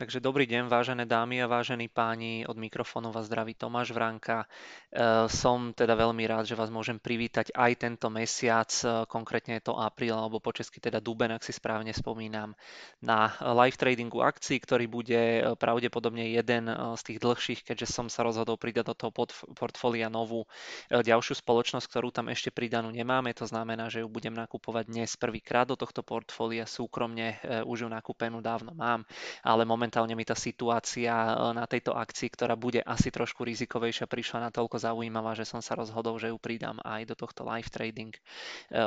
[0.00, 4.48] Takže dobrý deň, vážené dámy a vážení páni, od mikrofónu vás zdraví Tomáš Vranka.
[4.88, 9.68] E, som teda veľmi rád, že vás môžem privítať aj tento mesiac, e, konkrétne je
[9.68, 12.56] to apríl, alebo po česky teda duben, ak si správne spomínam,
[13.04, 18.24] na live tradingu akcií, ktorý bude e, pravdepodobne jeden z tých dlhších, keďže som sa
[18.24, 19.12] rozhodol pridať do toho
[19.52, 20.48] portfólia novú
[20.88, 25.68] ďalšiu spoločnosť, ktorú tam ešte pridanú nemáme, to znamená, že ju budem nakupovať dnes prvýkrát
[25.68, 27.36] do tohto portfólia, súkromne
[27.68, 29.04] už ju nakúpenú dávno mám,
[29.44, 34.06] ale moment momentálne mi tá situácia e, na tejto akcii, ktorá bude asi trošku rizikovejšia,
[34.06, 38.14] prišla natoľko zaujímavá, že som sa rozhodol, že ju pridám aj do tohto live trading
[38.14, 38.20] e,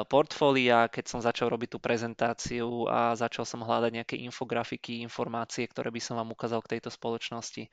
[0.07, 0.87] portfólia.
[0.87, 5.99] Keď som začal robiť tú prezentáciu a začal som hľadať nejaké infografiky, informácie, ktoré by
[5.99, 7.69] som vám ukázal k tejto spoločnosti, e,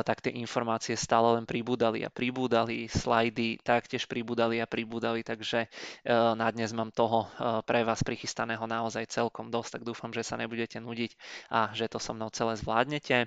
[0.00, 5.68] tak tie informácie stále len pribúdali a pribúdali, slajdy taktiež pribúdali a pribúdali, takže
[6.08, 7.26] na dnes mám toho
[7.66, 11.12] pre vás prichystaného naozaj celkom dosť, tak dúfam, že sa nebudete nudiť
[11.50, 13.26] a že to so mnou celé zvládnete zvládnete.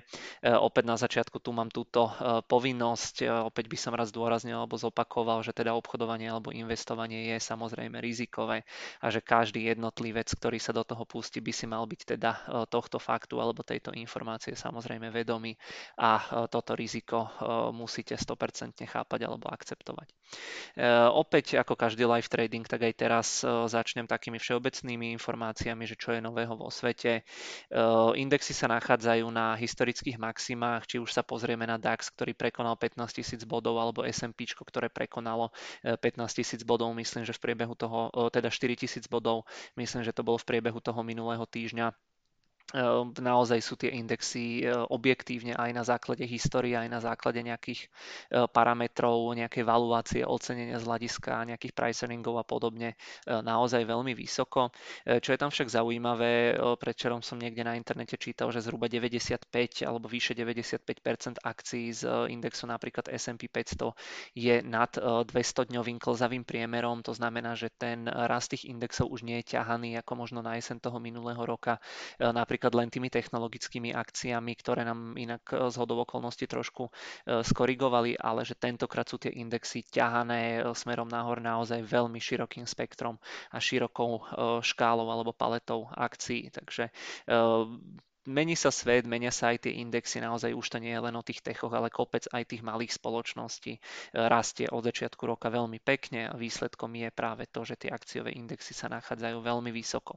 [0.56, 4.80] opäť na začiatku tu mám túto e, povinnosť, e, opäť by som raz zdôraznil alebo
[4.80, 8.64] zopakoval, že teda obchodovanie alebo investovanie je samozrejme rizikové
[9.04, 12.30] a že každý jednotlivec, ktorý sa do toho pustí, by si mal byť teda
[12.72, 15.58] tohto faktu alebo tejto informácie samozrejme vedomý
[16.00, 17.26] a toto riziko
[17.74, 20.08] musíte 100% chápať alebo akceptovať.
[21.10, 26.22] Opäť ako každý live trading, tak aj teraz začnem takými všeobecnými informáciami, že čo je
[26.22, 27.26] nového vo svete.
[28.14, 33.18] Indexy sa nachádzajú na historických maximách, či už sa pozrieme na DAX, ktorý prekonal 15
[33.18, 35.50] tisíc bodov, alebo S&P, ktoré prekonalo
[35.82, 39.42] 15 e, tisíc bodov, myslím, že v priebehu toho, e, teda 4 tisíc bodov,
[39.74, 41.90] myslím, že to bolo v priebehu toho minulého týždňa
[43.20, 47.88] naozaj sú tie indexy e, objektívne aj na základe histórie, aj na základe nejakých e,
[48.50, 54.74] parametrov, nejakej valuácie, ocenenia z hľadiska nejakých price earningov a podobne e, naozaj veľmi vysoko.
[55.04, 59.50] Čo je tam však zaujímavé, predčerom som niekde na internete čítal, že zhruba 95
[59.84, 63.92] alebo vyše 95% akcií z indexu napríklad S&P 500
[64.34, 69.58] je nad 200-dňovým klzavým priemerom, to znamená, že ten rast tých indexov už nie je
[69.58, 71.78] ťahaný ako možno na jesen toho minulého roka.
[72.18, 77.42] Napríklad napríklad len tými technologickými akciami, ktoré nám inak e, z hodov okolností trošku e,
[77.42, 83.18] skorigovali, ale že tentokrát sú tie indexy ťahané e, smerom nahor naozaj veľmi širokým spektrom
[83.50, 84.22] a širokou
[84.62, 86.54] škálou alebo paletou akcií.
[86.54, 86.94] Takže
[88.26, 91.22] mení sa svet, menia sa aj tie indexy, naozaj už to nie je len o
[91.24, 93.80] tých techoch, ale kopec aj tých malých spoločností e,
[94.16, 98.72] rastie od začiatku roka veľmi pekne a výsledkom je práve to, že tie akciové indexy
[98.72, 100.16] sa nachádzajú veľmi vysoko.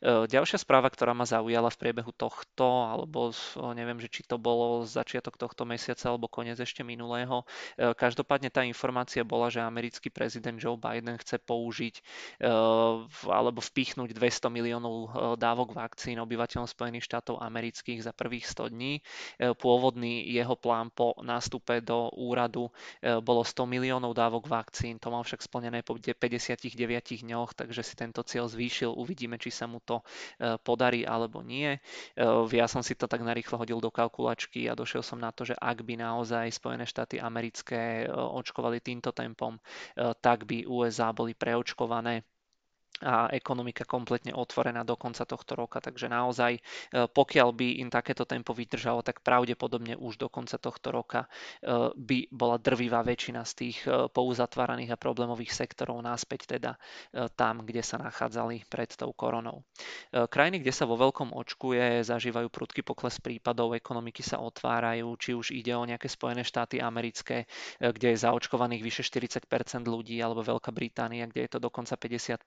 [0.00, 3.30] E, ďalšia správa, ktorá ma zaujala v priebehu tohto, alebo
[3.76, 7.44] neviem, že či to bolo začiatok tohto mesiaca alebo koniec ešte minulého,
[7.76, 11.96] e, každopádne tá informácia bola, že americký prezident Joe Biden chce použiť
[13.26, 14.94] alebo vpichnúť 200 miliónov
[15.36, 18.94] dávok vakcín obyvateľom Spojených štátov štátov amerických za prvých 100 dní.
[18.94, 19.02] E,
[19.58, 22.70] pôvodný jeho plán po nástupe do úradu
[23.02, 26.70] e, bolo 100 miliónov dávok vakcín, to mal však splnené po 59
[27.26, 28.94] dňoch, takže si tento cieľ zvýšil.
[28.94, 30.00] Uvidíme, či sa mu to
[30.38, 31.76] e, podarí alebo nie.
[32.54, 35.56] Ja som si to tak narýchlo hodil do kalkulačky a došiel som na to, že
[35.58, 39.56] ak by naozaj Spojené štáty americké očkovali týmto tempom,
[39.96, 42.22] tak by USA boli preočkované
[43.02, 45.82] a ekonomika kompletne otvorená do konca tohto roka.
[45.82, 46.60] Takže naozaj, e,
[47.10, 51.28] pokiaľ by im takéto tempo vydržalo, tak pravdepodobne už do konca tohto roka e,
[51.90, 56.76] by bola drvivá väčšina z tých e, pouzatváraných a problémových sektorov náspäť teda
[57.38, 59.64] tam, kde sa nachádzali pred tou koronou.
[60.12, 65.54] Krajiny, kde sa vo veľkom očkuje, zažívajú prudký pokles prípadov, ekonomiky sa otvárajú, či už
[65.54, 67.46] ide o nejaké Spojené štáty americké,
[67.78, 69.46] kde je zaočkovaných vyše 40%
[69.86, 72.44] ľudí, alebo Veľká Británia, kde je to dokonca 50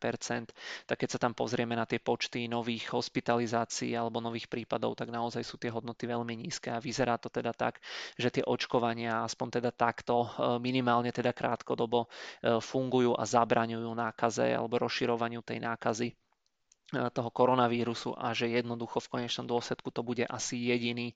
[0.86, 5.42] tak keď sa tam pozrieme na tie počty nových hospitalizácií alebo nových prípadov, tak naozaj
[5.42, 7.80] sú tie hodnoty veľmi nízke a vyzerá to teda tak,
[8.20, 10.28] že tie očkovania aspoň teda takto e,
[10.60, 12.08] minimálne teda krátkodobo e,
[12.60, 16.27] fungujú a zabraňujú nákaze alebo rozširovaniu tej nákazy
[16.88, 21.16] toho koronavírusu a že jednoducho v konečnom dôsledku to bude asi jediný e,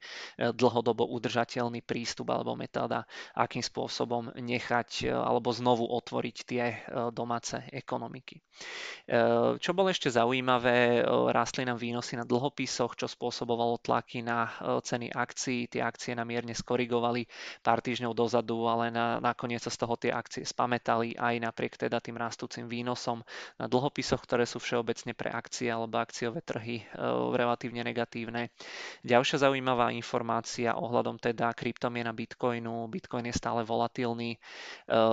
[0.52, 6.64] dlhodobo udržateľný prístup alebo metóda, akým spôsobom nechať e, alebo znovu otvoriť tie
[7.16, 8.44] domáce ekonomiky.
[9.58, 11.02] Čo bolo ešte zaujímavé,
[11.34, 14.52] rastli nám výnosy na dlhopisoch, čo spôsobovalo tlaky na
[14.84, 15.68] ceny akcií.
[15.72, 17.26] Tie akcie nám mierne skorigovali
[17.66, 22.00] pár týždňov dozadu, ale na, nakoniec sa z toho tie akcie spametali aj napriek teda
[22.00, 23.24] tým rastúcim výnosom
[23.58, 26.86] na dlhopisoch, ktoré sú všeobecne pre akcie akcie alebo akciové trhy e,
[27.38, 28.50] relatívne negatívne.
[29.06, 32.90] Ďalšia zaujímavá informácia ohľadom teda kryptomiena Bitcoinu.
[32.90, 34.34] Bitcoin je stále volatilný.
[34.34, 34.40] E,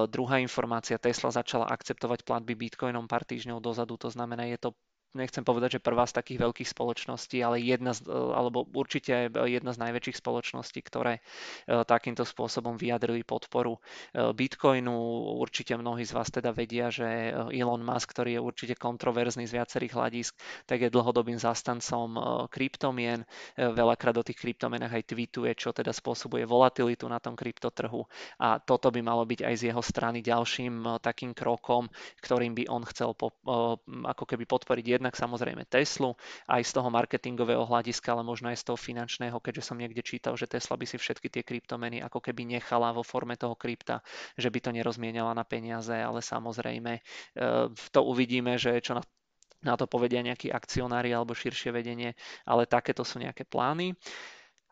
[0.08, 4.70] druhá informácia, Tesla začala akceptovať platby Bitcoinom pár týždňov dozadu, to znamená, je to
[5.16, 9.78] nechcem povedať, že prvá z takých veľkých spoločností, ale jedna z, alebo určite jedna z
[9.80, 11.24] najväčších spoločností, ktoré
[11.66, 13.80] takýmto spôsobom vyjadrili podporu
[14.12, 14.94] Bitcoinu.
[15.40, 19.92] Určite mnohí z vás teda vedia, že Elon Musk, ktorý je určite kontroverzný z viacerých
[19.94, 20.32] hľadisk,
[20.68, 22.18] tak je dlhodobým zastancom
[22.52, 23.24] kryptomien.
[23.56, 28.04] Veľakrát o tých kryptomenách aj tweetuje, čo teda spôsobuje volatilitu na tom kryptotrhu
[28.40, 31.88] a toto by malo byť aj z jeho strany ďalším takým krokom,
[32.22, 33.34] ktorým by on chcel po,
[33.86, 36.18] ako keby podporiť jednak samozrejme Teslu,
[36.50, 40.34] aj z toho marketingového hľadiska, ale možno aj z toho finančného, keďže som niekde čítal,
[40.34, 44.02] že Tesla by si všetky tie kryptomeny ako keby nechala vo forme toho krypta,
[44.34, 47.02] že by to nerozmienala na peniaze, ale samozrejme e,
[47.70, 49.02] to uvidíme, že čo na
[49.58, 52.14] na to povedia nejakí akcionári alebo širšie vedenie,
[52.46, 53.90] ale takéto sú nejaké plány.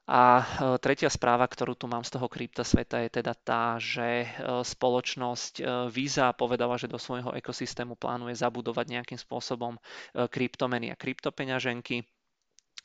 [0.07, 0.45] A e,
[0.79, 4.29] tretia správa, ktorú tu mám z toho krypta sveta je teda tá, že e,
[4.63, 9.75] spoločnosť e, Visa povedala, že do svojho ekosystému plánuje zabudovať nejakým spôsobom
[10.15, 12.07] kryptomeny a kryptopeňaženky.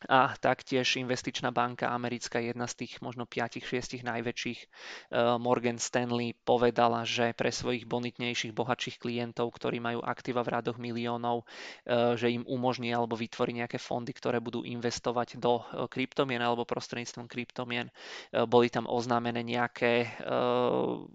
[0.10, 7.06] A taktiež investičná banka americká, jedna z tých možno 5-6 najväčších, eh, Morgan Stanley, povedala,
[7.06, 11.46] že pre svojich bonitnejších, bohatších klientov, ktorí majú aktíva v radoch miliónov,
[11.86, 16.66] eh, že im umožní alebo vytvorí nejaké fondy, ktoré budú investovať do eh, kryptomien alebo
[16.66, 17.94] prostredníctvom kryptomien.
[18.32, 20.08] Boli tam oznámené nejaké,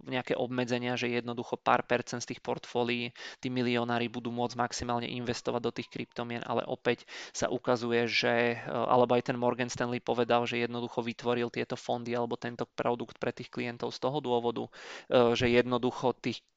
[0.04, 5.60] nejaké obmedzenia, že jednoducho pár percent z tých portfólií tí milionári budú môcť maximálne investovať
[5.62, 10.60] do tých kryptomien, ale opäť sa ukazuje, že alebo aj ten Morgan Stanley povedal, že
[10.60, 14.68] jednoducho vytvoril tieto fondy alebo tento produkt pre tých klientov z toho dôvodu,
[15.08, 16.55] e, že jednoducho tých Eh,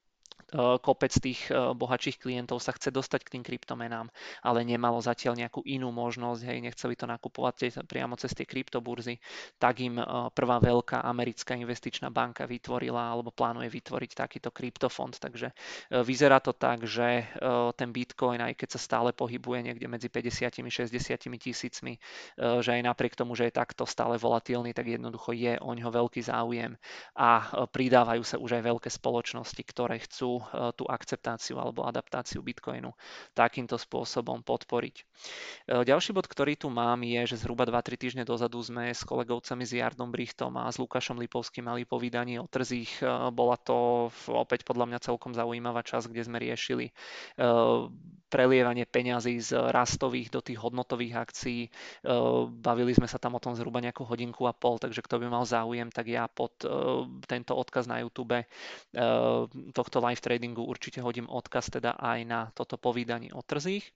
[0.82, 4.10] kopec tých eh, bohatších klientov sa chce dostať k tým kryptomenám,
[4.42, 9.22] ale nemalo zatiaľ nejakú inú možnosť, hej, nechceli to nakupovať priamo cez tie kryptoburzy,
[9.62, 15.22] tak im eh, prvá veľká americká investičná banka vytvorila alebo plánuje vytvoriť takýto kryptofond.
[15.22, 15.52] Takže
[15.90, 17.28] vyzerá to tak, že
[17.76, 22.00] ten Bitcoin, aj keď sa stále pohybuje niekde medzi 50 60 tisícmi,
[22.38, 26.22] že aj napriek tomu, že je takto stále volatilný, tak jednoducho je o ňo veľký
[26.24, 26.78] záujem
[27.18, 27.30] a
[27.70, 32.96] pridávajú sa už aj veľké spoločnosti, ktoré chcú Eh, tú akceptáciu alebo adaptáciu Bitcoinu
[33.36, 34.96] takýmto spôsobom podporiť.
[35.00, 39.64] Eh, ďalší bod, ktorý tu mám, je, že zhruba 2-3 týždne dozadu sme s kolegovcami
[39.68, 43.04] s Jardom Brichtom a s Lukášom Lipovským mali povídanie o trzích.
[43.04, 46.92] Eh, bola to opäť podľa mňa celkom zaujímavá časť, kde sme riešili
[48.30, 51.62] prelievanie peňazí z rastových do tých hodnotových akcií.
[52.62, 55.44] Bavili sme sa tam o tom zhruba nejakú hodinku a pol, takže kto by mal
[55.50, 56.54] záujem, tak ja pod
[57.26, 58.46] tento odkaz na YouTube
[59.74, 63.82] tohto live tradingu určite hodím odkaz teda aj na toto povídanie o trzích.
[63.82, 63.92] E,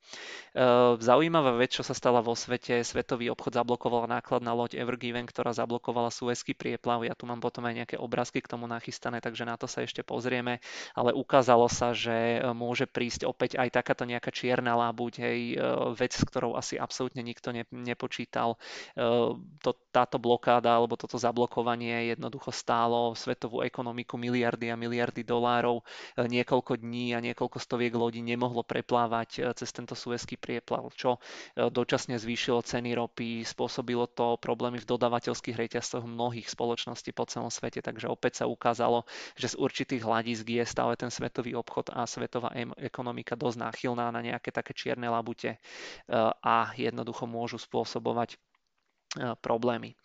[0.97, 6.09] zaujímavá vec, čo sa stala vo svete, svetový obchod zablokovala nákladná loď Evergiven, ktorá zablokovala
[6.09, 7.05] Suezky prieplav.
[7.05, 10.01] Ja tu mám potom aj nejaké obrázky k tomu nachystané, takže na to sa ešte
[10.01, 10.57] pozrieme,
[10.97, 15.57] ale ukázalo sa, že môže prísť opäť aj takáto nejaká čierna lábuť, hej, e,
[15.93, 18.57] vec, s ktorou asi absolútne nikto nepočítal.
[18.97, 19.07] E,
[19.61, 25.85] to, táto blokáda alebo toto zablokovanie jednoducho stálo svetovú ekonomiku miliardy a miliardy dolárov
[26.27, 31.69] niekoľko dní a niekoľko stoviek lodí nemohlo preplávať e, cez tento suezký prieplav, čo e,
[31.71, 37.79] dočasne zvýšilo ceny ropy, spôsobilo to problémy v dodavateľských reťazcoch mnohých spoločností po celom svete,
[37.79, 39.07] takže opäť sa ukázalo,
[39.39, 44.19] že z určitých hľadisk je stále ten svetový obchod a svetová ekonomika dosť náchylná na
[44.19, 45.57] nejaké také čierne labute e,
[46.43, 48.35] a jednoducho môžu spôsobovať
[49.13, 49.93] problémy.
[49.93, 49.95] E,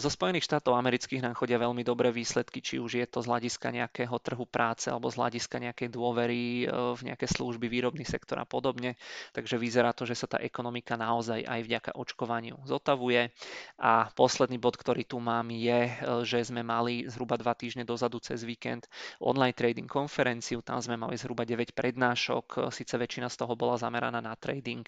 [0.00, 3.68] zo Spojených štátov amerických nám chodia veľmi dobré výsledky, či už je to z hľadiska
[3.68, 8.48] nejakého trhu práce alebo z hľadiska nejakej dôvery e, v nejaké služby, výrobný sektor a
[8.48, 8.96] podobne.
[9.36, 13.28] Takže vyzerá to, že sa tá ekonomika naozaj aj vďaka očkovaniu zotavuje.
[13.76, 15.92] A posledný bod, ktorý tu mám, je,
[16.24, 18.88] že sme mali zhruba dva týždne dozadu cez víkend
[19.20, 20.64] online trading konferenciu.
[20.64, 24.84] Tam sme mali zhruba 9 prednášok, síce väčšina z toho bola zameraná na trading,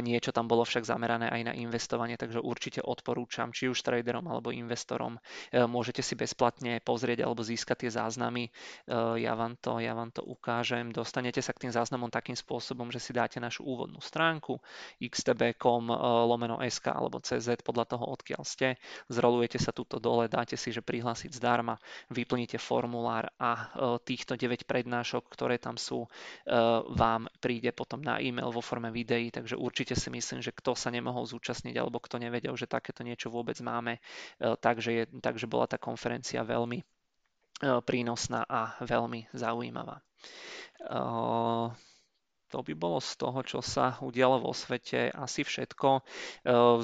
[0.00, 4.54] niečo tam bolo však zamerané aj na investovanie, takže určite odporúčam, či už traderom alebo
[4.54, 5.18] investorom.
[5.50, 8.48] E, môžete si bezplatne pozrieť alebo získať tie záznamy.
[8.48, 8.50] E,
[9.20, 10.94] ja vám to, ja vám to ukážem.
[10.94, 14.62] Dostanete sa k tým záznamom takým spôsobom, že si dáte našu úvodnú stránku
[15.02, 15.94] xtb.com e,
[16.30, 18.78] lomeno sk alebo cz podľa toho, odkiaľ ste.
[19.10, 21.76] Zrolujete sa tuto dole, dáte si, že prihlásiť zdarma,
[22.14, 23.68] vyplníte formulár a
[24.04, 26.06] týchto 9 prednášok, ktoré tam sú,
[26.92, 30.92] vám príde potom na e-mail vo forme videí, takže určite si myslím, že kto sa
[30.92, 33.96] nemohol zúčastniť alebo kto nevedel, že takéto niečo vôbec máme.
[33.96, 34.00] E,
[34.60, 36.84] takže, je, takže bola tá konferencia veľmi e,
[37.80, 40.04] prínosná a veľmi zaujímavá.
[42.54, 45.98] To by bolo z toho, čo sa udialo vo svete, asi všetko.
[45.98, 46.00] E,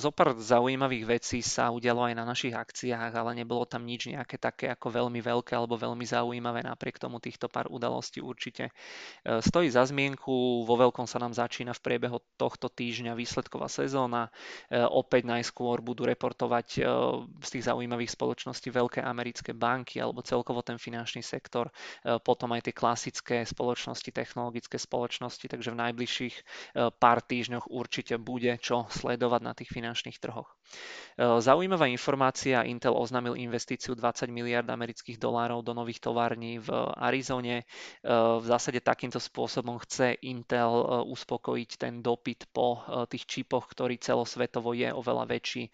[0.02, 4.74] zopár zaujímavých vecí sa udialo aj na našich akciách, ale nebolo tam nič nejaké také
[4.74, 6.66] ako veľmi veľké alebo veľmi zaujímavé.
[6.66, 8.74] Napriek tomu týchto pár udalostí určite
[9.22, 10.66] e, stojí za zmienku.
[10.66, 14.34] Vo veľkom sa nám začína v priebehu tohto týždňa výsledková sezóna.
[14.66, 16.82] E, opäť najskôr budú reportovať
[17.38, 21.70] z tých zaujímavých spoločností veľké americké banky alebo celkovo ten finančný sektor.
[22.24, 26.42] Potom aj tie klasické spoločnosti, technologické spoločnosti takže v najbližších e,
[26.96, 30.48] pár týždňoch určite bude čo sledovať na tých finančných trhoch.
[30.48, 30.56] E,
[31.44, 37.62] zaujímavá informácia, Intel oznámil investíciu 20 miliard amerických dolárov do nových tovární v Arizone.
[37.62, 37.64] E,
[38.40, 42.80] v zásade takýmto spôsobom chce Intel uspokojiť ten dopyt po
[43.12, 45.68] tých čipoch, ktorý celosvetovo je oveľa väčší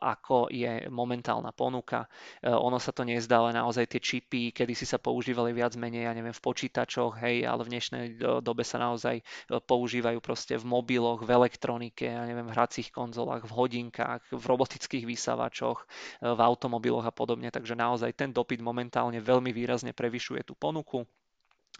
[0.00, 2.08] ako je momentálna ponuka.
[2.44, 6.12] Ono sa to nezdá, ale naozaj tie čipy, kedy si sa používali viac menej, ja
[6.16, 8.04] neviem, v počítačoch, hej, ale v dnešnej
[8.40, 9.22] dobe sa naozaj e,
[9.60, 15.04] používajú proste v mobiloch, v elektronike, ja neviem, v hracích konzolách, v hodinkách, v robotických
[15.04, 15.86] vysavačoch, e,
[16.32, 17.52] v automobiloch a podobne.
[17.52, 21.04] Takže naozaj ten dopyt momentálne veľmi výrazne prevyšuje tú ponuku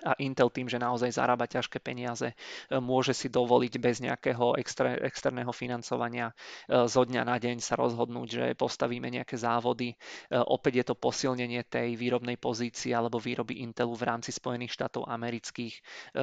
[0.07, 2.35] a Intel tým, že naozaj zarába ťažké peniaze, e,
[2.79, 8.29] môže si dovoliť bez nejakého extra, externého financovania e, zo dňa na deň sa rozhodnúť,
[8.31, 9.95] že postavíme nejaké závody.
[9.95, 9.97] E,
[10.39, 15.75] opäť je to posilnenie tej výrobnej pozície alebo výroby Intelu v rámci Spojených štátov amerických,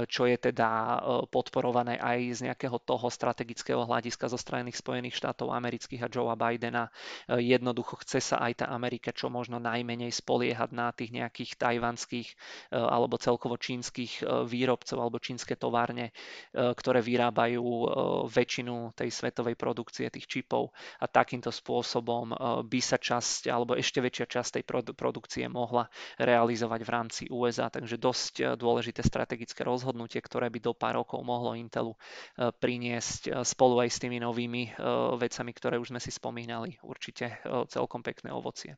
[0.08, 6.05] čo je teda podporované aj z nejakého toho strategického hľadiska zo strany Spojených štátov amerických
[6.05, 6.88] a Joea Bidena.
[7.27, 12.29] Jednoducho chce sa aj tá Amerika čo možno najmenej spoliehať na tých nejakých tajvanských
[12.72, 16.13] alebo celkovo čínskych e, výrobcov alebo čínske továrne, e,
[16.53, 17.88] ktoré vyrábajú e,
[18.29, 20.69] väčšinu tej svetovej produkcie tých čipov
[21.01, 26.89] a takýmto spôsobom by sa časť alebo ešte väčšia časť tej produkcie mohla realizovať v
[26.91, 27.72] rámci USA.
[27.72, 31.95] Takže dosť dôležité strategické rozhodnutie, ktoré by do pár rokov mohlo Intelu
[32.36, 34.75] priniesť spolu aj s tými novými
[35.17, 36.75] vecami, ktoré už sme si spomínali.
[36.84, 37.39] Určite
[37.72, 38.75] celkom pekné ovocie.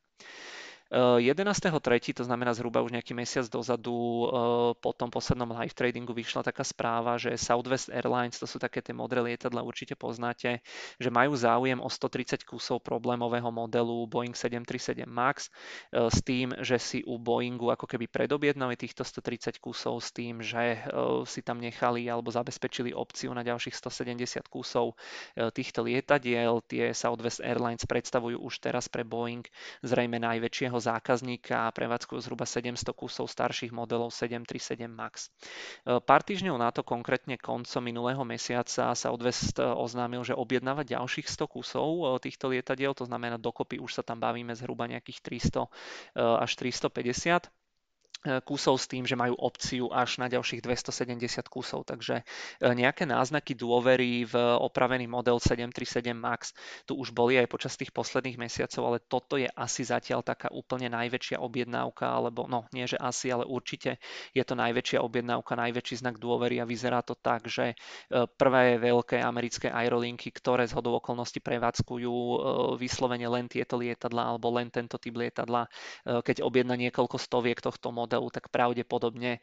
[0.88, 4.28] 11.3., to znamená zhruba už nejaký mesiac dozadu, eh,
[4.80, 8.96] po tom poslednom live tradingu vyšla taká správa, že Southwest Airlines, to sú také tie
[8.96, 10.64] modré lietadla, určite poznáte,
[10.96, 15.52] že majú záujem o 130 kusov problémového modelu Boeing 737 MAX
[15.92, 20.40] eh, s tým, že si u Boeingu ako keby predobjednali týchto 130 kusov s tým,
[20.40, 20.82] že eh,
[21.28, 24.96] si tam nechali alebo zabezpečili opciu na ďalších 170 kusov
[25.36, 26.64] týchto lietadiel.
[26.64, 29.44] Tie Southwest Airlines predstavujú už teraz pre Boeing
[29.84, 35.26] zrejme najväčšieho jedného zákazníka a prevádzkujú zhruba 700 kusov starších modelov 737 MAX.
[35.82, 40.86] E, pár týždňov na to, konkrétne koncom minulého mesiaca, sa Odvest e, oznámil, že objednáva
[40.86, 45.18] ďalších 100 kusov e, týchto lietadiel, to znamená dokopy už sa tam bavíme zhruba nejakých
[45.50, 45.66] 300
[46.38, 47.57] až 350 E,
[48.42, 51.86] kusov s tým, že majú opciu až na ďalších 270 kusov.
[51.86, 52.24] Takže e,
[52.74, 56.50] nejaké náznaky dôvery v opravený model 737 MAX
[56.82, 60.90] tu už boli aj počas tých posledných mesiacov, ale toto je asi zatiaľ taká úplne
[60.90, 64.02] najväčšia objednávka, alebo no nie, že asi, ale určite
[64.34, 69.22] je to najväčšia objednávka, najväčší znak dôvery a vyzerá to tak, že e, prvé veľké
[69.22, 72.14] americké aerolinky, ktoré z hodou okolností prevádzkujú
[72.76, 75.70] vyslovene len tieto lietadla alebo len tento typ lietadla,
[76.04, 79.40] keď objedná niekoľko stoviek tohto modelu, modelu, tak pravdepodobne e,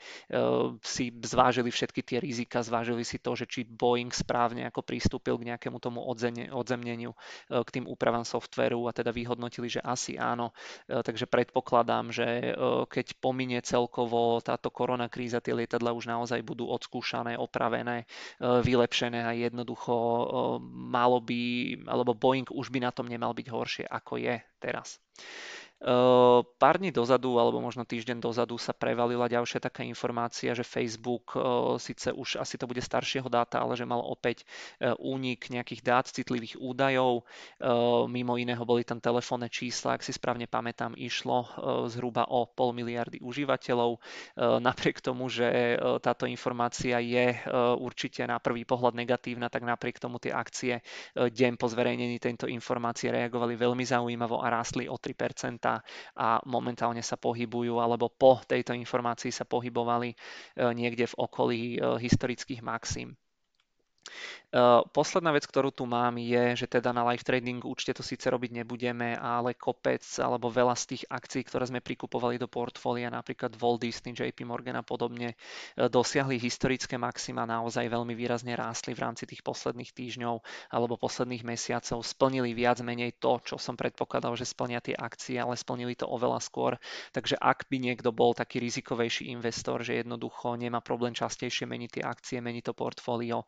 [0.82, 5.54] si zvážili všetky tie rizika, zvážili si to, že či Boeing správne ako pristúpil k
[5.54, 6.02] nejakému tomu
[6.50, 7.18] odzemneniu e,
[7.62, 10.50] k tým úpravám softveru a teda vyhodnotili, že asi áno.
[10.90, 12.58] E, takže predpokladám, že
[12.90, 18.08] keď pominie celkovo táto korona kríza, tie lietadla už naozaj budú odskúšané, opravené,
[18.40, 19.94] vylepšené a jednoducho
[20.72, 21.42] malo by,
[21.86, 24.98] alebo Boeing už by na tom nemal byť horšie, ako je teraz.
[26.58, 31.38] Pár dní dozadu, alebo možno týždeň dozadu sa prevalila ďalšia taká informácia, že Facebook,
[31.78, 34.50] síce už asi to bude staršieho dáta, ale že mal opäť
[34.98, 37.30] únik nejakých dát, citlivých údajov.
[38.10, 41.46] Mimo iného boli tam telefónne čísla, ak si správne pamätám, išlo
[41.86, 44.02] zhruba o pol miliardy užívateľov.
[44.42, 47.38] Napriek tomu, že táto informácia je
[47.78, 50.82] určite na prvý pohľad negatívna, tak napriek tomu tie akcie
[51.14, 55.75] deň po zverejnení tejto informácie reagovali veľmi zaujímavo a rástli o 3%
[56.16, 60.16] a momentálne sa pohybujú, alebo po tejto informácii sa pohybovali e,
[60.76, 63.18] niekde v okolí e, historických maxim.
[64.96, 68.64] Posledná vec, ktorú tu mám, je, že teda na live trading účte to síce robiť
[68.64, 73.84] nebudeme, ale kopec alebo veľa z tých akcií, ktoré sme prikupovali do portfólia, napríklad Walt
[73.84, 75.36] Disney, JP Morgan a podobne,
[75.76, 80.40] dosiahli historické maxima, naozaj veľmi výrazne rástli v rámci tých posledných týždňov
[80.72, 85.60] alebo posledných mesiacov, splnili viac menej to, čo som predpokladal, že splnia tie akcie, ale
[85.60, 86.80] splnili to oveľa skôr.
[87.12, 92.04] Takže ak by niekto bol taký rizikovejší investor, že jednoducho nemá problém častejšie meniť tie
[92.08, 93.44] akcie, meniť to portfólio,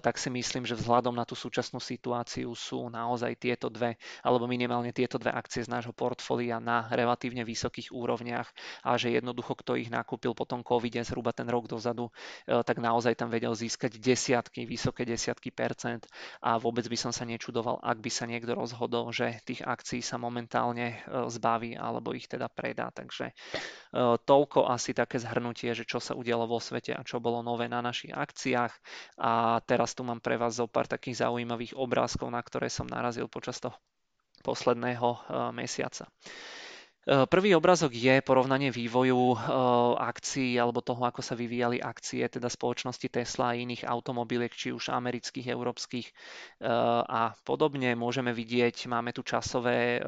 [0.00, 4.94] tak si myslím, že vzhľadom na tú súčasnú situáciu sú naozaj tieto dve, alebo minimálne
[4.94, 8.48] tieto dve akcie z nášho portfólia na relatívne vysokých úrovniach
[8.86, 12.08] a že jednoducho, kto ich nakúpil po tom covide zhruba ten rok dozadu,
[12.48, 16.08] e, tak naozaj tam vedel získať desiatky, vysoké desiatky percent
[16.40, 20.16] a vôbec by som sa nečudoval, ak by sa niekto rozhodol, že tých akcií sa
[20.16, 22.88] momentálne e, zbaví alebo ich teda predá.
[22.94, 23.34] Takže
[24.24, 27.84] toľko asi také zhrnutie, že čo sa udialo vo svete a čo bolo nové na
[27.84, 28.72] našich akciách.
[29.20, 33.28] A teraz tu mám pre vás zo pár takých zaujímavých obrázkov, na ktoré som narazil
[33.28, 33.76] počas toho
[34.40, 35.20] posledného eh,
[35.52, 36.08] mesiaca.
[37.04, 39.38] Eh, prvý obrázok je porovnanie vývoju eh,
[40.00, 44.88] akcií alebo toho, ako sa vyvíjali akcie teda spoločnosti Tesla a iných automobiliek, či už
[44.88, 46.14] amerických, európskych eh,
[47.04, 47.92] a podobne.
[47.92, 50.00] Môžeme vidieť, máme tu časové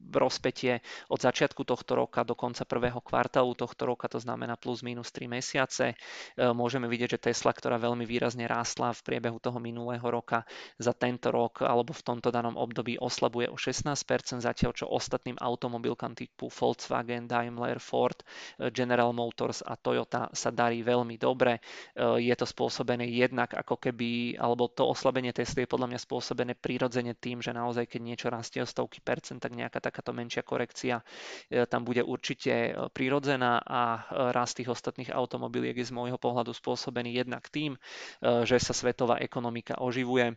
[0.00, 0.80] rozpetie
[1.12, 5.28] od začiatku tohto roka do konca prvého kvartálu tohto roka, to znamená plus minus 3
[5.28, 5.98] mesiace.
[6.38, 10.46] Môžeme vidieť, že Tesla, ktorá veľmi výrazne rástla v priebehu toho minulého roka,
[10.78, 16.05] za tento rok alebo v tomto danom období oslabuje o 16%, zatiaľ čo ostatným automobilkám
[16.06, 21.58] značkám typu Volkswagen, Daimler, Ford, eh, General Motors a Toyota sa darí veľmi dobre.
[21.58, 26.54] Eh, je to spôsobené jednak ako keby, alebo to oslabenie Tesly je podľa mňa spôsobené
[26.54, 31.02] prirodzene tým, že naozaj keď niečo rastie o stovky percent, tak nejaká takáto menšia korekcia
[31.50, 37.16] eh, tam bude určite prirodzená a rast tých ostatných automobiliek je z môjho pohľadu spôsobený
[37.16, 37.74] jednak tým,
[38.22, 40.36] že sa svetová ekonomika oživuje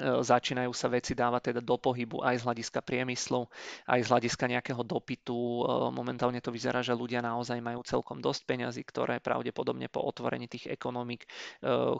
[0.00, 3.44] začínajú sa veci dávať teda do pohybu aj z hľadiska priemyslu,
[3.84, 5.36] aj z hľadiska nejakého dopytu.
[5.36, 10.48] E, momentálne to vyzerá, že ľudia naozaj majú celkom dosť peňazí, ktoré pravdepodobne po otvorení
[10.48, 11.28] tých ekonomik e,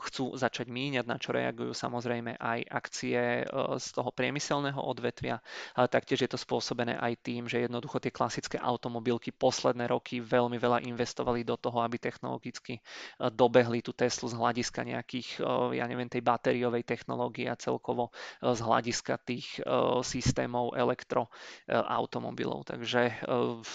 [0.09, 3.45] chcú začať míňať, na čo reagujú samozrejme aj akcie
[3.77, 5.37] z toho priemyselného odvetvia,
[5.77, 10.57] ale taktiež je to spôsobené aj tým, že jednoducho tie klasické automobilky posledné roky veľmi
[10.57, 12.81] veľa investovali do toho, aby technologicky
[13.19, 15.43] dobehli tú Teslu z hľadiska nejakých,
[15.75, 19.67] ja neviem, tej batériovej technológie a celkovo celkovo e, z hľadiska tých e,
[20.07, 22.63] systémov elektroautomobilov.
[22.63, 23.13] Takže e,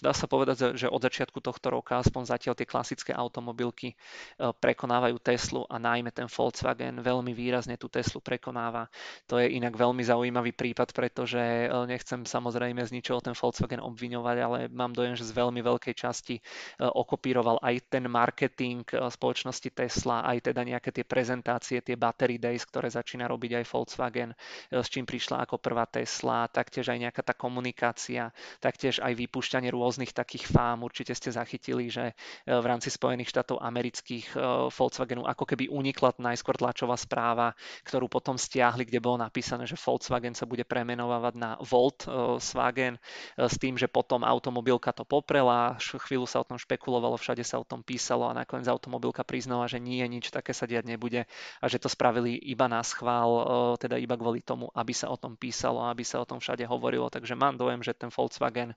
[0.01, 3.93] dá sa povedať, že od začiatku tohto roka aspoň zatiaľ tie klasické automobilky
[4.39, 8.87] prekonávajú Teslu a najmä ten Volkswagen veľmi výrazne tú Teslu prekonáva.
[9.27, 14.59] To je inak veľmi zaujímavý prípad, pretože nechcem samozrejme z ničoho ten Volkswagen obviňovať, ale
[14.71, 16.39] mám dojem, že z veľmi veľkej časti
[16.79, 22.87] okopíroval aj ten marketing spoločnosti Tesla, aj teda nejaké tie prezentácie, tie battery days, ktoré
[22.89, 24.37] začína robiť aj Volkswagen Volkswagen, e,
[24.79, 28.31] s čím prišla ako prvá Tesla, taktiež aj nejaká tá komunikácia,
[28.63, 30.87] taktiež aj vypúšťanie rôznych takých fám.
[30.87, 32.15] Určite ste zachytili, že
[32.47, 38.07] e, v rámci Spojených štátov amerických e, Volkswagenu ako keby unikla najskôr tlačová správa, ktorú
[38.07, 43.03] potom stiahli, kde bolo napísané, že Volkswagen sa bude premenovávať na Volkswagen
[43.35, 47.67] s tým, že potom automobilka to poprela, chvíľu sa o tom špekulovalo, všade sa o
[47.67, 51.27] tom písalo a nakoniec automobilka priznala, že nie, nič také sa diať nebude
[51.59, 53.49] a že to spravili iba na schvál,
[53.81, 57.09] teda iba kvôli tomu, aby sa o tom písalo, aby sa o tom všade hovorilo.
[57.09, 58.77] Takže mám dojem, že ten Volkswagen e,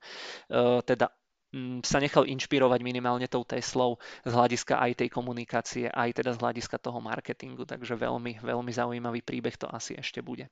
[0.88, 1.12] teda
[1.84, 6.80] sa nechal inšpirovať minimálne tou Teslou z hľadiska aj tej komunikácie, aj teda z hľadiska
[6.80, 10.48] toho marketingu, takže veľmi, veľmi zaujímavý príbeh to asi ešte bude.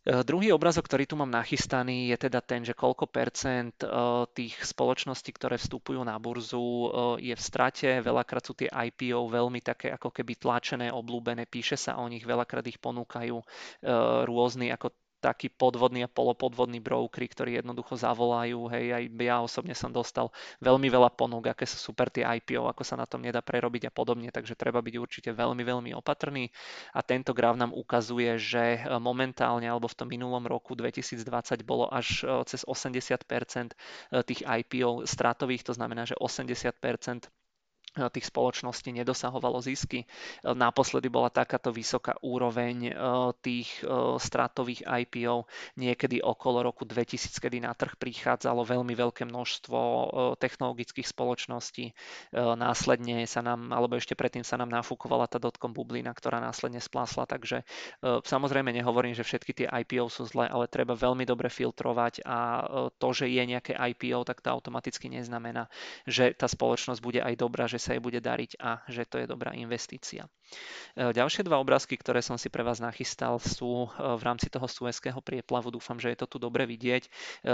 [0.00, 3.88] E, druhý obrazok, ktorý tu mám nachystaný, je teda ten, že koľko percent e,
[4.32, 8.00] tých spoločností, ktoré vstupujú na burzu, je v strate.
[8.00, 12.64] Veľakrát sú tie IPO veľmi také ako keby tlačené, oblúbené, píše sa o nich, veľakrát
[12.64, 13.36] ich ponúkajú
[14.24, 19.92] rôzni ako takí podvodní a polopodvodní brokery, ktorí jednoducho zavolajú, hej, aj ja osobne som
[19.92, 20.32] dostal
[20.64, 23.92] veľmi veľa ponúk, aké sú super tie IPO, ako sa na tom nedá prerobiť a
[23.92, 26.48] podobne, takže treba byť určite veľmi, veľmi opatrný.
[26.96, 31.22] A tento graf nám ukazuje, že momentálne alebo v tom minulom roku 2020
[31.62, 33.74] bolo až e, cez 80% e,
[34.24, 37.28] tých IPO stratových, to znamená, že 80%
[37.90, 40.06] tých spoločností nedosahovalo zisky.
[40.46, 42.92] Naposledy bola takáto vysoká úroveň e,
[43.42, 49.78] tých e, stratových IPO niekedy okolo roku 2000, kedy na trh prichádzalo veľmi veľké množstvo
[49.78, 50.04] e,
[50.38, 51.92] technologických spoločností.
[52.34, 57.26] Následne sa nám, alebo ešte predtým sa nám nafúkovala tá dotcom bublina, ktorá následne splásla,
[57.26, 57.66] takže
[58.02, 62.38] samozrejme nehovorím, že všetky tie IPO sú zlé, ale treba veľmi dobre filtrovať a
[62.96, 65.66] to, že je nejaké IPO, tak to automaticky neznamená,
[66.06, 69.26] že tá spoločnosť bude aj dobrá, že sa jej bude dariť a že to je
[69.26, 70.28] dobrá investícia.
[70.98, 74.66] E, ďalšie dva obrázky, ktoré som si pre vás nachystal, sú e, v rámci toho
[74.66, 75.70] Suezského prieplavu.
[75.72, 77.02] Dúfam, že je to tu dobre vidieť.
[77.06, 77.10] E,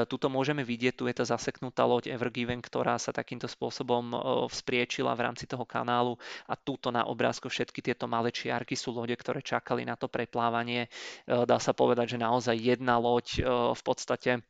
[0.09, 4.13] tuto môžeme vidieť, tu je tá zaseknutá loď Evergiven, ktorá sa takýmto spôsobom
[4.51, 6.17] vzpriečila v rámci toho kanálu
[6.49, 10.89] a túto na obrázku všetky tieto malé čiarky sú lode, ktoré čakali na to preplávanie.
[11.27, 14.41] Dá sa povedať, že naozaj jedna loď v podstate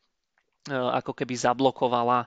[0.70, 2.26] ako keby zablokovala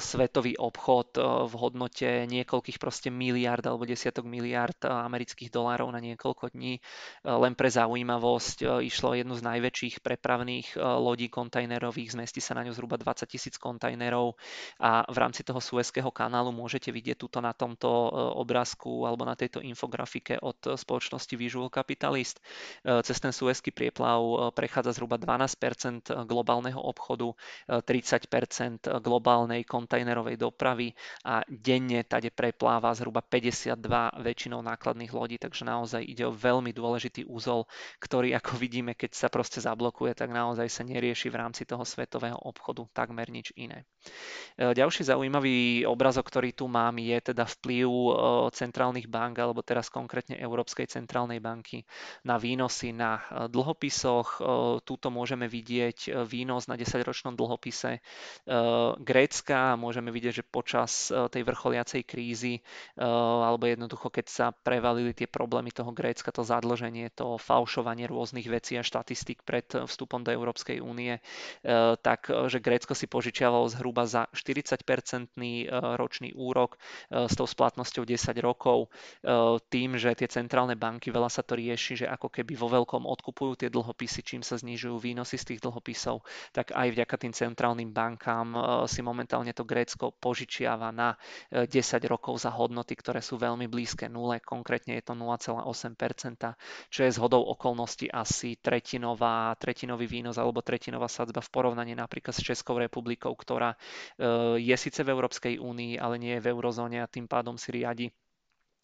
[0.00, 6.56] svetový obchod e, v hodnote niekoľkých proste miliard alebo desiatok miliard amerických dolárov na niekoľko
[6.56, 6.78] dní.
[7.26, 13.00] Len pre zaujímavosť išlo jednu z najväčších prepravných lodí kontajnerových, zmestí sa na ňu zhruba
[13.00, 14.38] 20 tisíc kontajnerov
[14.80, 17.88] a v rámci toho Suezského kanálu môžete vidieť tuto na tomto
[18.38, 22.38] obrázku alebo na tejto infografike od spoločnosti Visual Capitalist.
[22.84, 27.34] Cez ten Suezský prieplav prechádza zhruba 12% globálneho obchodu
[27.66, 30.94] 30% globálnej kontajnerovej dopravy
[31.26, 33.74] a denne tade prepláva zhruba 52
[34.22, 37.66] väčšinou nákladných lodí, takže naozaj ide o veľmi dôležitý úzol,
[37.98, 42.38] ktorý ako vidíme, keď sa proste zablokuje, tak naozaj sa nerieši v rámci toho svetového
[42.38, 43.82] obchodu takmer nič iné.
[44.54, 48.12] E, ďalší zaujímavý obrazok, ktorý tu mám, je teda vplyv e,
[48.54, 51.82] centrálnych bank, alebo teraz konkrétne Európskej centrálnej banky
[52.22, 54.38] na výnosy na e, dlhopisoch.
[54.86, 58.00] Tuto môžeme vidieť výnos na 10-ročnom dlhopise dlhopise eh,
[59.00, 59.80] Grécka.
[59.80, 65.24] Môžeme vidieť, že počas eh, tej vrcholiacej krízy eh, alebo jednoducho, keď sa prevalili tie
[65.24, 70.82] problémy toho Grécka, to zadlženie, to falšovanie rôznych vecí a štatistík pred vstupom do Európskej
[70.82, 71.18] únie,
[72.02, 76.76] tak že Grécko si požičiavalo zhruba za 40-percentný ročný úrok
[77.08, 78.90] s tou splatnosťou 10 rokov
[79.70, 83.64] tým, že tie centrálne banky, veľa sa to rieši, že ako keby vo veľkom odkupujú
[83.64, 88.48] tie dlhopisy, čím sa znižujú výnosy z tých dlhopisov, tak aj vďaka tým centrálnym bankám
[88.56, 91.20] e, si momentálne to Grécko požičiava na
[91.52, 96.56] 10 e, rokov za hodnoty, ktoré sú veľmi blízke nule, konkrétne je to 0,8%,
[96.88, 102.40] čo je zhodou okolností asi tretinová, tretinový výnos alebo tretinová sadzba v porovnaní napríklad s
[102.40, 107.10] Českou republikou, ktorá e, je síce v Európskej únii, ale nie je v eurozóne a
[107.10, 108.08] tým pádom si riadi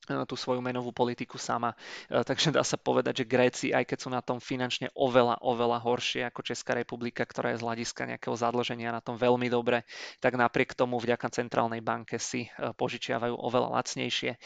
[0.03, 1.79] tú svoju menovú politiku sama.
[2.11, 5.79] E, takže dá sa povedať, že Gréci, aj keď sú na tom finančne oveľa, oveľa
[5.79, 9.87] horšie ako Česká republika, ktorá je z hľadiska nejakého zadlženia na tom veľmi dobre,
[10.19, 14.31] tak napriek tomu vďaka centrálnej banke si e, požičiavajú oveľa lacnejšie.
[14.35, 14.39] E,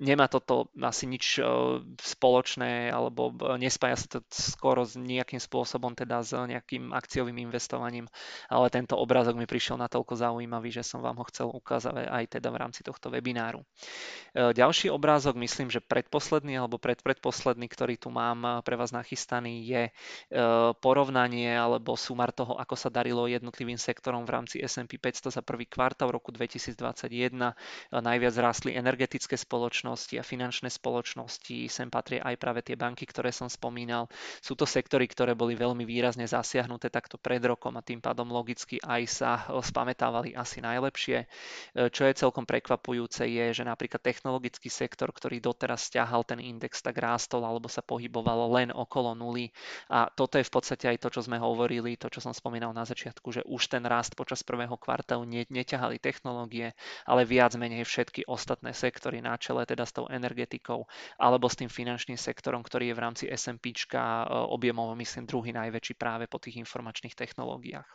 [0.00, 1.36] nemá toto asi nič
[2.00, 8.08] spoločné, alebo nespája sa to skoro s nejakým spôsobom, teda s nejakým akciovým investovaním,
[8.48, 12.48] ale tento obrázok mi prišiel natoľko zaujímavý, že som vám ho chcel ukázať aj teda
[12.48, 13.60] v rámci tohto webináru.
[14.34, 19.82] Ďalší obrázok, myslím, že predposledný alebo predpredposledný, ktorý tu mám eh, pre vás nachystaný, je
[19.90, 19.92] eh,
[20.78, 25.66] porovnanie alebo sumar toho, ako sa darilo jednotlivým sektorom v rámci S&P 500 za prvý
[25.66, 26.78] kvartál roku 2021.
[26.78, 27.52] Eh,
[27.98, 33.50] najviac rástli energetické spoločnosti a finančné spoločnosti, sem patria aj práve tie banky, ktoré som
[33.50, 34.06] spomínal.
[34.38, 38.78] Sú to sektory, ktoré boli veľmi výrazne zasiahnuté takto pred rokom a tým pádom logicky
[38.78, 41.26] aj sa spametávali asi najlepšie.
[41.90, 46.84] Čo je celkom prekvapujúce je, že napríklad technologický sektor sektor, ktorý doteraz stiahal ten index,
[46.84, 49.48] tak rástol alebo sa pohybovalo len okolo nuly.
[49.88, 52.84] A toto je v podstate aj to, čo sme hovorili, to, čo som spomínal na
[52.84, 56.76] začiatku, že už ten rast počas prvého kvartálu ne, neťahali technológie,
[57.08, 60.84] ale viac menej všetky ostatné sektory na čele, teda s tou energetikou
[61.16, 64.04] alebo s tým finančným sektorom, ktorý je v rámci S&P e,
[64.52, 67.88] objemovo, myslím, druhý najväčší práve po tých informačných technológiách.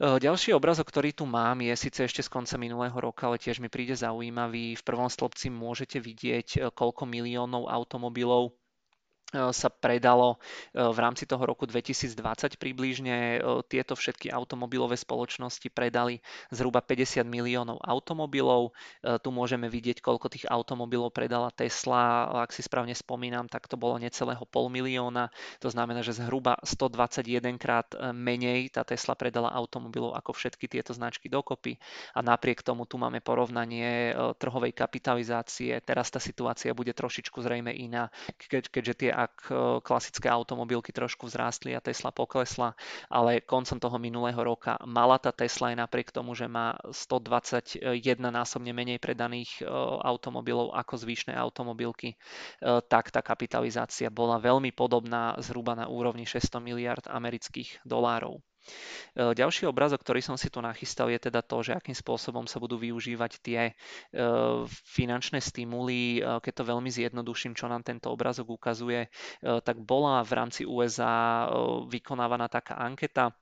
[0.00, 3.68] Ďalší obrazok, ktorý tu mám, je síce ešte z konca minulého roka, ale tiež mi
[3.68, 4.72] príde zaujímavý.
[4.72, 8.59] V prvom stĺpci môžete vidieť, koľko miliónov automobilov E,
[9.30, 10.36] sa predalo
[10.74, 13.38] e, v rámci toho roku 2020 približne.
[13.38, 16.18] E, tieto všetky automobilové spoločnosti predali
[16.50, 18.74] zhruba 50 miliónov automobilov.
[19.00, 22.26] Tu môžeme vidieť, koľko tých automobilov predala Tesla.
[22.42, 25.30] Ak si správne spomínam, tak to bolo necelého pol milióna.
[25.62, 31.30] To znamená, že zhruba 121 krát menej tá Tesla predala automobilov ako všetky tieto značky
[31.30, 31.78] dokopy.
[32.16, 35.78] A napriek tomu tu máme porovnanie trhovej kapitalizácie.
[35.84, 38.10] Teraz tá situácia bude trošičku zrejme iná,
[38.48, 39.54] keďže tie ak e,
[39.84, 42.72] klasické automobilky trošku vzrástli a Tesla poklesla,
[43.12, 47.92] ale koncom toho minulého roka mala tá Tesla aj napriek tomu, že má 121
[48.32, 49.68] násobne menej predaných e,
[50.04, 52.16] automobilov ako zvyšné automobilky, e,
[52.88, 58.40] tak tá kapitalizácia bola veľmi podobná zhruba na úrovni 600 miliard amerických dolárov.
[59.16, 62.62] E, ďalší obrazok, ktorý som si tu nachystal, je teda to, že akým spôsobom sa
[62.62, 63.72] budú využívať tie e,
[64.70, 66.20] finančné stimuly.
[66.20, 71.48] E, keď to veľmi zjednoduším, čo nám tento obrazok ukazuje, tak bola v rámci USA
[71.88, 73.32] vykonávaná taká anketa,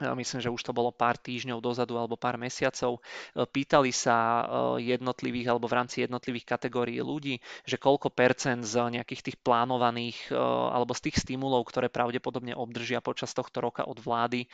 [0.00, 3.00] myslím, že už to bolo pár týždňov dozadu alebo pár mesiacov, e,
[3.44, 4.44] pýtali sa e,
[4.96, 10.38] jednotlivých alebo v rámci jednotlivých kategórií ľudí, že koľko percent z nejakých tých plánovaných e,
[10.72, 14.46] alebo z tých stimulov, ktoré pravdepodobne obdržia počas tohto roka od vlády,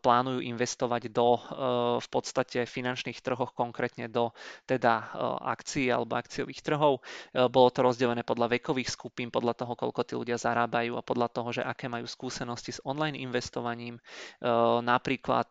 [0.00, 1.36] plánujú investovať do
[2.00, 4.32] v podstate finančných trhoch, konkrétne do
[4.64, 7.04] teda akcií alebo akciových trhov.
[7.32, 11.48] Bolo to rozdelené podľa vekových skupín, podľa toho, koľko tí ľudia zarábajú a podľa toho,
[11.60, 14.00] že aké majú skúsenosti s online investovaním
[14.82, 15.50] napríklad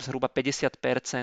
[0.00, 0.76] zhruba 50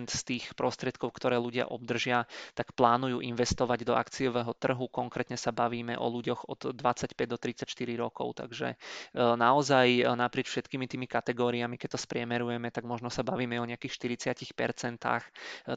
[0.10, 4.90] z tých prostriedkov, ktoré ľudia obdržia, tak plánujú investovať do akciového trhu.
[4.90, 8.76] Konkrétne sa bavíme o ľuďoch od 25 do 34 rokov, takže
[9.16, 15.06] naozaj naprieč všetkými tými kategóriami, keď to spriemerujeme, tak možno sa bavíme o nejakých 40%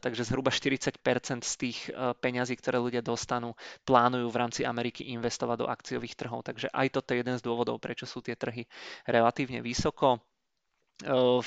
[0.02, 0.98] takže zhruba 40
[1.42, 1.78] z tých
[2.22, 6.42] peňazí, ktoré ľudia dostanú, plánujú v rámci Ameriky investovať do akciových trhov.
[6.46, 8.64] Takže aj toto je jeden z dôvodov, prečo sú tie trhy
[9.04, 10.22] relatívne vysoko.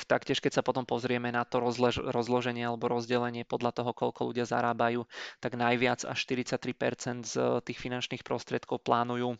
[0.09, 4.43] Taktiež, keď sa potom pozrieme na to rozlež, rozloženie alebo rozdelenie podľa toho, koľko ľudia
[4.43, 5.07] zarábajú,
[5.39, 9.39] tak najviac až 43% z tých finančných prostriedkov plánujú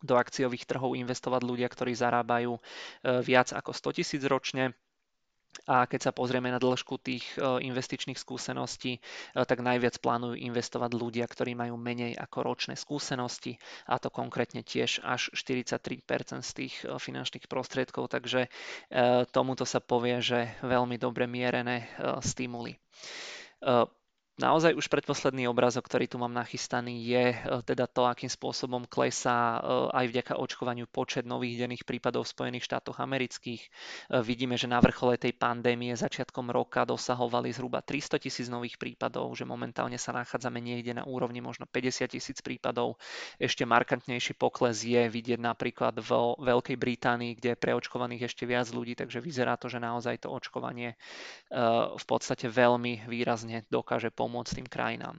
[0.00, 2.56] do akciových trhov investovať ľudia, ktorí zarábajú
[3.24, 4.76] viac ako 100 tisíc ročne
[5.66, 9.00] a keď sa pozrieme na dĺžku tých e, investičných skúseností, e,
[9.34, 15.02] tak najviac plánujú investovať ľudia, ktorí majú menej ako ročné skúsenosti a to konkrétne tiež
[15.02, 18.50] až 43% z tých e, finančných prostriedkov, takže
[19.32, 21.88] tomuto sa povie, že veľmi dobre mierené
[22.20, 22.76] stimuly.
[24.38, 29.58] Naozaj už predposledný obrazok, ktorý tu mám nachystaný, je e, teda to, akým spôsobom klesá
[29.58, 33.60] e, aj vďaka očkovaniu počet nových denných prípadov v Spojených štátoch amerických.
[33.60, 33.68] E,
[34.22, 39.44] vidíme, že na vrchole tej pandémie začiatkom roka dosahovali zhruba 300 tisíc nových prípadov, že
[39.44, 42.96] momentálne sa nachádzame niekde na úrovni možno 50 tisíc prípadov.
[43.36, 48.94] Ešte markantnejší pokles je vidieť napríklad v Veľkej Británii, kde je preočkovaných ešte viac ľudí,
[48.96, 50.94] takže vyzerá to, že naozaj to očkovanie
[51.90, 55.18] v podstate veľmi výrazne dokáže pomôcť pomôcť tým krajinám.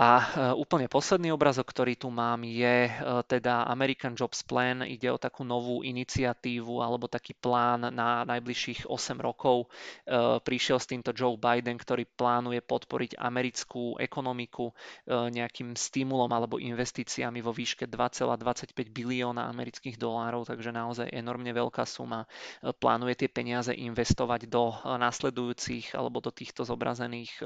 [0.00, 0.24] A e,
[0.56, 2.92] úplne posledný obrazok, ktorý tu mám, je e,
[3.28, 4.80] teda American Jobs Plan.
[4.80, 9.68] Ide o takú novú iniciatívu alebo taký plán na najbližších 8 rokov.
[10.08, 14.72] E, prišiel s týmto Joe Biden, ktorý plánuje podporiť americkú ekonomiku
[15.10, 22.24] nejakým stimulom alebo investíciami vo výške 2,25 bilióna amerických dolárov, takže naozaj enormne veľká suma.
[22.62, 27.42] Plánuje tie peniaze investovať do nasledujúcich alebo do týchto zobrazených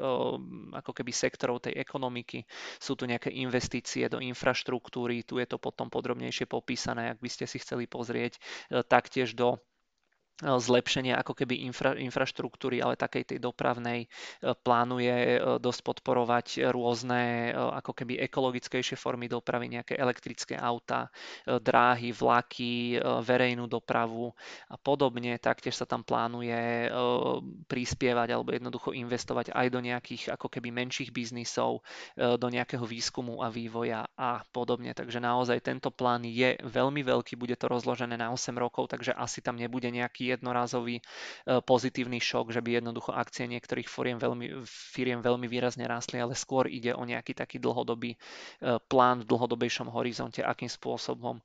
[0.76, 2.43] ako keby sektorov tej ekonomiky ekonomiky.
[2.78, 7.44] Sú tu nejaké investície do infraštruktúry, tu je to potom podrobnejšie popísané, ak by ste
[7.48, 8.40] si chceli pozrieť, e,
[8.85, 9.61] taktiež do
[10.42, 14.08] zlepšenie ako keby infra, infraštruktúry, ale takej tej dopravnej e,
[14.50, 21.06] plánuje e, dosť podporovať rôzne e, ako keby ekologickejšie formy dopravy, nejaké elektrické auta,
[21.46, 24.34] dráhy, vlaky, verejnú dopravu
[24.70, 25.38] a podobne.
[25.38, 26.90] Taktiež sa tam plánuje
[27.66, 31.84] prispievať alebo jednoducho investovať aj do nejakých ako keby menších biznisov,
[32.16, 34.94] do nejakého výskumu a vývoja a podobne.
[34.94, 39.40] Takže naozaj tento plán je veľmi veľký, bude to rozložené na 8 rokov, takže asi
[39.44, 41.02] tam nebude nejaký jednorázový e,
[41.60, 46.70] pozitívny šok, že by jednoducho akcie niektorých firiem veľmi, firiem veľmi výrazne rástli, ale skôr
[46.70, 48.18] ide o nejaký taký dlhodobý e,
[48.88, 51.42] plán v dlhodobejšom horizonte, akým spôsobom e,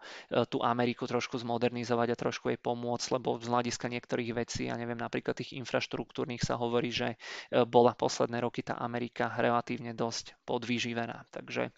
[0.48, 4.98] tú Ameriku trošku zmodernizovať a trošku jej pomôcť, lebo z hľadiska niektorých vecí, ja neviem,
[4.98, 7.16] napríklad tých infraštruktúrnych sa hovorí, že
[7.68, 11.26] bola posledné roky tá Amerika relatívne dosť podvýživená.
[11.30, 11.72] Takže,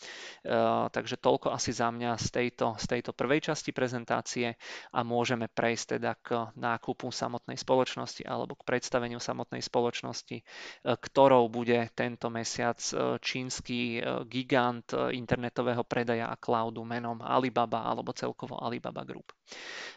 [0.92, 4.56] takže toľko asi za mňa z tejto, z tejto prvej časti prezentácie
[4.92, 10.44] a môžeme prejsť teda k nákupu nákupu samotnej spoločnosti alebo k predstaveniu samotnej spoločnosti, e,
[10.84, 18.12] ktorou bude tento mesiac e, čínsky e, gigant internetového predaja a cloudu menom Alibaba alebo
[18.12, 19.32] celkovo Alibaba Group.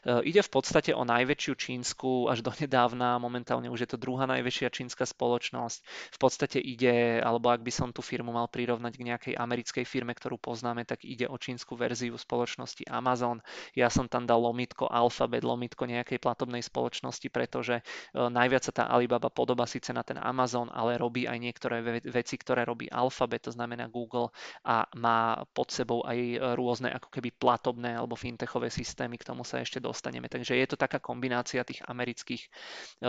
[0.05, 4.69] Ide v podstate o najväčšiu čínsku až do nedávna, momentálne už je to druhá najväčšia
[4.69, 5.79] čínska spoločnosť.
[6.12, 10.12] V podstate ide, alebo ak by som tú firmu mal prirovnať k nejakej americkej firme,
[10.12, 13.40] ktorú poznáme, tak ide o čínsku verziu spoločnosti Amazon.
[13.73, 17.83] Ja som tam dal lomitko Alphabet, lomitko nejakej platobnej spoločnosti pretože e,
[18.17, 22.64] najviac sa tá Alibaba podoba síce na ten Amazon, ale robí aj niektoré veci, ktoré
[22.64, 24.33] robí Alphabet, to znamená Google
[24.64, 29.61] a má pod sebou aj rôzne ako keby platobné alebo fintechové systémy, k tomu sa
[29.61, 30.27] ešte dostaneme.
[30.27, 32.49] Takže je to taká kombinácia tých amerických e,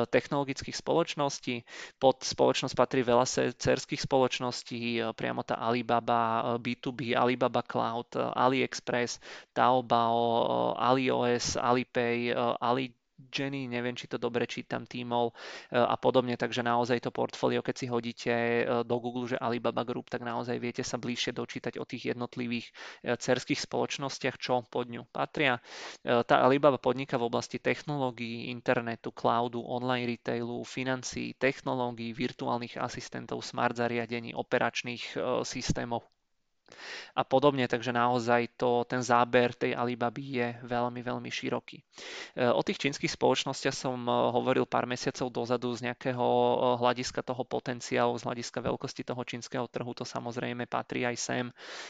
[0.06, 1.64] technologických spoločností.
[1.98, 9.18] Pod spoločnosť patrí veľa cerských spoločností, e, priamo tá Alibaba, B2B, Alibaba Cloud, AliExpress,
[9.56, 15.32] Taobao, AliOS, Alipay, Ali Jenny, neviem, či to dobre čítam, Tmall
[15.72, 18.34] a podobne, takže naozaj to portfólio, keď si hodíte
[18.84, 22.76] do Google, že Alibaba Group, tak naozaj viete sa bližšie dočítať o tých jednotlivých
[23.08, 25.64] cerských spoločnostiach, čo pod ňu patria.
[26.04, 33.80] Tá Alibaba podniká v oblasti technológií, internetu, cloudu, online retailu, financií, technológií, virtuálnych asistentov, smart
[33.80, 35.16] zariadení, operačných
[35.48, 36.04] systémov
[37.16, 41.80] a podobne, takže naozaj to, ten záber tej Alibaby je veľmi, veľmi široký.
[41.80, 41.84] E,
[42.52, 47.48] o tých čínskych spoločnostiach som e, hovoril pár mesiacov dozadu z nejakého e, hľadiska toho
[47.48, 51.46] potenciálu, z hľadiska veľkosti toho čínskeho trhu, to samozrejme patrí aj sem.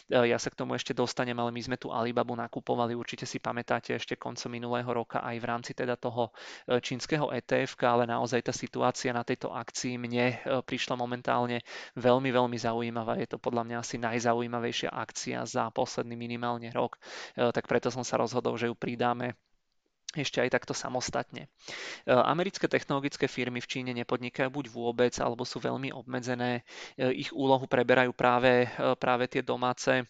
[0.09, 3.97] Ja sa k tomu ešte dostanem, ale my sme tu Alibabu nakupovali, určite si pamätáte
[3.97, 6.29] ešte koncom minulého roka aj v rámci teda toho
[6.69, 11.65] čínskeho ETF, ale naozaj tá situácia na tejto akcii mne prišla momentálne
[11.97, 13.17] veľmi, veľmi zaujímavá.
[13.17, 16.97] Je to podľa mňa asi najzaujímavejšie najzaujímavejšia akcia za posledný minimálne rok,
[17.37, 19.37] e, tak preto som sa rozhodol, že ju pridáme
[20.15, 21.45] ešte aj takto samostatne.
[21.45, 21.49] E,
[22.09, 26.65] americké technologické firmy v Číne nepodnikajú buď vôbec, alebo sú veľmi obmedzené.
[26.97, 28.65] E, ich úlohu preberajú práve,
[28.97, 30.07] práve tie domáce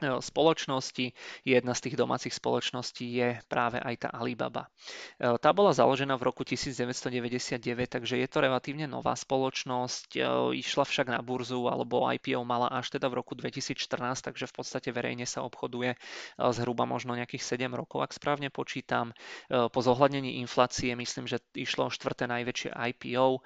[0.00, 1.12] spoločnosti.
[1.44, 4.72] Jedna z tých domácich spoločností je práve aj tá Alibaba.
[5.20, 10.08] E, tá bola založená v roku 1999, takže je to relatívne nová spoločnosť.
[10.16, 10.20] E,
[10.60, 13.76] išla však na burzu alebo IPO mala až teda v roku 2014,
[14.24, 15.94] takže v podstate verejne sa obchoduje
[16.38, 19.12] zhruba možno nejakých 7 rokov, ak správne počítam.
[19.48, 23.42] Po zohľadnení inflácie myslím, že išlo o štvrté najväčšie IPO.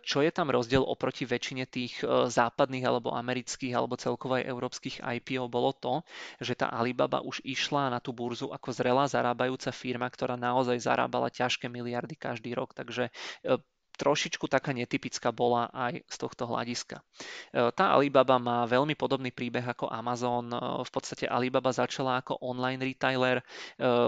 [0.00, 5.50] Čo je tam rozdiel oproti väčšine tých západných alebo amerických alebo celkovo aj európskych IPO
[5.50, 6.04] bolo to,
[6.38, 11.32] že tá Alibaba už išla na tú burzu ako zrelá zarábajúca firma, ktorá naozaj zarábala
[11.32, 12.76] ťažké miliardy každý rok.
[12.76, 13.56] Takže e,
[14.00, 17.04] trošičku taká netypická bola aj z tohto hľadiska.
[17.52, 20.48] E, tá Alibaba má veľmi podobný príbeh ako Amazon.
[20.48, 23.38] E, v podstate Alibaba začala ako online retailer.
[23.40, 23.44] E,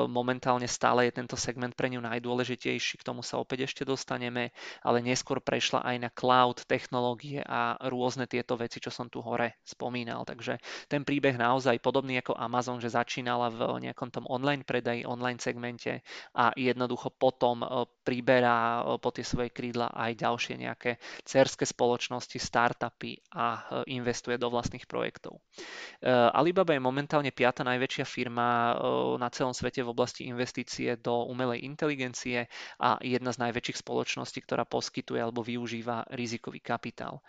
[0.09, 5.05] momentálne stále je tento segment pre ňu najdôležitejší, k tomu sa opäť ešte dostaneme, ale
[5.05, 10.25] neskôr prešla aj na cloud, technológie a rôzne tieto veci, čo som tu hore spomínal.
[10.25, 10.57] Takže
[10.89, 16.01] ten príbeh naozaj podobný ako Amazon, že začínala v nejakom tom online predaji, online segmente
[16.33, 17.61] a jednoducho potom
[18.07, 24.53] priberá po tie svoje krídla aj ďalšie nejaké cerské spoločnosti, startupy a e, investuje do
[24.53, 25.39] vlastných projektov.
[25.39, 28.75] E, Alibaba je momentálne piata najväčšia firma e,
[29.19, 32.47] na celom svete v oblasti investície do umelej inteligencie
[32.79, 37.25] a jedna z najväčších spoločností, ktorá poskytuje alebo využíva rizikový kapitál.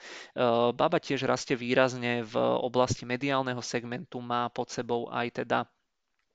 [0.73, 5.65] Baba tiež rastie výrazne v oblasti mediálneho segmentu, má pod sebou aj teda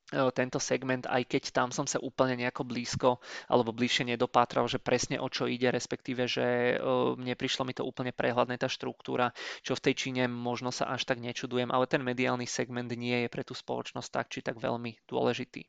[0.09, 5.21] tento segment, aj keď tam som sa úplne nejako blízko alebo bližšie nedopátral, že presne
[5.21, 6.77] o čo ide, respektíve, že e,
[7.21, 11.21] neprišlo mi to úplne prehľadné tá štruktúra, čo v tej Číne možno sa až tak
[11.21, 15.61] nečudujem, ale ten mediálny segment nie je pre tú spoločnosť tak či tak veľmi dôležitý.
[15.61, 15.69] E,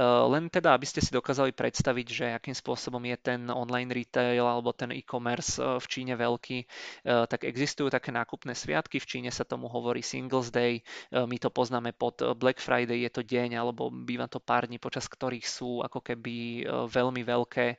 [0.00, 4.72] len teda, aby ste si dokázali predstaviť, že akým spôsobom je ten online retail alebo
[4.72, 6.64] ten e-commerce v Číne veľký,
[7.04, 10.80] tak existujú také nákupné sviatky, v Číne sa tomu hovorí Singles Day,
[11.12, 15.10] my to poznáme pod Black Friday, je to deň alebo býva to pár dní, počas
[15.10, 17.76] ktorých sú ako keby e, veľmi veľké e,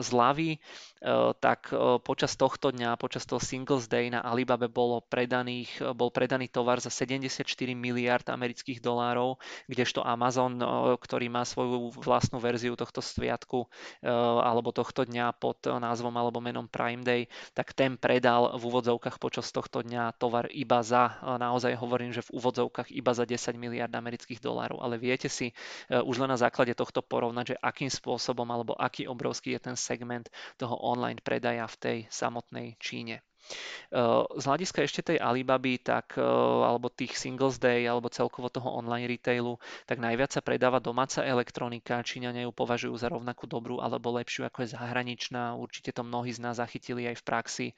[0.00, 0.58] zľavy, e,
[1.38, 1.70] tak
[2.02, 6.88] počas tohto dňa, počas toho Singles Day na Alibabe bolo predaných, bol predaný tovar za
[6.88, 7.44] 74
[7.76, 9.36] miliard amerických dolárov,
[9.68, 10.56] kdežto Amazon,
[10.96, 13.68] ktorý má svoju vlastnú verziu tohto sviatku
[14.40, 19.50] alebo tohto dňa pod názvom alebo menom Prime Day, tak ten predal v úvodzovkách počas
[19.50, 24.38] tohto dňa tovar iba za, naozaj hovorím, že v úvodzovkách iba za 10 miliard amerických
[24.38, 25.54] dolárov dolárov, ale viete si e,
[25.98, 30.30] už len na základe tohto porovnať, že akým spôsobom alebo aký obrovský je ten segment
[30.54, 33.26] toho online predaja v tej samotnej Číne.
[34.30, 36.22] Z hľadiska ešte tej Alibaby, tak, e,
[36.62, 39.58] alebo tých Singles Day, alebo celkovo toho online retailu,
[39.90, 42.06] tak najviac sa predáva domáca elektronika.
[42.06, 45.58] Číňania ju považujú za rovnakú dobrú alebo lepšiu ako je zahraničná.
[45.58, 47.66] Určite to mnohí z nás zachytili aj v praxi.
[47.70, 47.74] E,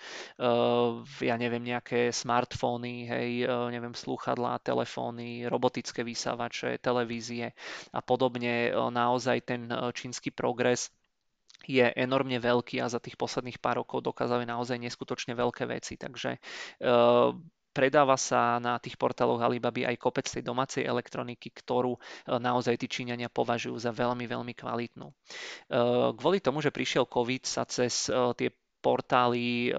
[1.24, 3.30] ja neviem, nejaké smartfóny, hej,
[3.72, 7.56] neviem, slúchadlá, telefóny, robotické vysávače, televízie
[7.96, 8.68] a podobne.
[8.72, 10.92] Naozaj ten čínsky progres
[11.66, 15.98] je enormne veľký a za tých posledných pár rokov dokázali naozaj neskutočne veľké veci.
[15.98, 16.40] Takže e,
[17.72, 22.01] predáva sa na tých portáloch Alibaby aj kopec tej domácej elektroniky, ktorú e,
[22.38, 25.09] naozaj tí Číňania považujú za veľmi, veľmi kvalitnú.
[25.11, 25.14] E,
[26.14, 28.48] kvôli tomu, že prišiel COVID, sa cez tie
[28.82, 29.70] portály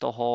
[0.00, 0.28] toho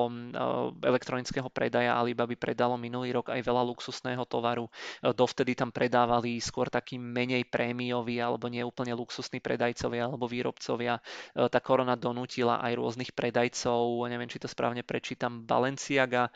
[0.85, 4.69] elektronického predaja Alibaba predalo minulý rok aj veľa luxusného tovaru.
[5.01, 11.01] Dovtedy tam predávali skôr taký menej prémiový alebo neúplne luxusní predajcovia alebo výrobcovia.
[11.33, 16.29] Tá korona donútila aj rôznych predajcov, neviem, či to správne prečítam, Balenciaga,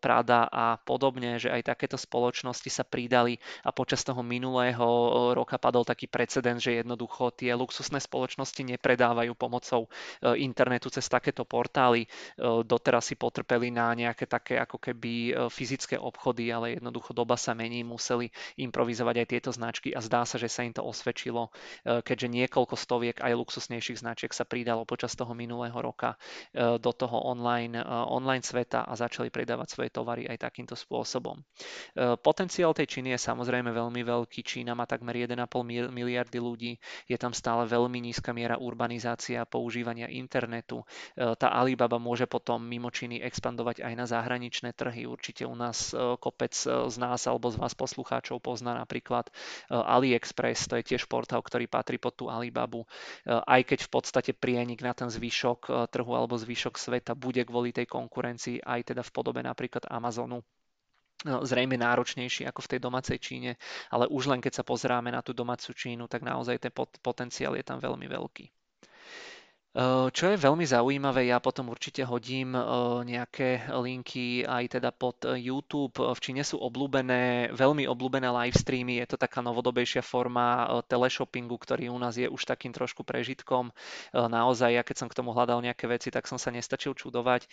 [0.00, 4.86] Prada a podobne, že aj takéto spoločnosti sa pridali a počas toho minulého
[5.34, 9.90] roka padol taký precedens, že jednoducho tie luxusné spoločnosti nepredávajú pomocou
[10.38, 12.06] internetu cez takéto portály.
[12.38, 17.82] Doteraz si potrpeli na nejaké také ako keby fyzické obchody, ale jednoducho doba sa mení,
[17.82, 21.48] museli improvizovať aj tieto značky a zdá sa, že sa im to osvedčilo,
[21.82, 26.14] keďže niekoľko stoviek aj luxusnejších značiek sa pridalo počas toho minulého roka
[26.54, 31.40] do toho online, online sveta a začali predávať svoje tovary aj takýmto spôsobom.
[32.20, 34.44] Potenciál tej Číny je samozrejme veľmi veľký.
[34.44, 35.40] Čína má takmer 1,5
[35.88, 36.76] miliardy ľudí,
[37.08, 40.67] je tam stále veľmi nízka miera urbanizácia, používania internetu.
[41.16, 45.08] Tá Alibaba môže potom mimo Číny expandovať aj na zahraničné trhy.
[45.08, 49.32] Určite u nás kopec z nás alebo z vás poslucháčov pozná napríklad
[49.72, 52.84] AliExpress, to je tiež portál, ktorý patrí pod tú Alibabu.
[53.24, 57.88] Aj keď v podstate prienik na ten zvyšok trhu alebo zvyšok sveta bude kvôli tej
[57.88, 60.44] konkurencii aj teda v podobe napríklad Amazonu
[61.26, 63.58] zrejme náročnejší ako v tej domácej Číne,
[63.90, 66.70] ale už len keď sa pozráme na tú domácu Čínu, tak naozaj ten
[67.02, 68.46] potenciál je tam veľmi veľký.
[70.10, 72.50] Čo je veľmi zaujímavé, ja potom určite hodím
[73.06, 75.94] nejaké linky aj teda pod YouTube.
[76.02, 81.94] V Číne sú obľúbené, veľmi obľúbené live streamy, je to taká novodobejšia forma teleshoppingu, ktorý
[81.94, 83.70] u nás je už takým trošku prežitkom.
[84.10, 87.46] Naozaj, ja keď som k tomu hľadal nejaké veci, tak som sa nestačil čudovať.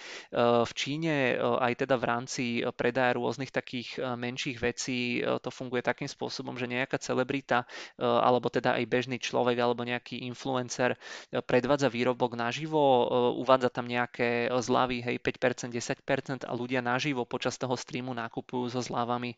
[0.65, 6.57] V Číne aj teda v rámci predaja rôznych takých menších vecí to funguje takým spôsobom,
[6.57, 7.69] že nejaká celebrita
[8.01, 10.97] alebo teda aj bežný človek alebo nejaký influencer
[11.45, 13.05] predvádza výrobok výrobok naživo, e,
[13.43, 18.79] uvádza tam nejaké zľavy, hej, 5%, 10% a ľudia naživo počas toho streamu nakupujú so
[18.79, 19.35] zľavami.
[19.35, 19.37] E,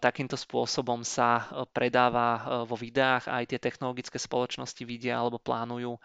[0.00, 6.00] takýmto spôsobom sa e, predáva vo videách a aj tie technologické spoločnosti vidia alebo plánujú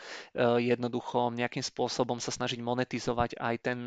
[0.60, 3.80] jednoducho nejakým spôsobom sa snažiť monetizovať aj ten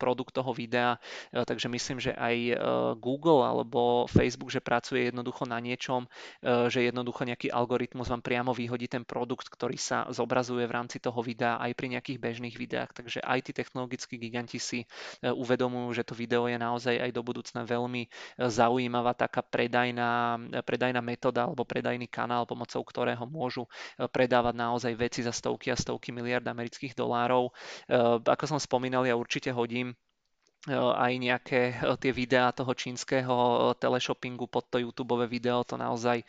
[0.00, 0.96] produkt toho videa.
[1.30, 2.56] Takže myslím, že aj
[2.98, 6.08] Google alebo Facebook, že pracuje jednoducho na niečom,
[6.42, 11.20] že jednoducho nejaký algoritmus vám priamo vyhodí ten produkt, ktorý sa zobrazuje v rámci toho
[11.20, 12.92] videa aj pri nejakých bežných videách.
[12.94, 14.86] Takže aj tí technologickí giganti si e,
[15.32, 18.08] uvedomujú, že to video je naozaj aj do budúcna veľmi e,
[18.46, 23.64] zaujímavá taká predajná, e, predajná metóda alebo predajný kanál, pomocou ktorého môžu
[23.96, 27.54] predávať naozaj veci za stovky a stovky miliard amerických dolárov.
[28.26, 29.94] Ako som spomínal, ja určite hodím
[30.68, 36.20] aj nejaké tie videá toho čínskeho teleshoppingu pod to YouTube video, to naozaj,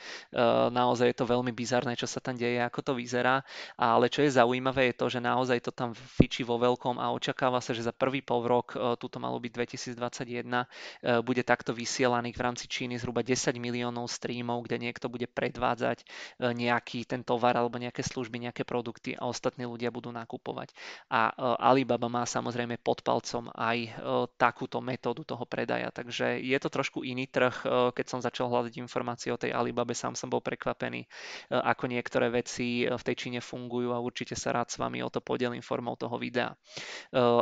[0.72, 3.44] naozaj je to veľmi bizarné, čo sa tam deje, ako to vyzerá.
[3.76, 7.60] Ale čo je zaujímavé je to, že naozaj to tam fičí vo veľkom a očakáva
[7.60, 8.72] sa, že za prvý pol rok,
[9.04, 9.52] tuto malo byť
[10.00, 16.08] 2021, bude takto vysielaných v rámci Číny zhruba 10 miliónov streamov, kde niekto bude predvádzať
[16.40, 20.72] nejaký ten tovar alebo nejaké služby, nejaké produkty a ostatní ľudia budú nakupovať.
[21.12, 25.89] A Alibaba má samozrejme pod palcom aj takúto metódu toho predaja.
[25.89, 27.55] Takže je to trošku iný trh.
[27.63, 27.65] E,
[27.95, 31.07] keď som začal hľadať informácie o tej Alibabe, sám som bol prekvapený, e,
[31.53, 35.09] ako niektoré veci e, v tej Číne fungujú a určite sa rád s vami o
[35.09, 36.53] to podelím formou toho videa.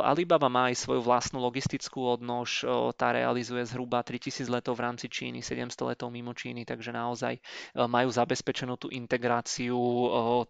[0.04, 2.66] Alibaba má aj svoju vlastnú logistickú odnož,
[2.98, 7.38] tá realizuje zhruba 3000 letov v rámci Číny, 700 letov mimo Číny, takže naozaj
[7.74, 9.78] majú zabezpečenú tú integráciu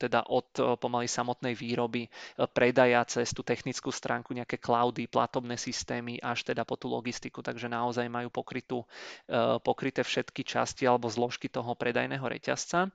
[0.01, 2.09] teda od pomaly samotnej výroby,
[2.53, 7.67] predaja cez tú technickú stránku, nejaké cloudy, platobné systémy, až teda po tú logistiku, takže
[7.67, 8.85] naozaj majú pokrytú,
[9.27, 12.87] e, pokryté všetky časti alebo zložky toho predajného reťazca.
[12.87, 12.89] E,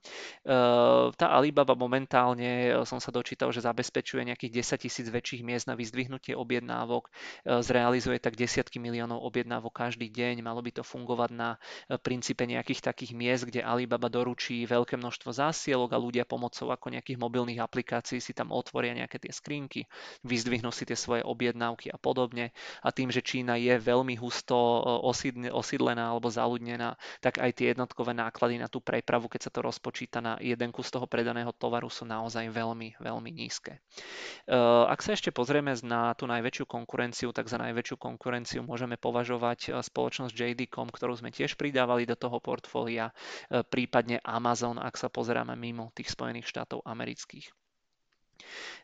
[1.13, 5.75] tá Alibaba momentálne, e, som sa dočítal, že zabezpečuje nejakých 10 tisíc väčších miest na
[5.77, 7.09] vyzdvihnutie objednávok,
[7.45, 11.49] zrealizuje tak desiatky miliónov objednávok každý deň, malo by to fungovať na
[12.01, 17.17] princípe nejakých takých miest, kde Alibaba doručí veľké množstvo zásielok a ľudia pomocou ako nejakých
[17.17, 19.87] mobilných aplikácií si tam otvoria nejaké tie skrinky,
[20.27, 22.51] vyzdvihnú si tie svoje objednávky a podobne.
[22.85, 24.55] A tým, že Čína je veľmi husto
[25.55, 30.19] osídlená alebo zaludnená, tak aj tie jednotkové náklady na tú prepravu, keď sa to rozpočíta
[30.19, 33.79] na jeden kus toho predaného tovaru, sú naozaj veľmi, veľmi nízke.
[33.79, 33.79] E,
[34.91, 39.79] ak sa ešte pozrieme na tú najväčšiu konkurenciu, tak za najväčšiu konkurenciu môžeme považovať e,
[39.79, 43.15] spoločnosť JD.com, ktorú sme tiež pridávali do toho portfólia,
[43.47, 47.64] e, prípadne Amazon, ak sa pozeráme mimo tých Spojených štátov amerických.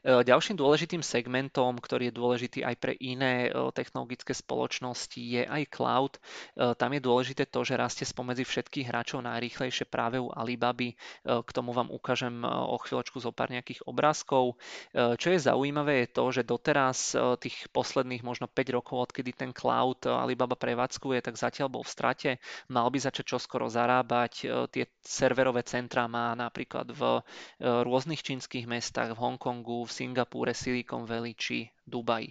[0.02, 6.18] Ďalším dôležitým segmentom, ktorý je dôležitý aj pre iné technologické spoločnosti, je aj cloud.
[6.58, 10.98] Tam je dôležité to, že rastie spomedzi všetkých hráčov najrýchlejšie práve u Alibaby.
[11.22, 14.58] K tomu vám ukážem o chvíľočku zo pár nejakých obrázkov.
[14.94, 20.02] Čo je zaujímavé je to, že doteraz tých posledných možno 5 rokov, odkedy ten cloud
[20.10, 22.30] Alibaba prevádzkuje, tak zatiaľ bol v strate.
[22.74, 24.50] Mal by začať čoskoro zarábať.
[24.74, 27.22] Tie serverové centra má napríklad v
[27.62, 29.41] rôznych čínskych mestách, v Hongkongu,
[29.90, 32.30] v Singapúre, Silicon Valley či Dubaji.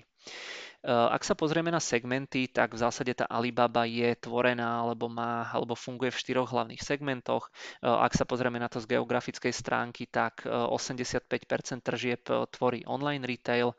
[0.81, 5.45] Eh, ak sa pozrieme na segmenty, tak v zásade tá Alibaba je tvorená alebo má
[5.53, 7.53] alebo funguje v štyroch hlavných segmentoch.
[7.85, 12.23] Eh, ak sa pozrieme na to z geografickej stránky, tak 85% eh, tržieb
[12.57, 13.77] tvorí online retail,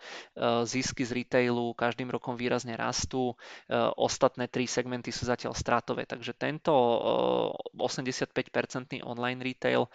[0.65, 3.33] zisky z retailu každým rokom výrazne rastú,
[3.97, 6.73] ostatné tri segmenty sú zatiaľ stratové, takže tento
[7.77, 9.87] 85% online retail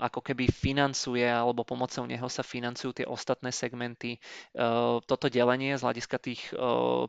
[0.00, 4.18] ako keby financuje alebo pomocou neho sa financujú tie ostatné segmenty.
[5.06, 6.50] Toto delenie z hľadiska tých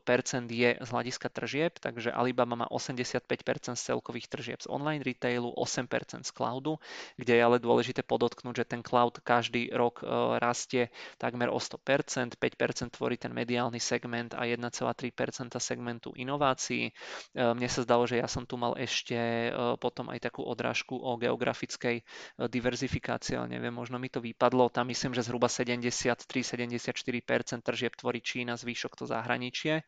[0.05, 5.49] percent je z hľadiska tržieb, takže Alibaba má 85% z celkových tržieb z online retailu,
[5.57, 5.89] 8%
[6.23, 6.77] z cloudu,
[7.17, 10.05] kde je ale dôležité podotknúť, že ten cloud každý rok
[10.37, 16.93] rastie takmer o 100%, 5% tvorí ten mediálny segment a 1,3% segmentu inovácií.
[17.33, 19.49] Mne sa zdalo, že ja som tu mal ešte
[19.81, 22.05] potom aj takú odrážku o geografickej
[22.37, 24.69] diverzifikácii, ale neviem, možno mi to vypadlo.
[24.69, 29.81] Tam myslím, že zhruba 73-74% tržieb tvorí Čína, zvyšok to zahraničie.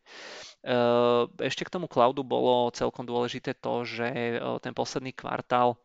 [1.37, 4.07] Ešte k tomu cloudu bolo celkom dôležité to, že
[4.63, 5.75] ten posledný kvartál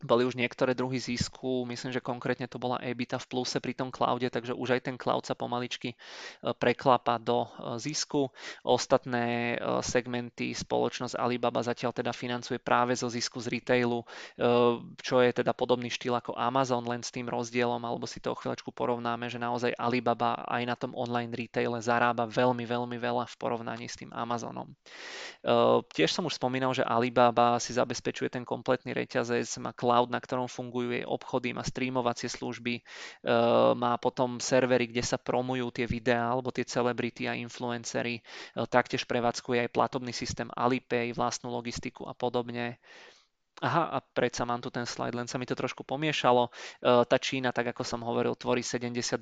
[0.00, 3.92] boli už niektoré druhy zisku, myslím, že konkrétne to bola EBITDA v pluse pri tom
[3.92, 5.96] cloude, takže už aj ten cloud sa pomaličky e,
[6.56, 8.32] preklapa do e, zisku.
[8.64, 14.02] Ostatné e, segmenty spoločnosť Alibaba zatiaľ teda financuje práve zo zisku z retailu,
[15.00, 18.38] čo je teda podobný štýl ako Amazon, len s tým rozdielom, alebo si to o
[18.38, 23.36] chvíľočku porovnáme, že naozaj Alibaba aj na tom online retaile zarába veľmi, veľmi veľa v
[23.36, 24.72] porovnaní s tým Amazonom.
[25.92, 30.46] Tiež som už spomínal, že Alibaba si zabezpečuje ten kompletný reťazec, má cloud, na ktorom
[30.46, 32.82] fungujú jej obchody, má streamovacie služby, e,
[33.74, 38.22] má potom servery, kde sa promujú tie videá alebo tie celebrity a influencery, e,
[38.70, 42.78] taktiež prevádzkuje aj platobný systém Alipay, vlastnú logistiku a podobne.
[43.60, 46.48] Aha, a predsa mám tu ten slide, len sa mi to trošku pomiešalo.
[46.48, 46.50] E,
[47.04, 49.20] tá Čína, tak ako som hovoril, tvorí 72%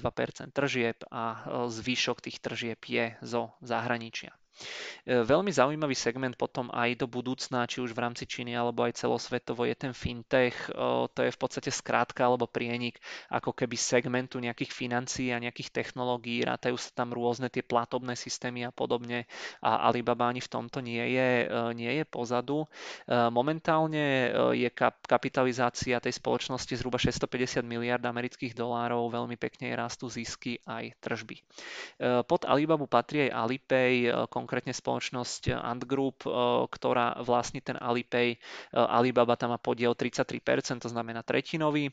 [0.53, 4.31] tržieb a zvyšok tých tržieb je zo zahraničia.
[5.09, 9.01] E, veľmi zaujímavý segment potom aj do budúcna, či už v rámci Číny alebo aj
[9.01, 10.55] celosvetovo je ten fintech.
[10.69, 13.01] E, to je v podstate skrátka alebo prienik
[13.33, 16.45] ako keby segmentu nejakých financií a nejakých technológií.
[16.45, 19.25] Rátajú sa tam rôzne tie platobné systémy a podobne
[19.65, 22.69] a Alibaba ani v tomto nie je, e, nie je pozadu.
[23.09, 24.69] Momentálne je
[25.05, 31.37] kapitalizácia tej spoločnosti zhruba 650 miliard amerických dolárov, veľmi pekne rastú zisky aj tržby.
[32.27, 36.33] Pod Alibabu patrí aj Alipay, konkrétne spoločnosť Ant Group, eh,
[36.67, 38.35] ktorá vlastní ten Alipay.
[38.35, 38.39] Eh,
[38.73, 41.93] Alibaba tam má podiel 33%, to znamená tretinový.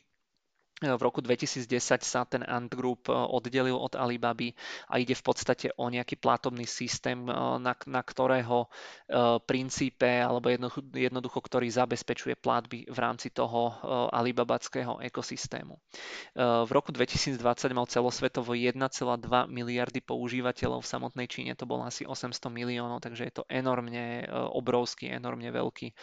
[0.76, 1.64] V roku 2010
[2.04, 4.52] sa ten Ant Group eh, oddelil od Alibaby
[4.92, 10.52] a ide v podstate o nejaký platobný systém, eh, na, na ktorého eh, princípe alebo
[10.92, 13.78] jednoducho, ktorý zabezpečuje platby v rámci toho
[14.12, 15.78] alibabackého ekosystému.
[16.36, 17.38] V roku 2020
[17.72, 18.76] mal celosvetovo 1,2
[19.48, 25.10] miliardy používateľov v samotnej Číne, to bolo asi 800 miliónov, takže je to enormne obrovský,
[25.10, 25.94] enormne veľký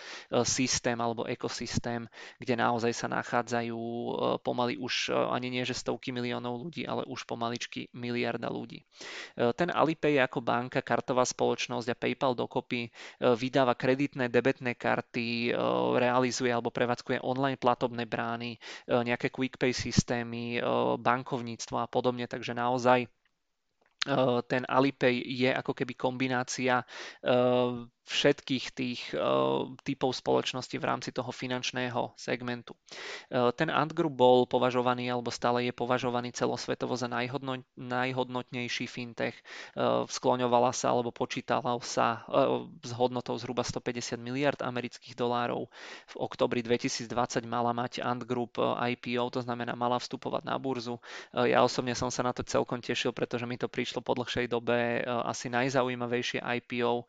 [0.47, 2.07] systém alebo ekosystém,
[2.39, 3.80] kde naozaj sa nachádzajú
[4.41, 8.80] pomaly pomaly už e, ani nie, že stovky miliónov ľudí, ale už pomaličky miliarda ľudí.
[8.80, 8.86] E,
[9.51, 12.89] ten Alipay ako banka, kartová spoločnosť a PayPal dokopy e,
[13.36, 15.51] vydáva kreditné, debetné karty,
[15.99, 18.55] realizuje alebo prevádzkuje online platobné brány,
[18.88, 20.61] nejaké quick pay systémy,
[20.99, 23.09] bankovníctvo a podobne, takže naozaj
[24.51, 26.84] ten Alipay je ako keby kombinácia
[28.03, 32.75] všetkých tých uh, typov spoločnosti v rámci toho finančného segmentu.
[33.31, 39.35] Uh, ten Ant Group bol považovaný, alebo stále je považovaný celosvetovo za najhodno, najhodnotnejší fintech.
[39.73, 42.25] Uh, skloňovala sa, alebo počítala sa
[42.83, 45.71] s hodnotou zhruba 150 miliard amerických dolárov.
[46.11, 47.07] V oktobri 2020
[47.47, 50.99] mala mať Ant Group IPO, to znamená mala vstupovať na burzu.
[51.33, 55.01] Ja osobne som sa na to celkom tešil, pretože mi to prišlo po dlhšej dobe
[55.05, 57.07] asi najzaujímavejšie IPO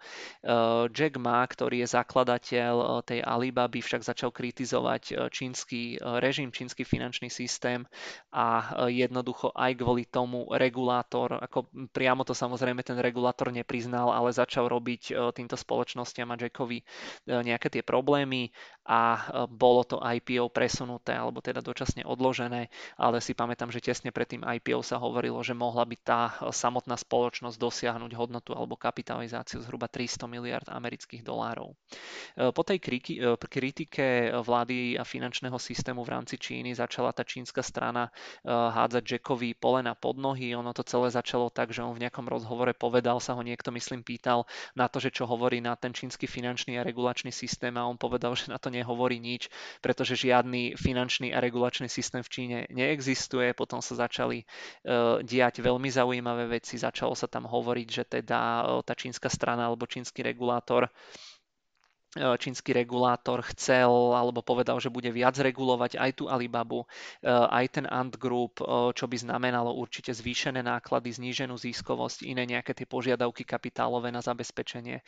[0.90, 7.86] Jack Ma, ktorý je zakladateľ tej Alibaby, však začal kritizovať čínsky režim, čínsky finančný systém
[8.34, 14.68] a jednoducho aj kvôli tomu regulátor, ako priamo to samozrejme ten regulátor nepriznal, ale začal
[14.68, 16.82] robiť týmto spoločnostiam a Jackovi
[17.28, 18.50] nejaké tie problémy
[18.84, 22.68] a bolo to IPO presunuté alebo teda dočasne odložené,
[23.00, 26.96] ale si pamätám, že tesne pred tým IPO sa hovorilo, že mohla by tá samotná
[27.00, 31.70] spoločnosť dosiahnuť hodnotu alebo kapitalizáciu zhruba 300 miliard amerických dolárov.
[31.70, 31.76] E,
[32.50, 38.10] po tej e, kritike vlády a finančného systému v rámci Číny začala tá čínska strana
[38.10, 40.52] e, hádzať Jackovi polena pod nohy.
[40.58, 44.02] Ono to celé začalo tak, že on v nejakom rozhovore povedal, sa ho niekto myslím
[44.02, 47.94] pýtal na to, že čo hovorí na ten čínsky finančný a regulačný systém a on
[47.94, 49.46] povedal, že na to nehovorí nič,
[49.78, 53.54] pretože žiadny finančný a regulačný systém v Číne neexistuje.
[53.54, 54.42] Potom sa začali
[55.22, 56.80] diať veľmi zaujímavé veci.
[56.80, 58.40] Začalo sa tam hovoriť, že teda
[58.82, 60.90] tá čínska strana alebo čínsky regulátor E,
[62.14, 67.86] čínsky regulátor chcel alebo povedal, že bude viac regulovať aj tú Alibabu, e, aj ten
[67.90, 73.42] Ant Group, e, čo by znamenalo určite zvýšené náklady, zníženú ziskovosť, iné nejaké tie požiadavky
[73.42, 75.02] kapitálové na zabezpečenie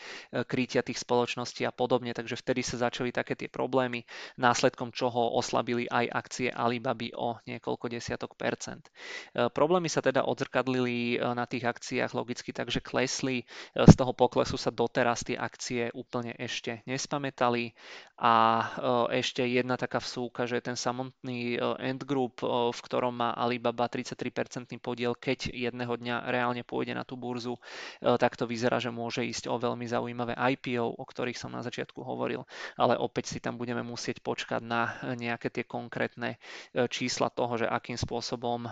[0.50, 2.10] krytia tých spoločností a podobne.
[2.10, 4.02] Takže vtedy sa začali také tie problémy,
[4.36, 8.90] následkom čoho oslabili aj akcie Alibaby o niekoľko desiatok percent.
[9.32, 13.46] Problémy sa teda odzrkadlili na tých akciách logicky, takže klesli.
[13.76, 17.76] Z toho poklesu sa doteraz tie akcie úplne ešte nespamätali.
[18.16, 18.64] A
[19.12, 23.36] e, ešte jedna taká vsúka, že ten samotný e, End Group, e, v ktorom má
[23.36, 27.60] Alibaba 33% podiel, keď jedného dňa reálne pôjde na tú burzu,
[28.00, 32.00] tak to vyzerá, že môže ísť o veľmi zaujímavé IPO, o ktorých som na začiatku
[32.00, 32.48] hovoril,
[32.80, 36.40] ale opäť si tam budeme musieť počkať na nejaké tie konkrétne
[36.88, 38.68] čísla toho, že akým spôsobom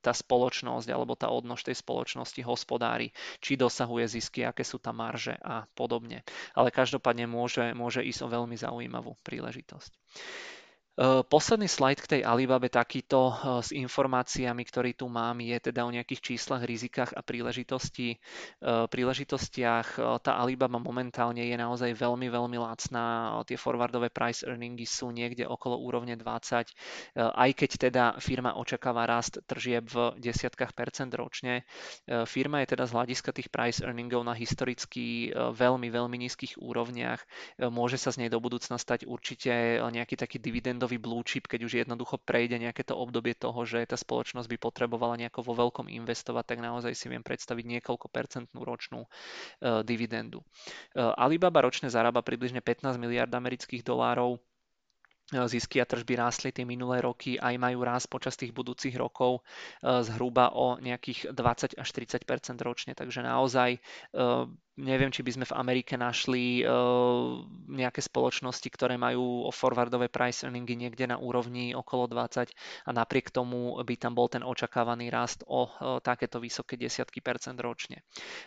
[0.00, 5.36] tá spoločnosť alebo tá odnož tej spoločnosti hospodári, či dosahuje zisky, aké sú tam marže
[5.44, 6.24] a podobne.
[6.56, 9.92] Ale každopádne prípadne môže, môže ísť o veľmi zaujímavú príležitosť.
[11.00, 13.32] Posledný slajd k tej Alibabe takýto
[13.64, 18.20] s informáciami, ktorý tu mám, je teda o nejakých číslach, rizikách a príležitosti,
[18.60, 19.96] príležitostiach.
[20.20, 23.32] Tá Alibaba momentálne je naozaj veľmi, veľmi lacná.
[23.48, 26.68] Tie forwardové price earningy sú niekde okolo úrovne 20,
[27.16, 31.64] aj keď teda firma očakáva rast tržieb v desiatkách percent ročne.
[32.28, 37.24] Firma je teda z hľadiska tých price earningov na historicky veľmi, veľmi nízkych úrovniach.
[37.72, 41.62] Môže sa z nej do budúcna stať určite nejaký taký dividend trendový blue chip, keď
[41.62, 45.86] už jednoducho prejde nejaké to obdobie toho, že tá spoločnosť by potrebovala nejako vo veľkom
[45.86, 50.42] investovať, tak naozaj si viem predstaviť niekoľko percentnú ročnú uh, dividendu.
[50.90, 54.42] Uh, Alibaba ročne zarába približne 15 miliard amerických dolárov,
[55.30, 59.46] e, zisky a tržby rástli tie minulé roky, aj majú rásť počas tých budúcich rokov
[59.86, 62.98] zhruba o nejakých 20 až 30% ročne.
[62.98, 63.78] Takže naozaj
[64.80, 70.76] neviem, či by sme v Amerike našli uh, nejaké spoločnosti, ktoré majú forwardové price earningy
[70.76, 72.48] niekde na úrovni okolo 20
[72.88, 77.60] a napriek tomu by tam bol ten očakávaný rast o uh, takéto vysoké desiatky percent
[77.60, 78.00] ročne.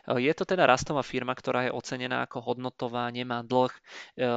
[0.09, 3.73] Uh, je to teda rastová firma, ktorá je ocenená ako hodnotová, nemá dlh,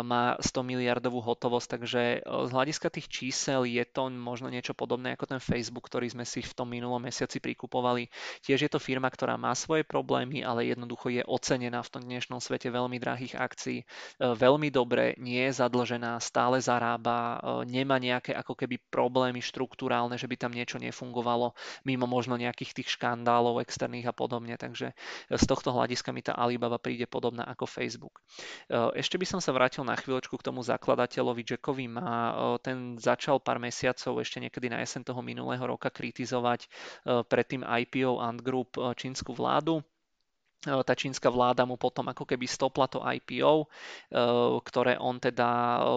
[0.04, 5.36] má 100 miliardovú hotovosť, takže z hľadiska tých čísel je to možno niečo podobné ako
[5.36, 8.10] ten Facebook, ktorý sme si v tom minulom mesiaci prikupovali.
[8.44, 12.38] Tiež je to firma, ktorá má svoje problémy, ale jednoducho je ocenená v tom dnešnom
[12.42, 13.84] svete veľmi drahých akcií, e,
[14.20, 20.26] veľmi dobre, nie je zadlžená, stále zarába, e, nemá nejaké ako keby problémy štruktúrálne, že
[20.26, 21.54] by tam niečo nefungovalo,
[21.86, 24.54] mimo možno nejakých tých škandálov externých a podobne.
[24.58, 24.94] Takže e,
[25.34, 28.20] z tohto hľadiska mi tá Alibaba príde podobná ako Facebook.
[28.70, 32.34] Ešte by som sa vrátil na chvíľočku k tomu zakladateľovi Jackovi Ma.
[32.62, 36.68] Ten začal pár mesiacov ešte niekedy na jesen toho minulého roka kritizovať
[37.04, 39.82] predtým IPO Ant Group čínsku vládu
[40.58, 43.70] tá čínska vláda mu potom ako keby stopla to IPO,
[44.66, 45.48] ktoré on teda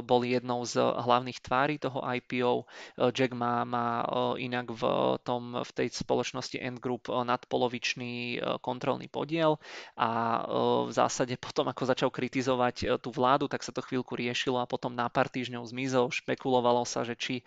[0.06, 2.70] bol jednou z hlavných tvári toho IPO.
[3.10, 4.06] Jack má, má
[4.38, 4.84] inak v,
[5.26, 9.58] tom, v tej spoločnosti End Group nadpolovičný kontrolný podiel
[9.98, 10.42] a
[10.86, 14.94] v zásade potom ako začal kritizovať tú vládu, tak sa to chvíľku riešilo a potom
[14.94, 16.14] na pár týždňov zmizol.
[16.14, 17.42] Špekulovalo sa, že či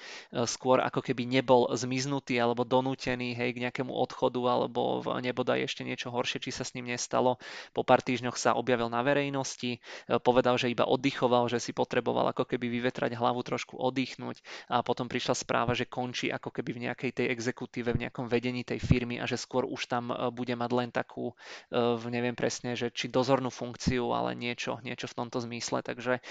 [0.51, 6.11] skôr ako keby nebol zmiznutý alebo donútený hej, k nejakému odchodu alebo nebodaj ešte niečo
[6.11, 7.37] horšie, či sa s ním nes stalo.
[7.77, 9.79] Po pár týždňoch sa objavil na verejnosti, e,
[10.25, 14.41] povedal, že iba oddychoval, že si potreboval ako keby vyvetrať hlavu, trošku oddychnúť
[14.73, 18.65] a potom prišla správa, že končí ako keby v nejakej tej exekutíve, v nejakom vedení
[18.65, 21.37] tej firmy a že skôr už tam e, bude mať len takú,
[21.69, 25.83] e, neviem presne, že či dozornú funkciu, ale niečo, niečo v tomto zmysle.
[25.85, 26.23] Takže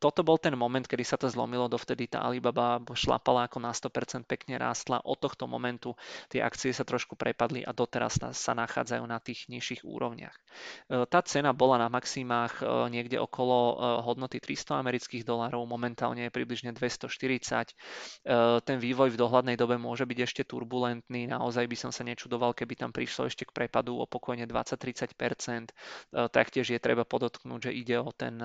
[0.00, 4.24] toto bol ten moment, kedy sa to zlomilo, dovtedy tá Alibaba šlapala ako na 100%
[4.24, 5.04] pekne rástla.
[5.04, 5.92] Od tohto momentu
[6.32, 10.32] tie akcie sa trošku prepadli a doteraz sa nachádzajú na tých nižších úrovniach.
[10.88, 17.76] Tá cena bola na maximách niekde okolo hodnoty 300 amerických dolárov, momentálne je približne 240.
[18.64, 22.76] Ten vývoj v dohľadnej dobe môže byť ešte turbulentný, naozaj by som sa nečudoval, keby
[22.76, 25.72] tam prišlo ešte k prepadu o pokojne 20-30%.
[26.32, 28.40] Taktiež je treba podotknúť, že ide o ten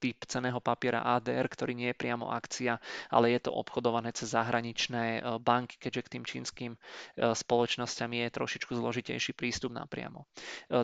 [0.00, 2.80] typ ceného papiera ADR, ktorý nie je priamo akcia,
[3.12, 6.72] ale je to obchodované cez zahraničné banky, keďže k tým čínskym
[7.16, 10.24] spoločnosťam je trošičku zložitejší prístup napriamo.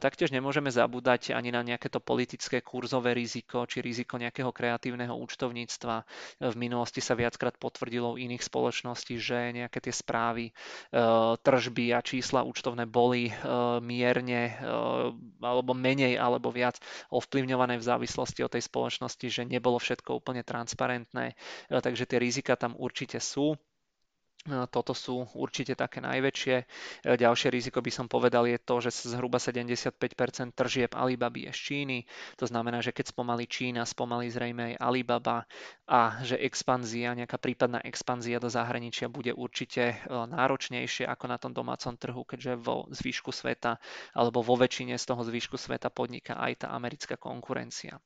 [0.07, 6.07] Taktiež nemôžeme zabúdať ani na nejaké to politické kurzové riziko, či riziko nejakého kreatívneho účtovníctva.
[6.47, 10.55] V minulosti sa viackrát potvrdilo u iných spoločností, že nejaké tie správy,
[11.43, 13.35] tržby a čísla účtovné boli
[13.83, 14.55] mierne
[15.43, 16.79] alebo menej alebo viac
[17.11, 21.35] ovplyvňované v závislosti od tej spoločnosti, že nebolo všetko úplne transparentné.
[21.67, 23.59] Takže tie rizika tam určite sú.
[24.47, 26.57] Toto sú určite také najväčšie.
[26.57, 26.65] E,
[27.19, 29.99] ďalšie riziko by som povedal je to, že zhruba 75%
[30.55, 31.99] tržieb Alibaby je z Číny.
[32.39, 35.51] To znamená, že keď spomalí Čína, spomalí zrejme aj Alibaba
[35.91, 41.51] a že expanzia, nejaká prípadná expanzia do zahraničia bude určite e, náročnejšie ako na tom
[41.51, 43.83] domácom trhu, keďže vo zvyšku sveta
[44.15, 47.99] alebo vo väčšine z toho zvyšku sveta podniká aj tá americká konkurencia.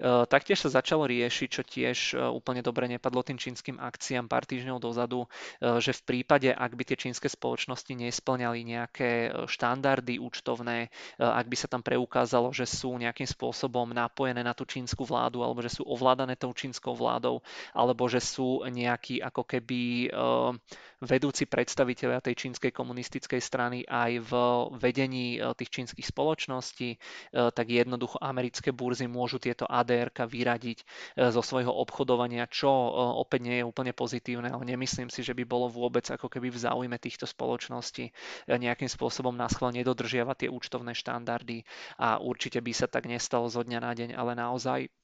[0.00, 1.98] E, taktiež sa začalo riešiť, čo tiež
[2.32, 5.28] úplne dobre nepadlo tým čínskym akciám pár týždňov dozadu,
[5.78, 11.46] že v prípade, ak by tie čínske spoločnosti nesplňali nejaké e, štandardy účtovné, e, ak
[11.46, 15.80] by sa tam preukázalo, že sú nejakým spôsobom napojené na tú čínsku vládu, alebo že
[15.80, 17.40] sú ovládané tou čínskou vládou,
[17.72, 20.18] alebo že sú nejakí ako keby e,
[21.04, 24.32] vedúci predstaviteľia tej čínskej komunistickej strany aj v
[24.76, 26.96] vedení tých čínskych spoločností,
[27.32, 30.78] tak jednoducho americké burzy môžu tieto ADR vyradiť
[31.30, 32.68] zo svojho obchodovania, čo
[33.20, 36.62] opäť nie je úplne pozitívne, ale nemyslím si, že by bolo vôbec ako keby v
[36.64, 38.10] záujme týchto spoločností
[38.48, 41.62] nejakým spôsobom na schvál nedodržiavať tie účtovné štandardy
[42.00, 45.03] a určite by sa tak nestalo zo dňa na deň, ale naozaj E,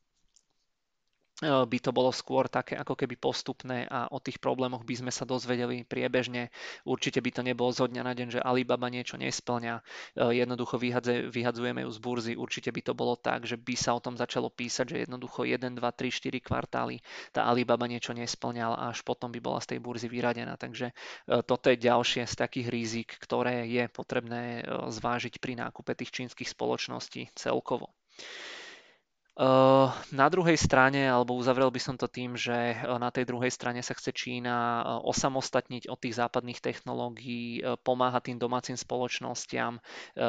[1.41, 5.25] by to bolo skôr také ako keby postupné a o tých problémoch by sme sa
[5.25, 6.53] dozvedeli priebežne.
[6.85, 9.83] Určite by to nebolo zo dňa na deň, že Alibaba niečo nesplňa, e,
[10.37, 12.33] jednoducho vyhadze, vyhadzujeme ju z burzy.
[12.37, 15.81] Určite by to bolo tak, že by sa o tom začalo písať, že jednoducho 1,
[15.81, 17.01] 2, 3, 4 kvartály
[17.33, 20.61] tá Alibaba niečo nesplňala a až potom by bola z tej burzy vyradená.
[20.61, 20.95] Takže e,
[21.41, 24.61] toto je ďalšie z takých rizik, ktoré je potrebné
[24.93, 27.89] zvážiť pri nákupe tých čínskych spoločností celkovo.
[29.41, 33.97] Na druhej strane, alebo uzavrel by som to tým, že na tej druhej strane sa
[33.97, 39.81] chce Čína osamostatniť od tých západných technológií, pomáha tým domácim spoločnostiam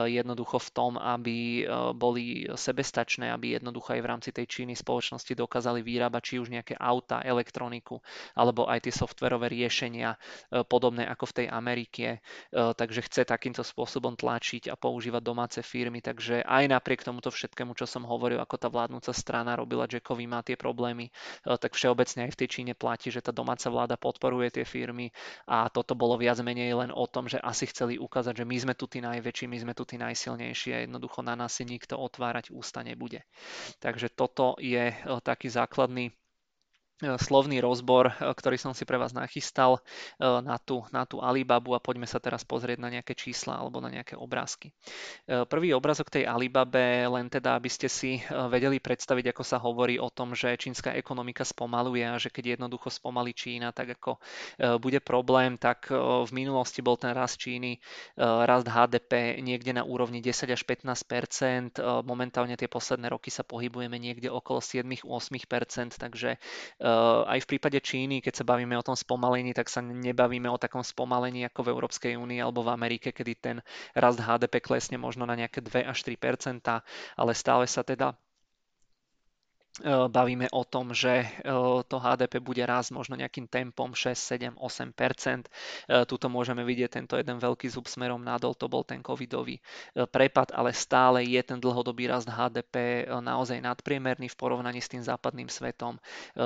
[0.07, 5.83] jednoducho v tom, aby boli sebestačné, aby jednoducho aj v rámci tej Číny spoločnosti dokázali
[5.83, 7.99] vyrábať či už nejaké auta, elektroniku,
[8.31, 10.15] alebo aj tie softverové riešenia
[10.71, 12.23] podobné ako v tej Amerike.
[12.55, 15.99] Takže chce takýmto spôsobom tlačiť a používať domáce firmy.
[15.99, 20.29] Takže aj napriek tomuto všetkému, čo som hovoril, ako tá vládnu vládnúca strana robila Jackovi
[20.29, 23.97] má tie problémy, e, tak všeobecne aj v tej Číne platí, že tá domáca vláda
[23.97, 25.09] podporuje tie firmy
[25.49, 28.73] a toto bolo viac menej len o tom, že asi chceli ukázať, že my sme
[28.77, 32.53] tu tí najväčší, my sme tu tí najsilnejší a jednoducho na nás si nikto otvárať
[32.53, 33.25] ústa nebude.
[33.81, 34.95] Takže toto je e,
[35.25, 36.13] taký základný
[37.17, 39.81] slovný rozbor, e, ktorý som si pre vás nachystal e,
[40.21, 43.89] na tú, na tú Alibabu a poďme sa teraz pozrieť na nejaké čísla alebo na
[43.89, 44.73] nejaké obrázky.
[45.27, 50.09] Prvý obrazok tej Alibabe, len teda, aby ste si vedeli predstaviť, ako sa hovorí o
[50.11, 54.19] tom, že čínska ekonomika spomaluje a že keď jednoducho spomalí Čína, tak ako
[54.81, 57.79] bude problém, tak v minulosti bol ten rast Číny,
[58.17, 64.27] rast HDP niekde na úrovni 10 až 15% Momentálne tie posledné roky sa pohybujeme niekde
[64.27, 66.37] okolo 7-8% takže
[67.27, 70.83] aj v prípade Číny, keď sa bavíme o tom spomalení, tak sa nebavíme o takom
[70.83, 73.57] spomalení ako v Európskej únii alebo v Amerike, kedy ten
[73.97, 76.81] rast HDP klesne možno na nejaké 2 až 3%
[77.17, 78.15] ale stále sa teda
[80.11, 81.27] bavíme o tom, že e,
[81.87, 85.47] to HDP bude rásť možno nejakým tempom 6, 7, 8%
[86.07, 89.61] Tuto môžeme vidieť tento jeden veľký zub smerom nadol, to bol ten covidový e,
[90.03, 95.47] prepad, ale stále je ten dlhodobý rast HDP naozaj nadpriemerný v porovnaní s tým západným
[95.47, 95.97] svetom.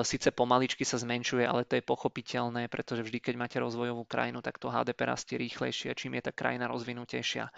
[0.03, 4.57] Sice pomaličky sa zmenšuje, ale to je pochopiteľné, pretože vždy, keď máte rozvojovú krajinu, tak
[4.61, 5.95] to HDP rastie rýchlejšie.
[5.95, 7.49] Čím je tá krajina rozvinutejšia,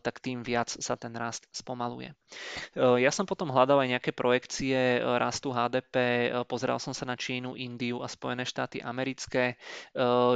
[0.00, 2.12] tak tým viac sa ten rast spomaluje.
[2.74, 8.02] Ja som potom hľadal aj nejaké projekcie rastu HDP, pozeral som sa na Čínu, Indiu
[8.02, 9.56] a Spojené štáty americké.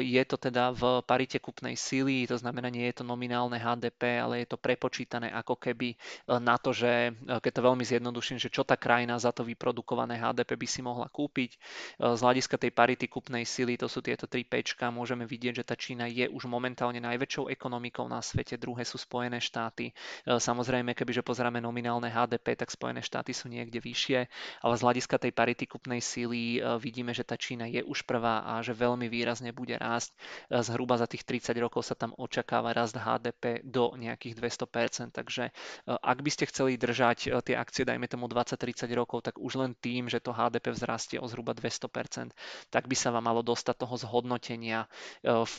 [0.03, 4.45] Je to teda v parite kupnej sily, to znamená, nie je to nominálne HDP, ale
[4.45, 5.95] je to prepočítané ako keby
[6.29, 10.55] na to, že keď to veľmi zjednoduším, že čo tá krajina za to vyprodukované HDP
[10.59, 11.51] by si mohla kúpiť.
[11.99, 15.75] Z hľadiska tej parity kupnej sily, to sú tieto tri pečka, môžeme vidieť, že tá
[15.75, 19.91] Čína je už momentálne najväčšou ekonomikou na svete, druhé sú Spojené štáty.
[20.27, 24.29] Samozrejme, kebyže pozeráme nominálne HDP, tak Spojené štáty sú niekde vyššie,
[24.69, 28.45] ale z hľadiska tej parity kupnej síly e, vidíme, že tá Čína je už prvá
[28.45, 30.13] a že veľmi výrazne bude rásť.
[30.53, 35.49] E, zhruba za tých 30 rokov sa tam očakáva rast HDP do nejakých 200%, takže
[35.49, 35.53] e,
[35.89, 40.13] ak by ste chceli držať tie akcie, dajme tomu 20-30 rokov, tak už len tým,
[40.13, 42.37] že to HDP vzrastie o zhruba 200%,
[42.69, 44.85] tak by sa vám malo dostať toho zhodnotenia.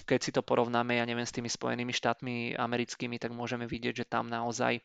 [0.05, 4.05] Keď si to porovnáme, ja neviem, s tými Spojenými štátmi americkými, tak môžeme vidieť, že
[4.05, 4.83] tam naozaj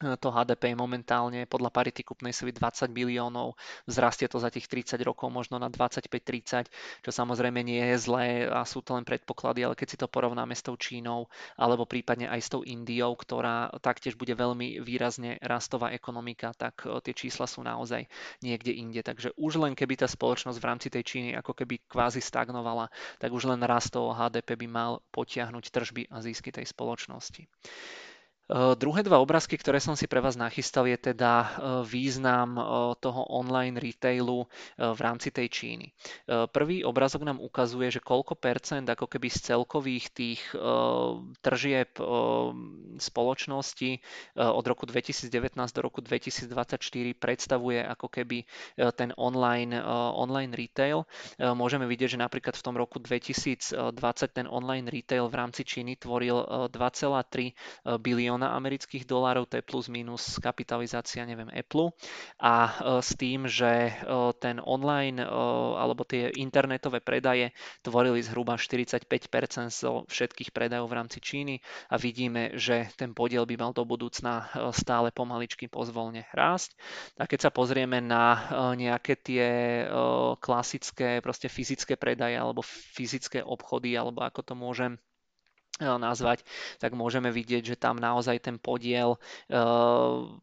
[0.00, 3.52] to HDP je momentálne podľa parity kupnej sily 20 biliónov,
[3.84, 6.72] vzrastie to za tých 30 rokov možno na 25-30,
[7.04, 10.56] čo samozrejme nie je zlé a sú to len predpoklady, ale keď si to porovnáme
[10.56, 11.28] s tou Čínou
[11.60, 16.96] alebo prípadne aj s tou Indiou, ktorá taktiež bude veľmi výrazne rastová ekonomika, tak e,
[17.04, 18.08] tie čísla sú naozaj
[18.40, 19.04] niekde inde.
[19.04, 22.88] Takže už len keby tá spoločnosť v rámci tej Číny ako keby kvázi stagnovala,
[23.20, 27.44] tak už len rast toho HDP by mal potiahnuť tržby a zisky tej spoločnosti.
[28.50, 31.48] Eh, druhé dva obrázky, ktoré som si pre vás nachystal, je teda eh,
[31.86, 32.62] význam eh,
[32.98, 35.86] toho online retailu v rámci tej Číny.
[36.26, 40.40] Prvý obrázok nám ukazuje, že koľko percent ako keby z celkových tých
[41.44, 41.92] tržieb
[42.96, 43.90] spoločnosti
[44.40, 45.30] od roku 2019
[45.76, 46.80] do roku 2024
[47.16, 48.48] predstavuje ako keby
[48.96, 49.76] ten online,
[50.16, 51.04] online retail.
[51.38, 53.76] Môžeme vidieť, že napríklad v tom roku 2020
[54.32, 59.92] ten online retail v rámci Číny tvoril 2,3 bilióna milióna amerických dolárov, to je plus
[59.92, 61.92] minus kapitalizácia, neviem, Apple.
[62.40, 62.72] A e,
[63.04, 63.92] s tým, že e,
[64.40, 65.28] ten online e,
[65.76, 67.52] alebo tie internetové predaje
[67.84, 69.04] tvorili zhruba 45%
[69.68, 71.60] zo všetkých predajov v rámci Číny
[71.92, 76.72] a vidíme, že ten podiel by mal do budúcna stále pomaličky pozvolne rásť.
[77.20, 79.48] A keď sa pozrieme na nejaké tie
[80.40, 84.96] klasické proste fyzické predaje alebo fyzické obchody, alebo ako to môžem
[85.80, 86.44] nazvať,
[86.76, 89.16] tak môžeme vidieť, že tam naozaj ten podiel
[89.48, 89.58] e,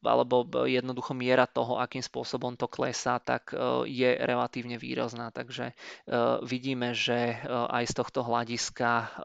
[0.02, 5.30] alebo jednoducho miera toho, akým spôsobom to klesá, tak e, je relatívne výrazná.
[5.30, 5.74] Takže
[6.44, 9.22] vidíme, že aj z tohto hľadiska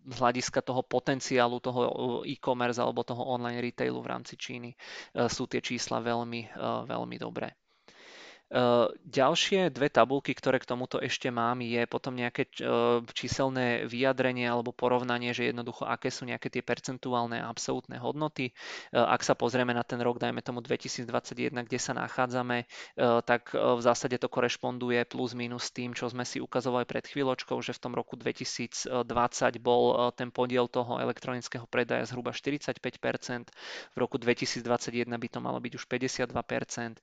[0.00, 1.80] z hľadiska toho potenciálu toho
[2.24, 4.72] e-commerce alebo toho online retailu v rámci Číny
[5.28, 6.56] sú tie čísla veľmi,
[6.88, 7.52] veľmi dobré.
[8.50, 12.50] Ďalšie dve tabulky, ktoré k tomuto ešte mám, je potom nejaké
[13.14, 18.50] číselné vyjadrenie alebo porovnanie, že jednoducho aké sú nejaké tie percentuálne a absolútne hodnoty.
[18.90, 22.66] Ak sa pozrieme na ten rok, dajme tomu 2021, kde sa nachádzame,
[23.22, 27.70] tak v zásade to korešponduje plus minus tým, čo sme si ukazovali pred chvíľočkou, že
[27.70, 28.90] v tom roku 2020
[29.62, 32.82] bol ten podiel toho elektronického predaja zhruba 45%,
[33.94, 36.98] v roku 2021 by to malo byť už 52%.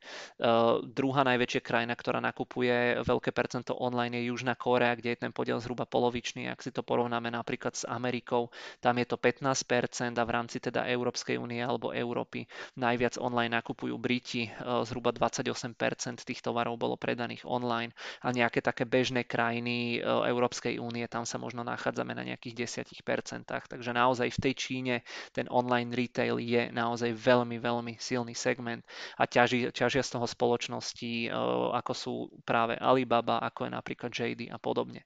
[0.92, 5.30] Druhá naj najväčšia krajina, ktorá nakupuje veľké percento online je Južná Kórea, kde je ten
[5.30, 6.50] podiel zhruba polovičný.
[6.50, 8.50] Ak si to porovnáme napríklad s Amerikou,
[8.82, 13.94] tam je to 15% a v rámci teda Európskej únie alebo Európy najviac online nakupujú
[14.02, 17.94] Briti, e, zhruba 28% tých tovarov bolo predaných online
[18.26, 23.46] a nejaké také bežné krajiny e, Európskej únie, tam sa možno nachádzame na nejakých 10%.
[23.46, 24.96] Takže naozaj v tej Číne
[25.30, 28.82] ten online retail je naozaj veľmi, veľmi silný segment
[29.22, 32.14] a ťaží, ťažia z toho spoločnosti Eh, ako sú
[32.44, 35.06] práve Alibaba, ako je napríklad JD a podobne.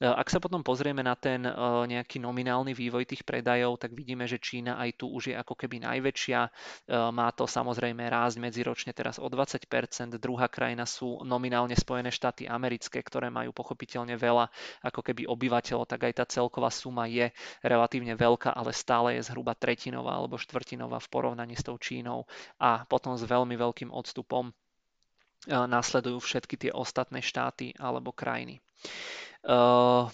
[0.00, 1.52] Eh, ak sa potom pozrieme na ten eh,
[1.88, 5.80] nejaký nominálny vývoj tých predajov, tak vidíme, že Čína aj tu už je ako keby
[5.84, 6.40] najväčšia.
[7.12, 10.16] Má to samozrejme rásť medziročne teraz o 20%.
[10.18, 14.50] Druhá krajina sú nominálne Spojené štáty americké, ktoré majú pochopiteľne veľa
[14.84, 17.30] ako keby obyvateľov, tak aj tá celková suma je
[17.62, 22.24] relatívne veľká, ale stále je zhruba tretinová alebo štvrtinová v porovnaní s tou Čínou
[22.58, 24.50] a potom s veľmi veľkým odstupom
[25.46, 28.58] nasledujú všetky tie ostatné štáty alebo krajiny.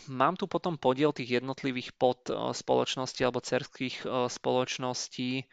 [0.04, 5.48] Mám tu potom podiel tých jednotlivých pod spoločností alebo cerských spoločností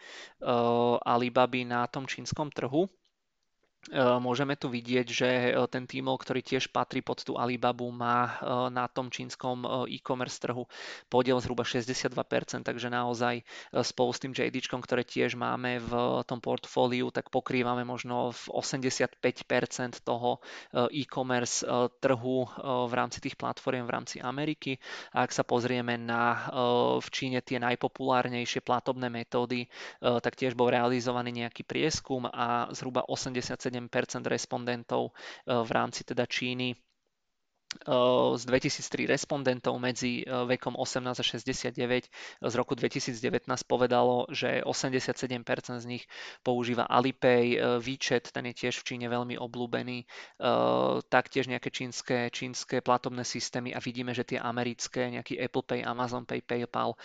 [1.08, 2.92] Alibaby na tom čínskom trhu.
[3.90, 8.30] E, môžeme tu vidieť, že e, ten Tmall, ktorý tiež patrí pod tú Alibabu, má
[8.30, 8.34] e,
[8.70, 10.70] na tom čínskom e-commerce trhu
[11.10, 12.14] podiel zhruba 62%,
[12.62, 13.42] takže naozaj
[13.82, 20.06] spolu s tým JD, ktoré tiež máme v tom portfóliu, tak pokrývame možno v 85%
[20.06, 20.42] toho
[20.94, 21.66] e-commerce
[22.00, 24.78] trhu v rámci tých platform v rámci Ameriky.
[25.16, 26.50] A ak sa pozrieme na
[27.00, 29.68] v Číne tie najpopulárnejšie platobné metódy,
[30.00, 33.71] tak tiež bol realizovaný nejaký prieskum a zhruba 87
[34.28, 35.12] respondentov
[35.48, 36.76] v rámci teda Číny
[37.72, 42.12] z 2003 respondentov medzi vekom 18 a 69
[42.44, 46.04] z roku 2019 povedalo, že 87% z nich
[46.44, 50.04] používa Alipay, výčet, ten je tiež v Číne veľmi obľúbený,
[51.08, 56.28] taktiež nejaké čínske, čínske platobné systémy a vidíme, že tie americké, nejaký Apple Pay, Amazon
[56.28, 57.00] Pay, PayPal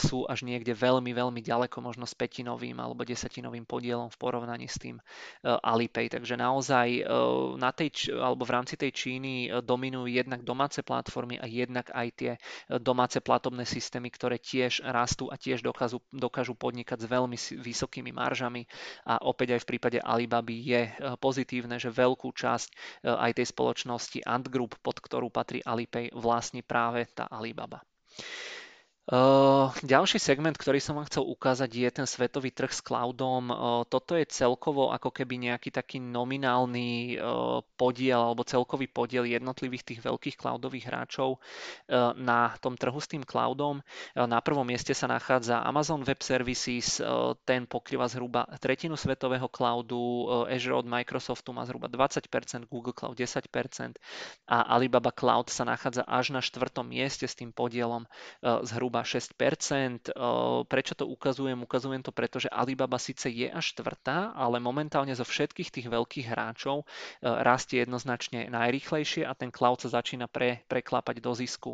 [0.00, 4.80] sú až niekde veľmi, veľmi ďaleko, možno s petinovým alebo desatinovým podielom v porovnaní s
[4.80, 4.96] tým
[5.44, 6.08] Alipay.
[6.08, 7.04] Takže naozaj
[7.60, 12.32] na tej, alebo v rámci tej Číny dominujú jednak domáce platformy a jednak aj tie
[12.34, 12.38] e,
[12.78, 18.64] domáce platobné systémy, ktoré tiež rastú a tiež dokážu, dokážu podnikať s veľmi vysokými maržami.
[19.06, 20.90] A opäť aj v prípade Alibaby je e,
[21.20, 22.74] pozitívne, že veľkú časť e,
[23.10, 27.82] aj tej spoločnosti Ant Group, pod ktorú patrí Alipay, vlastní práve tá Alibaba.
[29.06, 33.54] Uh, ďalší segment, ktorý som vám chcel ukázať, je ten svetový trh s cloudom.
[33.54, 39.86] Uh, toto je celkovo ako keby nejaký taký nominálny uh, podiel alebo celkový podiel jednotlivých
[39.86, 41.38] tých veľkých cloudových hráčov
[42.16, 43.84] na tom trhu s tým cloudom.
[44.16, 46.98] Na prvom mieste sa nachádza Amazon Web Services,
[47.44, 52.26] ten pokrýva zhruba tretinu svetového cloudu, Azure od Microsoftu má zhruba 20%,
[52.66, 54.00] Google Cloud 10%
[54.48, 58.08] a Alibaba Cloud sa nachádza až na štvrtom mieste s tým podielom
[58.64, 60.16] zhruba zhruba 6%.
[60.68, 61.60] Prečo to ukazujem?
[61.60, 66.26] Ukazujem to preto, že Alibaba síce je až štvrtá, ale momentálne zo všetkých tých veľkých
[66.30, 66.86] hráčov
[67.20, 71.72] rastie jednoznačne najrýchlejšie a ten cloud sa začína pre, preklápať do zisku.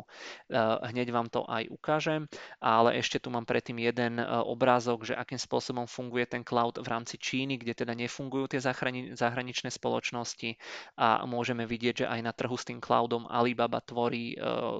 [0.51, 2.27] Hneď vám to aj ukážem,
[2.59, 7.21] ale ešte tu mám predtým jeden obrázok, že akým spôsobom funguje ten cloud v rámci
[7.21, 8.61] Číny, kde teda nefungujú tie
[9.13, 10.57] zahraničné spoločnosti
[10.97, 14.33] a môžeme vidieť, že aj na trhu s tým cloudom Alibaba tvorí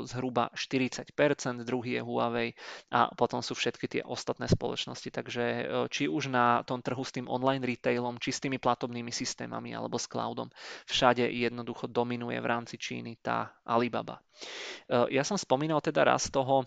[0.10, 1.14] zhruba 40%,
[1.62, 2.58] druhý je Huawei Huawei
[2.90, 5.10] a potom sú všetky tie ostatné spoločnosti.
[5.14, 5.64] Takže e,
[5.94, 10.02] či už na tom trhu s tým online retailom, či s tými platobnými systémami alebo
[10.02, 10.50] s cloudom,
[10.90, 14.18] všade jednoducho dominuje v rámci Číny tá Alibaba.
[14.90, 16.66] E, ja som spomínal teda raz toho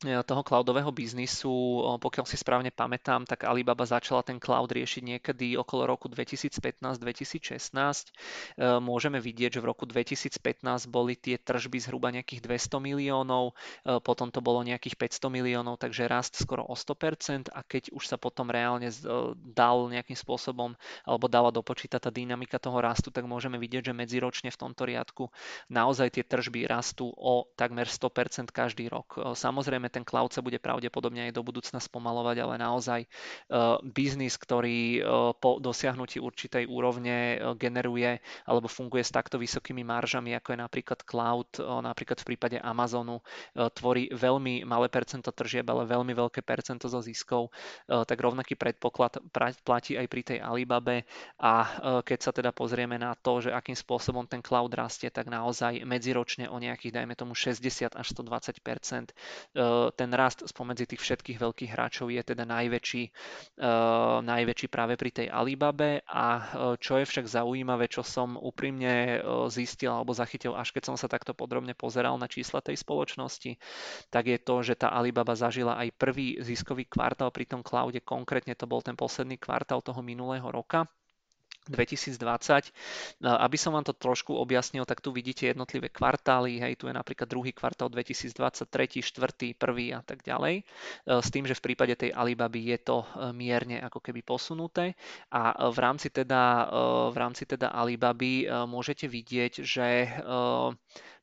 [0.00, 1.52] toho cloudového biznisu,
[2.00, 6.96] pokiaľ si správne pamätám, tak Alibaba začala ten cloud riešiť niekedy okolo roku 2015-2016.
[6.96, 13.52] E, môžeme vidieť, že v roku 2015 boli tie tržby zhruba nejakých 200 miliónov,
[13.84, 18.08] e, potom to bolo nejakých 500 miliónov, takže rast skoro o 100% a keď už
[18.08, 18.88] sa potom reálne
[19.36, 20.72] dal nejakým spôsobom
[21.04, 25.28] alebo dala dopočítať tá dynamika toho rastu, tak môžeme vidieť, že medziročne v tomto riadku
[25.68, 29.36] naozaj tie tržby rastú o takmer 100% každý rok.
[29.36, 35.02] Samozrejme ten cloud sa bude pravdepodobne aj do budúcna spomalovať, ale naozaj uh, biznis, ktorý
[35.02, 40.58] uh, po dosiahnutí určitej úrovne uh, generuje alebo funguje s takto vysokými maržami, ako je
[40.62, 43.24] napríklad cloud, napríklad v prípade Amazonu,
[43.56, 47.50] tvorí veľmi malé percento tržieb, ale veľmi veľké percento zo ziskov,
[47.86, 49.18] tak rovnaký predpoklad
[49.64, 51.08] platí aj pri tej Alibabe.
[51.40, 51.66] A
[52.04, 56.46] keď sa teda pozrieme na to, že akým spôsobom ten cloud rastie, tak naozaj medziročne
[56.50, 58.60] o nejakých, dajme tomu 60 až 120
[59.96, 63.02] ten rast spomedzi tých všetkých veľkých hráčov je teda najväčší,
[63.60, 66.04] uh, najväčší práve pri tej Alibabe.
[66.04, 66.42] A uh,
[66.76, 71.08] čo je však zaujímavé, čo som úprimne uh, zistil alebo zachytil, až keď som sa
[71.08, 73.56] takto podrobne pozeral na čísla tej spoločnosti,
[74.12, 78.52] tak je to, že tá Alibaba zažila aj prvý ziskový kvartál pri tom cloude, konkrétne
[78.52, 80.84] to bol ten posledný kvartál toho minulého roka
[81.70, 83.22] 2020.
[83.22, 87.30] Aby som vám to trošku objasnil, tak tu vidíte jednotlivé kvartály, hej, tu je napríklad
[87.30, 88.66] druhý kvartál 2023,
[89.00, 90.66] štvrtý, prvý a tak ďalej.
[91.06, 93.06] S tým, že v prípade tej Alibaby je to e,
[93.36, 94.96] mierne ako keby posunuté
[95.30, 99.88] a v rámci teda, e, v rámci teda Alibaby e, môžete vidieť, že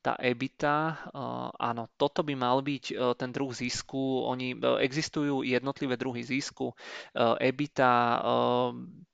[0.02, 1.12] tá EBITDA,
[1.60, 4.24] áno, toto by mal byť ten druh zisku.
[4.30, 6.72] Oni existujú jednotlivé druhy zisku.
[7.18, 8.24] EBITDA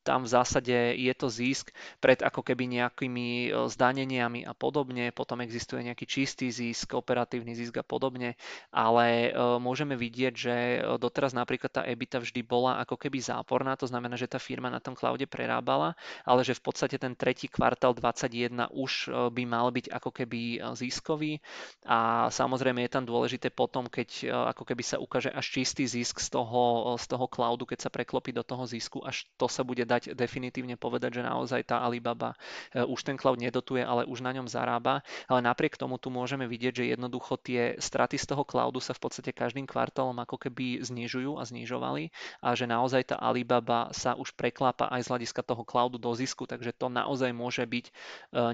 [0.03, 1.71] tam v zásade je to zisk
[2.03, 7.87] pred ako keby nejakými zdaneniami a podobne, potom existuje nejaký čistý zisk, operatívny zisk a
[7.87, 8.35] podobne,
[8.67, 9.31] ale
[9.63, 10.55] môžeme vidieť, že
[10.99, 14.83] doteraz napríklad tá EBITDA vždy bola ako keby záporná, to znamená, že tá firma na
[14.83, 15.95] tom cloude prerábala,
[16.27, 21.39] ale že v podstate ten tretí kvartál 21 už by mal byť ako keby ziskový
[21.85, 26.29] a samozrejme je tam dôležité potom, keď ako keby sa ukáže až čistý zisk z
[26.33, 30.17] toho, z toho cloudu, keď sa preklopí do toho zisku, až to sa bude dať
[30.17, 32.33] definitívne povedať, že naozaj tá Alibaba
[32.71, 35.05] e, už ten cloud nedotuje, ale už na ňom zarába.
[35.29, 39.01] Ale napriek tomu tu môžeme vidieť, že jednoducho tie straty z toho cloudu sa v
[39.03, 42.09] podstate každým kvartálom ako keby znižujú a znižovali
[42.41, 46.47] a že naozaj tá Alibaba sa už preklápa aj z hľadiska toho cloudu do zisku,
[46.47, 47.91] takže to naozaj môže byť e,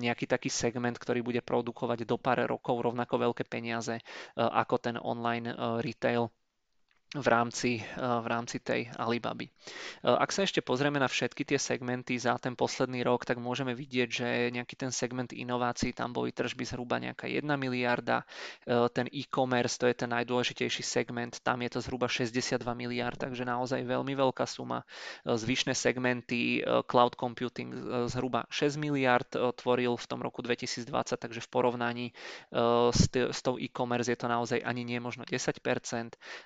[0.03, 4.03] nejaký taký segment, ktorý bude produkovať do pár rokov rovnako veľké peniaze e,
[4.41, 5.53] ako ten online
[5.85, 6.33] retail
[7.09, 9.49] v rámci, v rámci tej Alibaby.
[10.05, 14.09] Ak sa ešte pozrieme na všetky tie segmenty za ten posledný rok, tak môžeme vidieť,
[14.13, 18.29] že nejaký ten segment inovácií, tam boli tržby zhruba nejaká 1 miliarda,
[18.93, 23.81] ten e-commerce, to je ten najdôležitejší segment, tam je to zhruba 62 miliard, takže naozaj
[23.89, 24.85] veľmi veľká suma.
[25.25, 27.73] Zvyšné segmenty, cloud computing
[28.05, 30.85] zhruba 6 miliard tvoril v tom roku 2020,
[31.17, 32.05] takže v porovnaní
[32.93, 35.57] s, s tou e-commerce je to naozaj ani nie možno 10%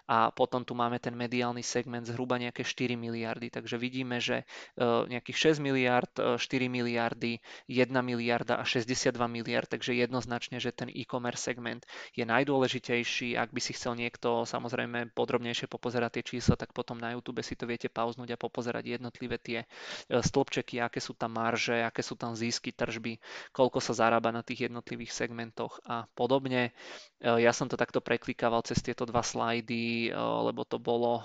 [0.08, 4.46] a potom potom tu máme ten mediálny segment zhruba nejaké 4 miliardy, takže vidíme, že
[4.78, 10.70] e, nejakých 6 miliard, 4 e, miliardy, 1 miliarda a 62 miliard, takže jednoznačne, že
[10.70, 11.82] ten e-commerce segment
[12.14, 13.34] je najdôležitejší.
[13.34, 17.58] Ak by si chcel niekto samozrejme podrobnejšie popozerať tie čísla, tak potom na YouTube si
[17.58, 22.14] to viete pauznúť a popozerať jednotlivé tie e, stĺpčeky, aké sú tam marže, aké sú
[22.14, 23.18] tam zisky, tržby,
[23.50, 26.78] koľko sa zarába na tých jednotlivých segmentoch a podobne.
[27.24, 30.12] Ja som to takto preklikával cez tieto dva slajdy,
[30.44, 31.24] lebo to bolo,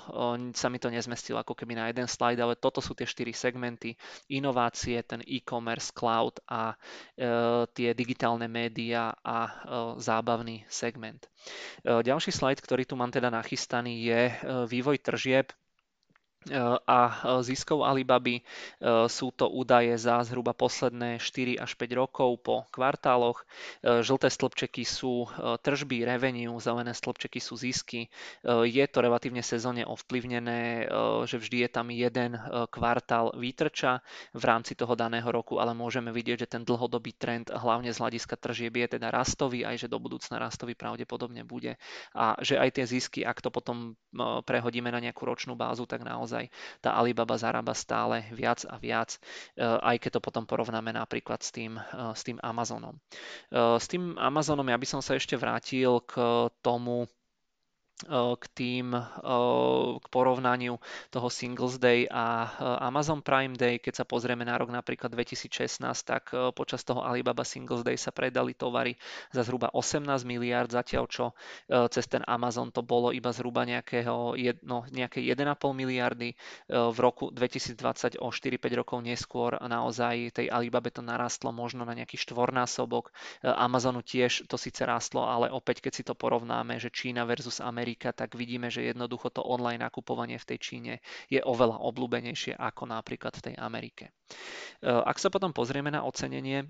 [0.54, 3.98] sa mi to nezmestilo ako keby na jeden slajd, ale toto sú tie štyri segmenty.
[4.30, 6.78] Inovácie, ten e-commerce, cloud a
[7.74, 9.38] tie digitálne médiá a
[9.98, 11.26] zábavný segment.
[11.84, 14.22] Ďalší slajd, ktorý tu mám teda nachystaný, je
[14.70, 15.50] vývoj tržieb
[16.86, 16.98] a
[17.42, 18.40] ziskov Alibaby.
[19.10, 23.42] Sú to údaje za zhruba posledné 4 až 5 rokov po kvartáloch.
[23.82, 28.06] Žlté stĺpčeky sú tržby, revenue, zelené stĺpčeky sú zisky.
[28.46, 30.86] Je to relatívne sezónne ovplyvnené,
[31.26, 32.38] že vždy je tam jeden
[32.70, 34.00] kvartál výtrča
[34.32, 38.38] v rámci toho daného roku, ale môžeme vidieť, že ten dlhodobý trend hlavne z hľadiska
[38.38, 41.76] tržieb je teda rastový, aj že do budúcna rastový pravdepodobne bude.
[42.14, 43.98] A že aj tie zisky, ak to potom
[44.46, 46.52] prehodíme na nejakú ročnú bázu, tak naozaj naozaj
[46.84, 49.16] tá Alibaba zarába stále viac a viac,
[49.56, 52.92] e, aj keď to potom porovnáme napríklad s tým, e, s tým Amazonom.
[53.48, 56.20] E, s tým Amazonom ja by som sa ešte vrátil k
[56.60, 57.08] tomu,
[58.06, 58.94] k tým,
[59.98, 60.78] k porovnaniu
[61.10, 62.46] toho Singles Day a
[62.86, 63.82] Amazon Prime Day.
[63.82, 68.54] Keď sa pozrieme na rok napríklad 2016, tak počas toho Alibaba Singles Day sa predali
[68.54, 68.94] tovary
[69.34, 71.34] za zhruba 18 miliard, zatiaľ čo
[71.90, 76.38] cez ten Amazon to bolo iba zhruba nejakého, no, nejaké 1,5 miliardy.
[76.70, 82.14] V roku 2020 o 4-5 rokov neskôr naozaj tej Alibabe to narastlo možno na nejaký
[82.14, 83.10] štvornásobok.
[83.42, 87.86] Amazonu tiež to síce rastlo, ale opäť keď si to porovnáme, že Čína versus Amerika
[87.88, 90.92] Amerika, tak vidíme, že jednoducho to online nakupovanie v tej Číne
[91.32, 94.12] je oveľa obľúbenejšie ako napríklad v tej Amerike.
[94.12, 96.68] E, ak sa potom pozrieme na ocenenie,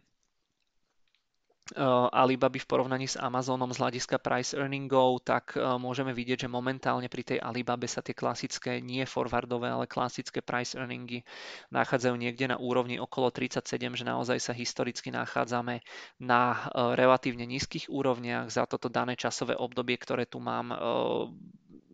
[1.77, 7.13] Alibaby v porovnaní s Amazonom z hľadiska price earningov, tak eh, môžeme vidieť, že momentálne
[7.13, 11.29] pri tej Alibabe sa tie klasické, nie forwardové, ale klasické price earningy
[11.69, 15.85] nachádzajú niekde na úrovni okolo 37, že naozaj sa historicky nachádzame
[16.23, 18.49] na eh, relatívne nízkych úrovniach.
[18.49, 20.73] Za toto dané časové obdobie, ktoré tu mám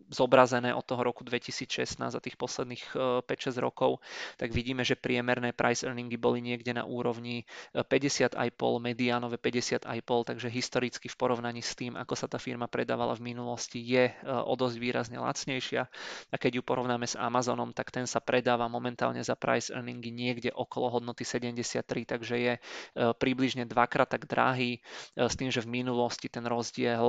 [0.09, 2.83] zobrazené od toho roku 2016 za tých posledných
[3.25, 3.91] 5-6 e, rokov,
[4.37, 9.89] tak vidíme, že priemerné price earningy boli niekde na úrovni 50,5, e, mediánové 50,5,
[10.29, 14.13] takže historicky v porovnaní s tým, ako sa tá firma predávala v minulosti, je e,
[14.25, 15.83] o dosť výrazne lacnejšia.
[16.29, 20.53] A keď ju porovnáme s Amazonom, tak ten sa predáva momentálne za price earningy niekde
[20.53, 22.53] okolo hodnoty 73, takže je
[22.95, 24.77] približne dvakrát tak drahý,
[25.15, 27.01] s tým, že v minulosti ten rozdiel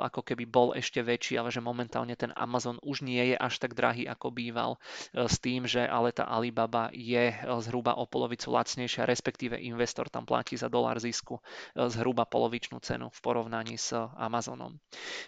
[0.00, 3.58] ako keby bol ešte väčší, ale že momentálne ten ten Amazon už nie je až
[3.58, 4.78] tak drahý, ako býval,
[5.10, 10.06] e, s tým, že ale tá Alibaba je e, zhruba o polovicu lacnejšia, respektíve investor
[10.06, 11.42] tam platí za dolár zisku
[11.74, 14.78] e, zhruba polovičnú cenu v porovnaní s Amazonom.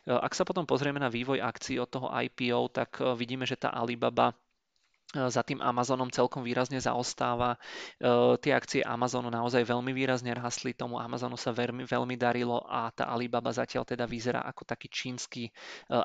[0.06, 4.36] Ak sa potom pozrieme na vývoj akcií od toho IPO, tak vidíme, že tá Alibaba
[5.12, 7.56] za tým Amazonom celkom výrazne zaostáva.
[8.00, 12.88] E, tie akcie Amazonu naozaj veľmi výrazne rastli, tomu Amazonu sa veľmi, veľmi darilo a
[12.88, 15.50] tá Alibaba zatiaľ teda vyzerá ako taký čínsky e,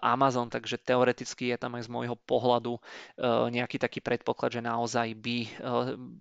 [0.04, 2.82] Amazon, takže teoreticky je tam aj z môjho pohľadu e,
[3.56, 5.38] nejaký taký predpoklad, že naozaj by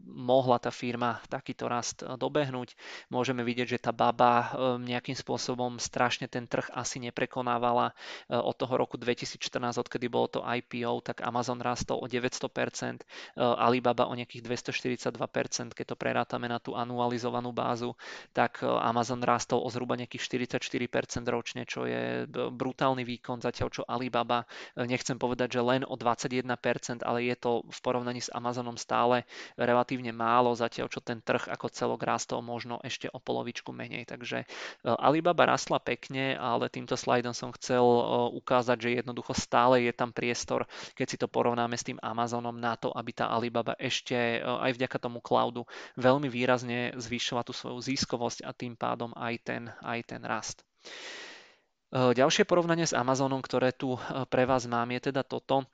[0.07, 2.78] mohla tá firma takýto rast dobehnúť.
[3.11, 7.93] Môžeme vidieť, že tá baba nejakým spôsobom strašne ten trh asi neprekonávala
[8.28, 12.75] od toho roku 2014, odkedy bolo to IPO, tak Amazon rastol o 900%, Eh,
[13.36, 17.96] Alibaba o nejakých 242%, keď to prerátame na tú anualizovanú bázu,
[18.36, 20.22] tak eh, Amazon rástol o zhruba nejakých
[20.58, 24.44] 44% ročne, čo je brutálny výkon, zatiaľ čo Alibaba,
[24.76, 29.24] eh, nechcem povedať, že len o 21%, ale je to v porovnaní s Amazonom stále
[29.56, 34.08] relatívne málo, zatiaľ čo ten trh ako celok rástol možno ešte o polovičku menej.
[34.08, 34.44] Takže
[34.84, 37.82] Alibaba rastla pekne, ale týmto slajdom som chcel
[38.36, 42.74] ukázať, že jednoducho stále je tam priestor, keď si to porovnáme s tým Amazonom na
[42.74, 45.62] to, aby tá Alibaba ešte e, aj vďaka tomu cloudu
[45.94, 50.66] veľmi výrazne zvýšila tú svoju ziskovosť a tým pádom aj ten, aj ten rast.
[51.94, 53.94] Ďalšie porovnanie s Amazonom, ktoré tu
[54.26, 55.64] pre vás mám, je teda toto.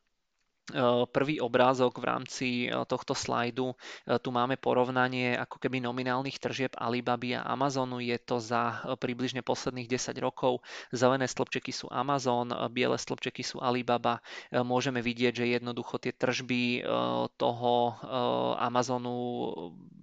[0.71, 0.79] Eh,
[1.11, 3.75] prvý obrázok v rámci eh, tohto slajdu.
[3.75, 7.99] Eh, tu máme porovnanie ako keby nominálnych tržieb Alibaby a Amazonu.
[7.99, 10.63] Je to za približne posledných 10 rokov.
[10.95, 14.23] Zelené stĺpčeky sú Amazon, biele stĺpčeky sú Alibaba.
[14.55, 16.85] Môžeme vidieť, že jednoducho tie tržby
[17.41, 17.73] toho
[18.59, 19.15] Amazonu,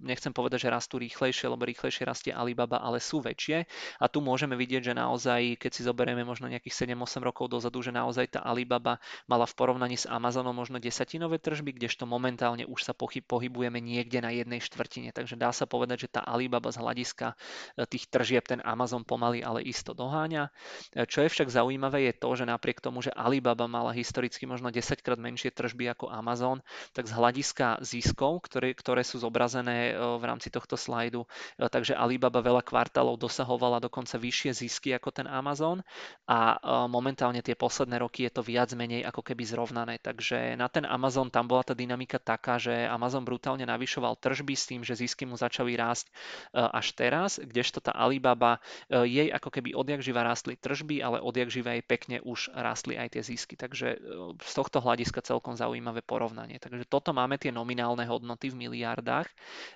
[0.04, 3.64] nechcem povedať, že rastú rýchlejšie, lebo rýchlejšie rastie Alibaba, ale sú väčšie.
[4.00, 7.94] A tu môžeme vidieť, že naozaj, keď si zoberieme možno nejakých 7-8 rokov dozadu, že
[7.94, 12.92] naozaj tá Alibaba mala v porovnaní s Amazonom možno desatinové tržby, kdežto momentálne už sa
[12.96, 15.14] pohybujeme niekde na jednej štvrtine.
[15.14, 19.44] Takže dá sa povedať, že tá Alibaba z hľadiska e, tých tržieb ten Amazon pomaly,
[19.44, 20.50] ale isto doháňa.
[20.94, 24.72] E, čo je však zaujímavé je to, že napriek tomu, že Alibaba mala historicky možno
[24.72, 26.64] 10 krát menšie tržby ako Amazon,
[26.96, 31.24] tak z hľadiska ziskov, ktoré, ktoré sú zobrazené e, v rámci tohto slajdu,
[31.56, 35.84] takže Alibaba veľa kvartálov dosahovala dokonca vyššie zisky ako ten Amazon
[36.24, 36.56] a
[36.88, 39.94] momentálne tie posledné roky je to viac menej ako keby zrovnané.
[40.00, 44.64] Takže na ten Amazon tam bola tá dynamika taká, že Amazon brutálne navyšoval tržby s
[44.68, 46.12] tým, že zisky mu začali rásť e,
[46.60, 51.48] až teraz, kdežto tá Alibaba, e, jej ako keby odjak živa rástli tržby, ale odjak
[51.48, 53.54] živa jej pekne už rástli aj tie zisky.
[53.54, 53.98] Takže e,
[54.38, 56.58] z tohto hľadiska celkom zaujímavé porovnanie.
[56.58, 59.28] Takže toto máme tie nominálne hodnoty v miliardách,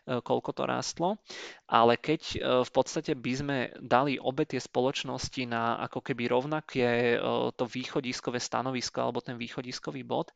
[0.06, 1.08] koľko to rástlo,
[1.68, 2.22] ale keď
[2.64, 7.18] v podstate by sme dali obe tie spoločnosti na ako keby rovnaké
[7.54, 10.32] to východiskové stanovisko alebo ten východiskový bod,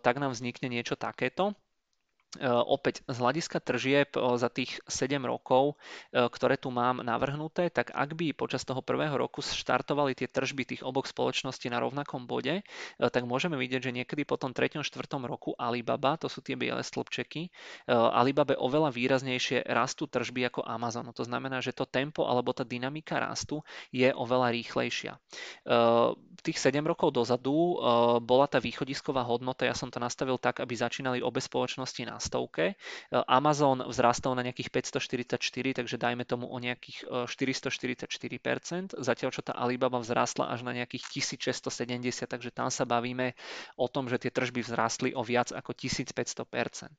[0.00, 1.54] tak nám vznikne niečo takéto.
[2.38, 5.74] E, opäť z hľadiska tržieb e, za tých 7 rokov,
[6.14, 10.62] e, ktoré tu mám navrhnuté, tak ak by počas toho prvého roku štartovali tie tržby
[10.62, 12.62] tých oboch spoločností na rovnakom bode,
[13.00, 14.78] tak môžeme vidieť, že niekedy po tom 3.
[14.78, 14.86] 4.
[15.26, 17.50] roku Alibaba, to sú tie biele stĺpčeky,
[17.88, 21.10] Alibabe oveľa výraznejšie rastú tržby ako Amazonu.
[21.16, 25.16] To znamená, že to tempo alebo tá dynamika rastu je oveľa rýchlejšia.
[26.44, 27.80] Tých 7 rokov dozadu
[28.20, 32.64] bola tá východisková hodnota, ja som to nastavil tak, aby začínali obe spoločnosti na stovke.
[32.72, 32.74] E,
[33.26, 39.56] Amazon vzrastol na nejakých 544, takže dajme tomu o nejakých 444%, e, zatiaľ čo tá
[39.56, 43.34] Alibaba vzrastla až na nejakých 1670, takže tam sa bavíme
[43.74, 46.92] o tom, že tie tržby vzrastli o viac ako 1500%.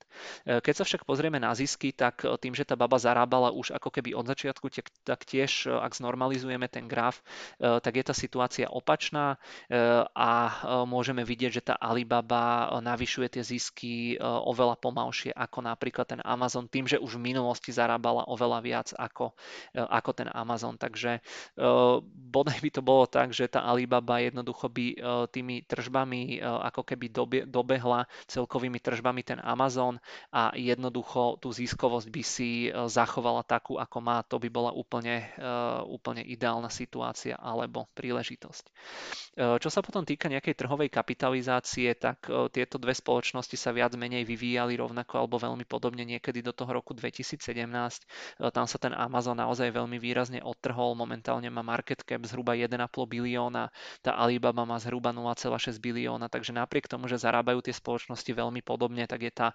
[0.43, 3.93] E, keď sa však pozrieme na zisky, tak tým, že tá baba zarábala už ako
[3.93, 4.67] keby od začiatku,
[5.05, 7.21] tak tiež, ak znormalizujeme ten graf,
[7.59, 9.37] tak je tá situácia opačná
[10.15, 10.31] a
[10.87, 16.71] môžeme vidieť, že tá Alibaba navyšuje tie zisky oveľa pomalšie pomalšie ako napríklad ten Amazon,
[16.71, 19.35] tým, že už v minulosti zarábala oveľa viac ako,
[19.75, 20.79] e, ako ten Amazon.
[20.79, 21.21] Takže e,
[22.07, 24.95] bodaj by to bolo tak, že tá Alibaba jednoducho by e,
[25.27, 27.11] tými tržbami ako keby
[27.43, 29.99] dobehla celkovými tržbami ten Amazon
[30.31, 34.23] a jednoducho tú ziskovosť by si zachovala takú, ako má.
[34.31, 35.33] To by bola úplne,
[35.89, 38.65] úplne ideálna situácia alebo príležitosť.
[39.59, 44.77] Čo sa potom týka nejakej trhovej kapitalizácie, tak tieto dve spoločnosti sa viac menej vyvíjali
[44.77, 47.41] rovnako rovnako alebo veľmi podobne niekedy do toho roku 2017.
[47.41, 50.93] E, tam sa ten Amazon naozaj veľmi výrazne odtrhol.
[50.93, 52.77] Momentálne má market cap zhruba 1,5
[53.09, 53.73] bilióna,
[54.05, 59.09] tá Alibaba má zhruba 0,6 bilióna, takže napriek tomu, že zarábajú tie spoločnosti veľmi podobne,
[59.09, 59.47] tak je tá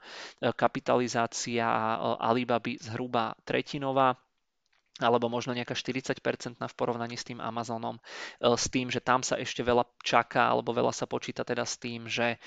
[0.42, 4.18] e, kapitalizácia e, Alibaby zhruba tretinová
[5.00, 8.02] alebo možno nejaká 40% v porovnaní s tým Amazonom, e,
[8.56, 12.08] s tým, že tam sa ešte veľa čaká, alebo veľa sa počíta teda s tým,
[12.08, 12.38] že e,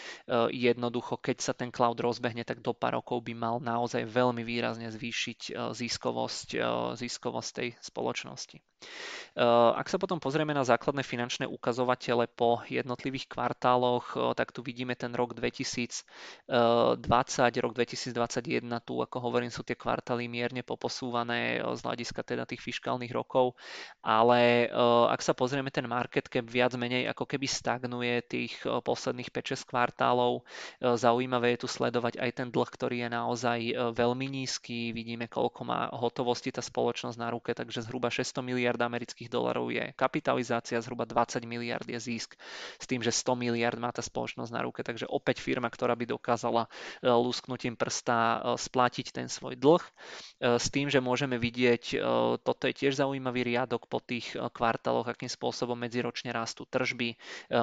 [0.50, 4.90] jednoducho, keď sa ten cloud rozbehne, tak do pár rokov by mal naozaj veľmi výrazne
[4.90, 6.50] zvýšiť e, ziskovosť,
[6.98, 8.58] ziskovosť tej spoločnosti.
[9.76, 15.16] Ak sa potom pozrieme na základné finančné ukazovatele po jednotlivých kvartáloch, tak tu vidíme ten
[15.16, 16.04] rok 2020,
[17.64, 23.16] rok 2021, tu ako hovorím sú tie kvartály mierne poposúvané z hľadiska teda tých fiskálnych
[23.16, 23.56] rokov,
[24.04, 24.68] ale
[25.08, 30.44] ak sa pozrieme ten market cap viac menej ako keby stagnuje tých posledných 5-6 kvartálov,
[30.84, 33.60] zaujímavé je tu sledovať aj ten dlh, ktorý je naozaj
[33.96, 38.86] veľmi nízky, vidíme koľko má hotovosti tá spoločnosť na ruke, takže zhruba 600 miliard miliard
[38.86, 42.38] amerických dolarov je kapitalizácia, zhruba 20 miliard je zisk,
[42.78, 44.86] s tým, že 100 miliard má tá spoločnosť na ruke.
[44.86, 46.70] Takže opäť firma, ktorá by dokázala
[47.02, 49.82] e, lusknutím prsta e, splatiť ten svoj dlh.
[49.82, 49.92] E,
[50.62, 51.98] s tým, že môžeme vidieť,
[52.46, 57.16] toto je tiež zaujímavý riadok po tých kvartáloch, akým spôsobom medziročne rastú tržby.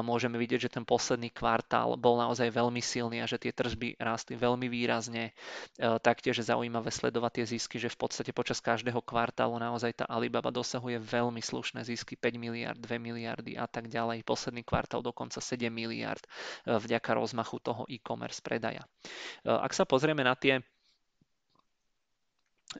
[0.03, 4.35] Môžeme vidieť, že ten posledný kvartál bol naozaj veľmi silný a že tie tržby rástli
[4.35, 5.37] veľmi výrazne.
[5.79, 10.49] Taktiež je zaujímavé sledovať tie zisky, že v podstate počas každého kvartálu naozaj tá Alibaba
[10.57, 14.25] dosahuje dosahuje veľmi slušné zisky 5 miliard, 2 miliardy a tak ďalej.
[14.25, 18.85] Posledný kvartál dokonca 7 miliard e, vďaka rozmachu toho e-commerce predaja.
[19.45, 20.65] E, ak sa pozrieme na tie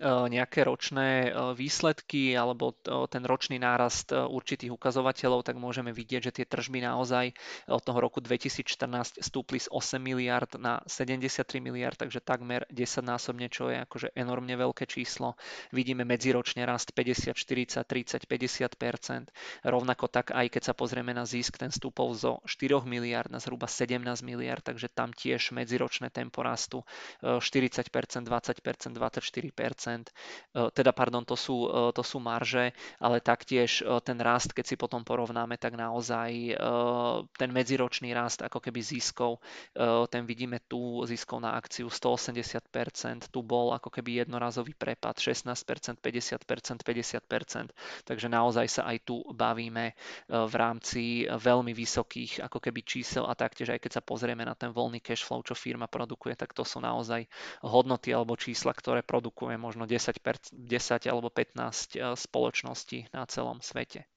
[0.03, 2.77] nejaké ročné výsledky alebo
[3.09, 7.33] ten ročný nárast určitých ukazovateľov, tak môžeme vidieť, že tie tržby naozaj
[7.71, 13.49] od toho roku 2014 stúpli z 8 miliard na 73 miliard, takže takmer 10 násobne,
[13.49, 15.35] čo je akože enormne veľké číslo.
[15.73, 19.33] Vidíme medziročne rast 50, 40, 30, 50%
[19.67, 23.67] Rovnako tak aj keď sa pozrieme na zisk, ten stúpol zo 4 miliard na zhruba
[23.67, 26.87] 17 miliard, takže tam tiež medziročné tempo rastu
[27.23, 27.91] 40%
[28.25, 29.86] 20% 24 E,
[30.75, 34.77] teda pardon, to sú, e, to sú marže, ale taktiež e, ten rast, keď si
[34.77, 36.59] potom porovnáme, tak naozaj
[37.37, 39.39] ten medziročný rast ako keby ziskov,
[40.11, 46.83] ten vidíme tu ziskov na akciu 180%, tu bol ako keby jednorazový prepad 16%, 50%,
[46.83, 49.93] 50%, takže naozaj sa aj tu bavíme
[50.29, 54.73] v rámci veľmi vysokých ako keby čísel a taktiež aj keď sa pozrieme na ten
[54.73, 57.29] voľný cash flow, čo firma produkuje, tak to sú naozaj
[57.61, 59.61] hodnoty alebo čísla, ktoré produkuje.
[59.61, 60.17] Možno 10
[60.55, 64.09] 10, alebo 15 eh, spoločností na celom svete.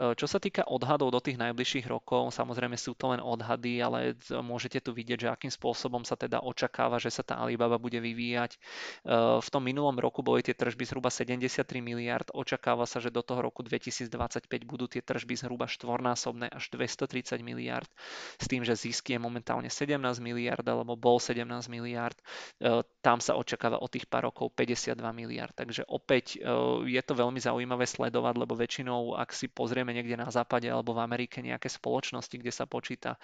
[0.00, 4.16] Eh, čo sa týka odhadov do tých najbližších rokov, samozrejme sú to len odhady, ale
[4.40, 8.56] môžete tu vidieť, že akým spôsobom sa teda očakáva, že sa tá Alibaba bude vyvíjať.
[8.56, 13.20] Eh, v tom minulom roku boli tie tržby zhruba 73 miliard, očakáva sa, že do
[13.20, 14.08] toho roku 2025
[14.64, 17.88] budú tie tržby zhruba štvornásobné až 230 miliard,
[18.40, 22.16] s tým, že zisky je momentálne 17 miliard alebo bol 17 miliard.
[23.02, 25.52] Tam sa očakáva o tých pár rokov 52 miliard.
[25.52, 26.48] Takže opäť e,
[26.86, 31.42] je to veľmi zaujímavé sledovať, lebo väčšinou, ak pozrieme niekde na západe alebo v Amerike
[31.42, 33.16] nejaké spoločnosti, kde sa počíta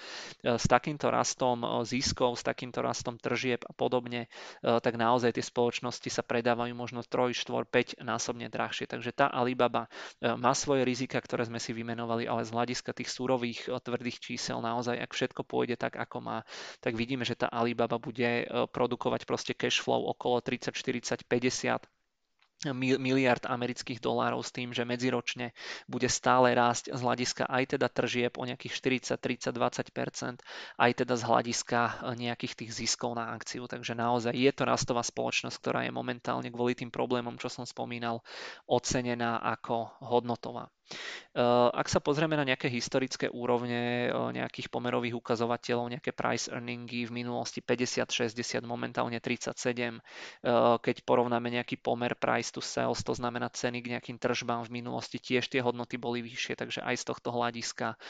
[0.43, 4.31] e, s takýmto rastom e, ziskov, s takýmto rastom tržieb a podobne,
[4.62, 8.86] tak naozaj tie spoločnosti sa predávajú možno 3, 4, 5 násobne drahšie.
[8.86, 9.90] Takže tá Alibaba
[10.23, 14.99] má svoje rizika, ktoré sme si vymenovali, ale z hľadiska tých súrových tvrdých čísel naozaj,
[14.99, 16.39] ak všetko pôjde tak, ako má,
[16.82, 21.98] tak vidíme, že tá Alibaba bude produkovať proste cash flow okolo 30, 40, 50
[22.75, 25.55] miliard amerických dolárov s tým, že medziročne
[25.87, 28.75] bude stále rásť z hľadiska aj teda tržieb o nejakých
[29.15, 30.43] 40, 30, 20
[30.79, 33.71] aj teda z hľadiska eh, nejakých tých ziskov na akciu.
[33.71, 38.27] Takže naozaj je to rastová spoločnosť, ktorá je momentálne kvôli tým problémom, čo som spomínal,
[38.67, 40.67] ocenená ako hodnotová.
[41.73, 47.60] Ak sa pozrieme na nejaké historické úrovne nejakých pomerových ukazovateľov, nejaké price earningy v minulosti
[47.60, 50.51] 50, 60, momentálne 37, eh,
[50.81, 55.20] keď porovnáme nejaký pomer price to sales, to znamená ceny k nejakým tržbám v minulosti,
[55.20, 58.01] tiež tie hodnoty boli vyššie, takže aj z tohto hľadiska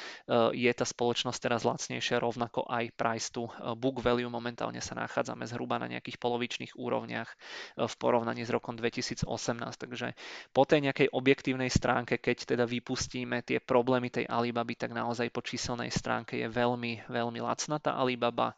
[0.55, 5.81] je tá spoločnosť teraz lacnejšia, rovnako aj price to book value momentálne sa nachádzame zhruba
[5.81, 7.29] na nejakých polovičných úrovniach
[7.77, 9.27] v porovnaní s rokom 2018,
[9.75, 10.15] takže
[10.53, 15.41] po tej nejakej objektívnej stránke, keď teda vypustíme tie problémy tej Alibaby, tak naozaj po
[15.41, 18.53] číselnej stránke je veľmi, veľmi lacná tá Alibaba.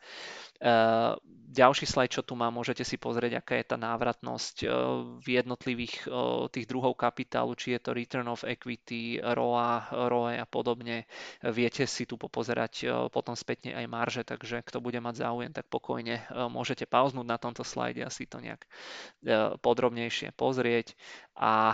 [0.60, 1.16] Eh,
[1.50, 4.68] ďalší slajd, čo tu mám, môžete si pozrieť, aká je tá návratnosť eh,
[5.24, 6.12] v jednotlivých eh,
[6.52, 11.08] tých druhov kapitálu, či je to return of equity, ROA, ROE a podobne.
[11.40, 16.28] Viete si tu popozerať potom spätne aj marže, takže kto bude mať záujem, tak pokojne
[16.52, 18.68] môžete pauznúť na tomto slajde a si to nejak
[19.64, 20.92] podrobnejšie pozrieť.
[21.40, 21.72] A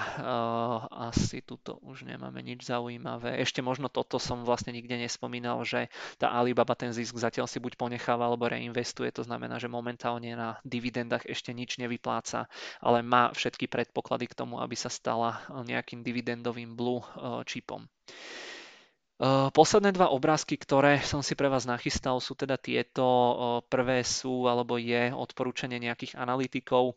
[1.11, 3.39] asi tuto už nemáme nič zaujímavé.
[3.39, 5.87] Ešte možno toto som vlastne nikde nespomínal, že
[6.19, 10.33] tá Alibaba ten zisk zatiaľ si buď ponecháva alebo reinvestuje investuje, to znamená, že momentálne
[10.35, 12.49] na dividendách ešte nič nevypláca,
[12.81, 17.85] ale má všetky predpoklady k tomu, aby sa stala nejakým dividendovým blue eh, čipom.
[19.17, 23.05] Eh, posledné dva obrázky, ktoré som si pre vás nachystal, sú teda tieto.
[23.05, 23.37] Eh,
[23.69, 26.97] prvé sú alebo je odporúčanie nejakých analytikov,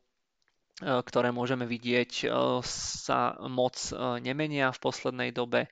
[0.80, 2.31] ktoré môžeme vidieť,
[2.64, 3.76] sa moc
[4.23, 5.68] nemenia v poslednej dobe.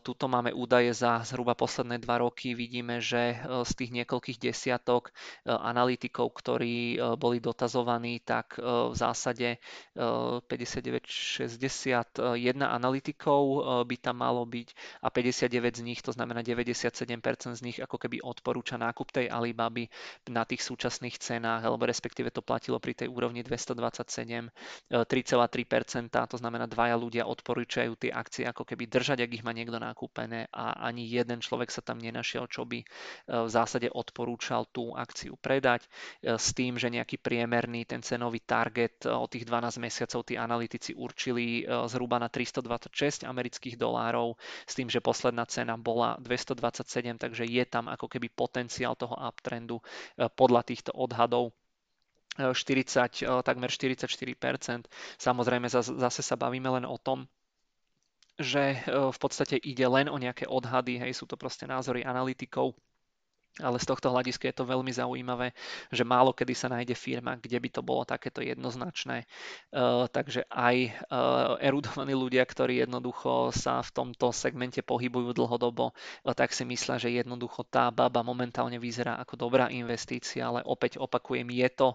[0.00, 2.52] Tuto máme údaje za zhruba posledné dva roky.
[2.52, 5.12] Vidíme, že e, z tých niekoľkých desiatok e,
[5.48, 9.56] analytikov, ktorí e, boli dotazovaní, tak v zásade
[9.96, 13.42] 59-61 analytikov
[13.86, 14.68] by tam malo byť
[15.02, 19.88] a 59 z nich, to znamená 97% z nich ako keby odporúča nákup tej Alibaby
[20.28, 23.42] na tých súčasných cenách, alebo respektíve to platilo pri tej úrovni
[23.90, 24.50] 227,
[24.90, 29.76] 3,3%, to znamená dvaja ľudia odporúčajú tie akcie ako keby držať, ak ich má niekto
[29.76, 32.86] nakúpené a ani jeden človek sa tam nenašiel, čo by e,
[33.26, 39.04] v zásade odporúčal tú akciu predať e, s tým, že nejaký priemerný ten cenový target
[39.04, 44.86] e, o tých 12 mesiacov tí analytici určili zhruba na 326 amerických dolárov s tým,
[44.86, 49.82] že posledná cena bola 227, takže je tam ako keby potenciál toho uptrendu
[50.36, 51.52] podľa týchto odhadov
[52.38, 54.86] 40, takmer 44%.
[55.18, 57.26] Samozrejme zase sa bavíme len o tom,
[58.40, 62.72] že e, v podstate ide len o nejaké odhady, hej, sú to proste názory analytikov,
[63.58, 65.50] ale z tohto hľadiska je to veľmi zaujímavé,
[65.90, 69.26] že málo kedy sa nájde firma, kde by to bolo takéto jednoznačné.
[69.74, 70.76] Uh, takže aj
[71.10, 77.02] uh, erudovaní ľudia, ktorí jednoducho sa v tomto segmente pohybujú dlhodobo, uh, tak si myslia,
[77.02, 81.88] že jednoducho tá baba momentálne vyzerá ako dobrá investícia, ale opäť opakujem, je to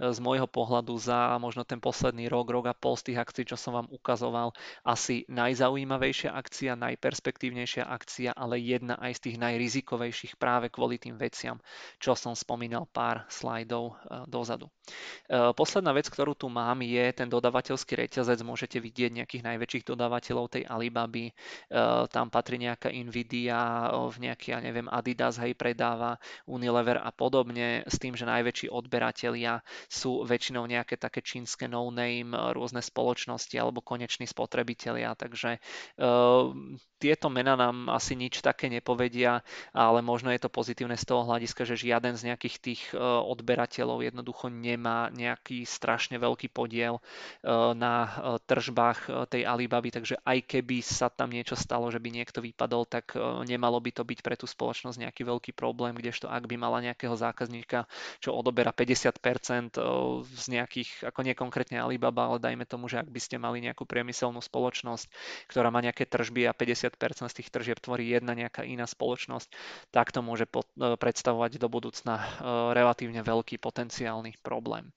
[0.00, 3.58] z môjho pohľadu za možno ten posledný rok, rok a pol z tých akcií, čo
[3.58, 4.54] som vám ukazoval,
[4.86, 11.58] asi najzaujímavejšia akcia, najperspektívnejšia akcia, ale jedna aj z tých najrizikovejších práve kvôli tým veciam,
[11.98, 14.70] čo som spomínal pár slajdov eh, dozadu.
[15.26, 18.38] Eh, posledná vec, ktorú tu mám, je ten dodavateľský reťazec.
[18.46, 21.34] Môžete vidieť nejakých najväčších dodávateľov tej Alibaby.
[21.34, 21.34] Eh,
[22.06, 27.98] tam patrí nejaká Nvidia, v nejaký, ja neviem, Adidas hej predáva, Unilever a podobne, s
[27.98, 29.58] tým, že najväčší odberatelia
[29.90, 35.16] sú väčšinou nejaké také čínske no-name, rôzne spoločnosti alebo koneční spotrebitelia.
[35.16, 35.58] Takže
[37.02, 39.42] tieto mená nám asi nič také nepovedia,
[39.74, 44.04] ale možno je to pozitívne z toho hľadiska, že žiaden z nejakých tých e, odberateľov
[44.04, 47.02] jednoducho nemá nejaký strašne veľký podiel e,
[47.76, 48.10] na e,
[48.44, 53.14] tržbách tej Alibaby, takže aj keby sa tam niečo stalo, že by niekto vypadol, tak
[53.46, 57.14] nemalo by to byť pre tú spoločnosť nejaký veľký problém, kdežto ak by mala nejakého
[57.14, 57.86] zákazníka,
[58.18, 59.78] čo odoberá 50%
[60.26, 63.84] z nejakých, ako nie konkrétne Alibaba, ale dajme tomu, že ak by ste mali nejakú
[63.84, 65.06] priemyselnú spoločnosť,
[65.48, 69.48] ktorá má nejaké tržby a 50% z tých tržieb tvorí jedna nejaká iná spoločnosť,
[69.90, 70.46] tak to môže
[70.98, 72.24] predstavovať do budúcna e,
[72.74, 74.88] relatívne veľký potenciálny problém.
[74.88, 74.92] E,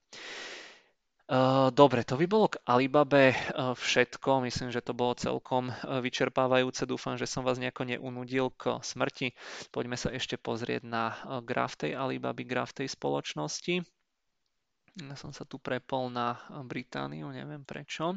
[1.70, 3.38] dobre, to by bolo k Alibabe
[3.78, 4.46] všetko.
[4.46, 6.90] Myslím, že to bolo celkom vyčerpávajúce.
[6.90, 9.34] Dúfam, že som vás nejako neunudil k smrti.
[9.70, 11.14] Poďme sa ešte pozrieť na
[11.46, 13.86] graf tej Alibaby, graf tej spoločnosti.
[14.96, 18.16] Ja som sa tu prepol na Britániu, neviem prečo.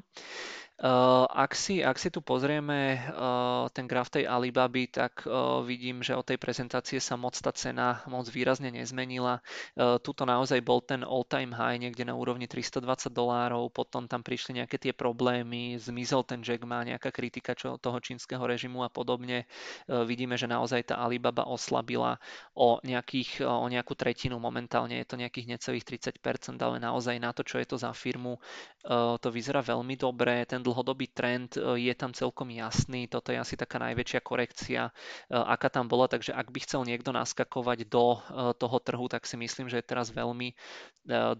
[0.78, 6.06] Uh, ak, si, ak si tu pozrieme uh, ten graf tej Alibaby, tak uh, vidím,
[6.06, 9.42] že od tej prezentácie sa moc tá cena moc výrazne nezmenila.
[9.74, 14.78] Tuto naozaj bol ten all-time high niekde na úrovni 320 dolárov, potom tam prišli nejaké
[14.78, 19.50] tie problémy, zmizol ten Jack Ma, nejaká kritika čo, toho čínskeho režimu a podobne.
[19.86, 22.18] Vidíme, že naozaj tá Alibaba oslabila
[22.55, 25.86] o, nejakých, o nejakú tretinu, momentálne je to nejakých necelých
[26.18, 28.38] 30%, ale naozaj na to, čo je to za firmu,
[29.22, 30.42] to vyzerá veľmi dobre.
[30.46, 33.08] Ten dlhodobý trend e, je tam celkom jasný.
[33.08, 34.92] Toto je asi taká najväčšia korekcia, e,
[35.32, 36.04] aká tam bola.
[36.04, 39.88] Takže ak by chcel niekto naskakovať do e, toho trhu, tak si myslím, že je
[39.88, 40.52] teraz veľmi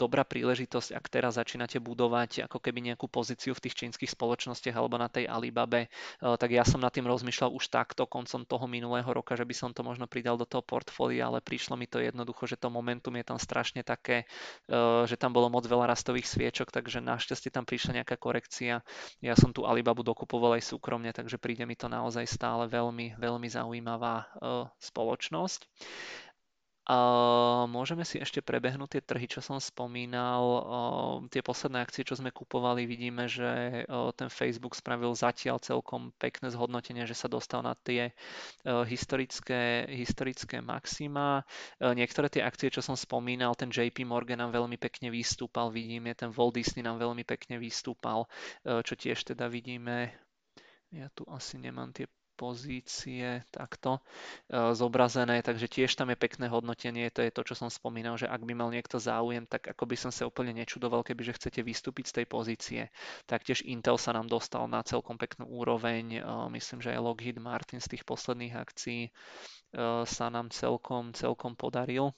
[0.00, 4.96] dobrá príležitosť, ak teraz začínate budovať ako keby nejakú pozíciu v tých čínskych spoločnostiach alebo
[4.96, 5.92] na tej Alibabe,
[6.24, 9.76] tak ja som nad tým rozmýšľal už takto koncom toho minulého roka, že by som
[9.76, 13.28] to možno pridal do toho portfólia, ale prišlo mi to jednoducho, že to momentum je
[13.28, 14.24] tam strašne také,
[15.05, 18.80] že tam bolo moc veľa rastových sviečok, takže našťastie tam prišla nejaká korekcia
[19.19, 23.49] ja som tu Alibabu dokupoval aj súkromne, takže príde mi to naozaj stále veľmi, veľmi
[23.51, 25.66] zaujímavá uh, spoločnosť.
[27.69, 30.40] Môžeme si ešte prebehnúť tie trhy, čo som spomínal.
[31.28, 33.85] Tie posledné akcie, čo sme kupovali, vidíme, že
[34.16, 38.16] ten Facebook spravil zatiaľ celkom pekné zhodnotenie, že sa dostal na tie
[38.65, 41.44] historické, historické maxima.
[41.77, 46.32] Niektoré tie akcie, čo som spomínal, ten JP Morgan nám veľmi pekne vystúpal, vidíme, ten
[46.32, 48.24] Walt Disney nám veľmi pekne vystúpal,
[48.65, 50.09] čo tiež teda vidíme
[50.89, 52.09] ja tu asi nemám tie
[52.39, 54.01] pozície takto e,
[54.78, 58.47] zobrazené, takže tiež tam je pekné hodnotenie, to je to, čo som spomínal, že ak
[58.47, 62.15] by mal niekto záujem, tak ako by som sa úplne nečudoval, kebyže chcete vystúpiť z
[62.23, 62.82] tej pozície.
[63.27, 67.82] Taktiež Intel sa nám dostal na celkom peknú úroveň, e, myslím, že aj Lockheed Martin
[67.82, 69.10] z tých posledných akcií e,
[70.06, 72.15] sa nám celkom, celkom podaril.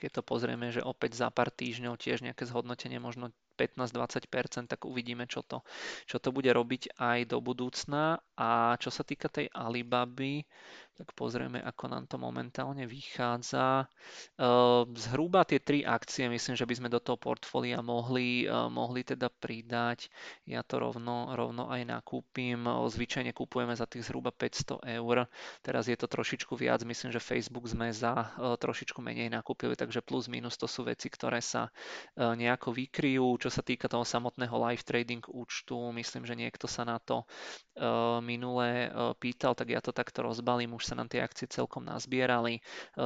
[0.00, 5.28] Keď to pozrieme, že opäť za pár týždňov tiež nejaké zhodnotenie možno 15-20%, tak uvidíme,
[5.28, 5.60] čo to,
[6.08, 8.24] čo to bude robiť aj do budúcna.
[8.40, 10.48] A čo sa týka tej Alibaby,
[11.00, 13.88] tak pozrieme, ako nám to momentálne vychádza.
[14.36, 19.00] Ehm, zhruba tie tri akcie, myslím, že by sme do toho portfólia mohli, ehm, mohli
[19.00, 20.12] teda pridať.
[20.44, 22.68] Ja to rovno, rovno aj nakúpim.
[22.68, 25.24] Zvyčajne kupujeme za tých zhruba 500 eur.
[25.64, 26.84] Teraz je to trošičku viac.
[26.84, 31.08] Myslím, že Facebook sme za e, trošičku menej nakúpili, takže plus minus to sú veci,
[31.08, 31.70] ktoré sa e,
[32.20, 33.40] nejako vykryjú.
[33.40, 37.24] Čo sa týka toho samotného live trading účtu, myslím, že niekto sa na to
[37.72, 37.86] e,
[38.20, 40.76] minule pýtal, tak ja to takto rozbalím.
[40.80, 42.60] Už sa nám tie akcie celkom nazbierali, e,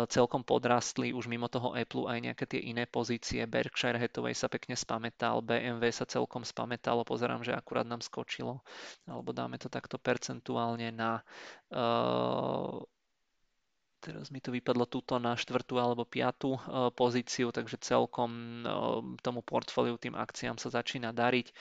[0.07, 4.79] celkom podrastli, už mimo toho Apple aj nejaké tie iné pozície, Berkshire Hathaway sa pekne
[4.79, 8.63] spametal, BMW sa celkom spametalo, pozerám, že akurát nám skočilo,
[9.11, 11.19] alebo dáme to takto percentuálne na
[11.67, 11.83] e,
[14.05, 18.69] teraz mi to vypadlo túto na štvrtú alebo piatú e, pozíciu, takže celkom e,
[19.25, 21.53] tomu portfóliu, tým akciám sa začína dariť e,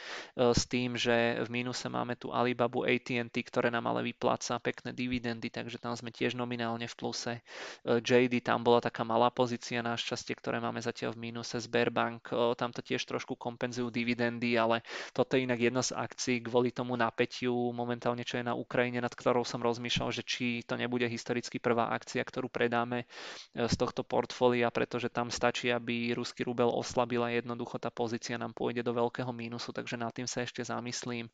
[0.52, 5.48] s tým, že v mínuse máme tu Alibabu, AT&T, ktoré nám ale vypláca pekné dividendy,
[5.48, 7.40] takže tam sme tiež nominálne v pluse.
[7.86, 11.56] JD, tam bola taká malá pozícia na šťastie, ktoré máme zatiaľ v mínuse.
[11.64, 14.82] Sberbank, tam to tiež trošku kompenzujú dividendy, ale
[15.14, 19.14] toto je inak jedna z akcií kvôli tomu napätiu momentálne, čo je na Ukrajine, nad
[19.14, 23.06] ktorou som rozmýšľal, že či to nebude historicky prvá akcia, ktorú predáme
[23.54, 28.42] e, z tohto portfólia, pretože tam stačí, aby ruský rubel oslabil a jednoducho tá pozícia
[28.42, 31.30] nám pôjde do veľkého mínusu, takže nad tým sa ešte zamyslím.
[31.30, 31.32] E,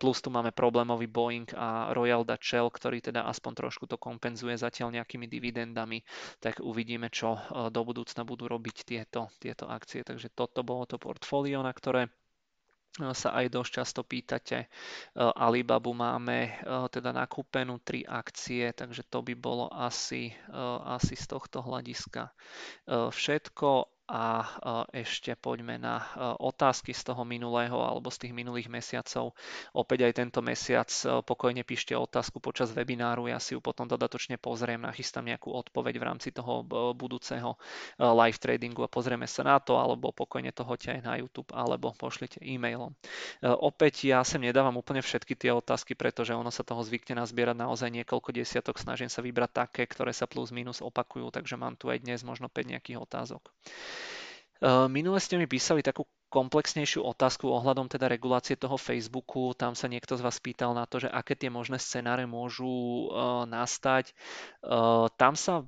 [0.00, 4.56] plus tu máme problémový Boeing a Royal Dutch Shell, ktorý teda aspoň trošku to kompenzuje
[4.56, 6.00] zatiaľ nejakými dividendami,
[6.40, 10.00] tak uvidíme, čo e, do budúcna budú robiť tieto, tieto akcie.
[10.00, 12.08] Takže toto bolo to portfólio, na ktoré
[12.98, 14.66] sa aj dosť často pýtate.
[15.14, 16.58] Alibabu máme
[16.90, 20.34] teda nakúpenú tri akcie, takže to by bolo asi,
[20.84, 22.34] asi z tohto hľadiska
[22.90, 23.68] všetko
[24.10, 24.42] a
[24.90, 26.02] ešte poďme na
[26.42, 29.38] otázky z toho minulého alebo z tých minulých mesiacov.
[29.70, 30.90] Opäť aj tento mesiac
[31.22, 36.06] pokojne píšte otázku počas webináru, ja si ju potom dodatočne pozriem, nachystám nejakú odpoveď v
[36.10, 37.54] rámci toho budúceho
[38.02, 41.94] live tradingu a pozrieme sa na to, alebo pokojne to hoďte aj na YouTube, alebo
[41.94, 42.90] pošlite e-mailom.
[43.46, 47.86] Opäť ja sem nedávam úplne všetky tie otázky, pretože ono sa toho zvykne nazbierať naozaj
[48.02, 52.02] niekoľko desiatok, snažím sa vybrať také, ktoré sa plus minus opakujú, takže mám tu aj
[52.02, 53.46] dnes možno 5 nejakých otázok.
[54.60, 59.56] Eh, minule ste mi písali takú komplexnejšiu otázku ohľadom teda regulácie toho Facebooku.
[59.56, 63.42] Tam sa niekto z vás pýtal na to, že aké tie možné scenáre môžu uh,
[63.50, 64.14] nastať.
[64.62, 65.66] Uh, tam sa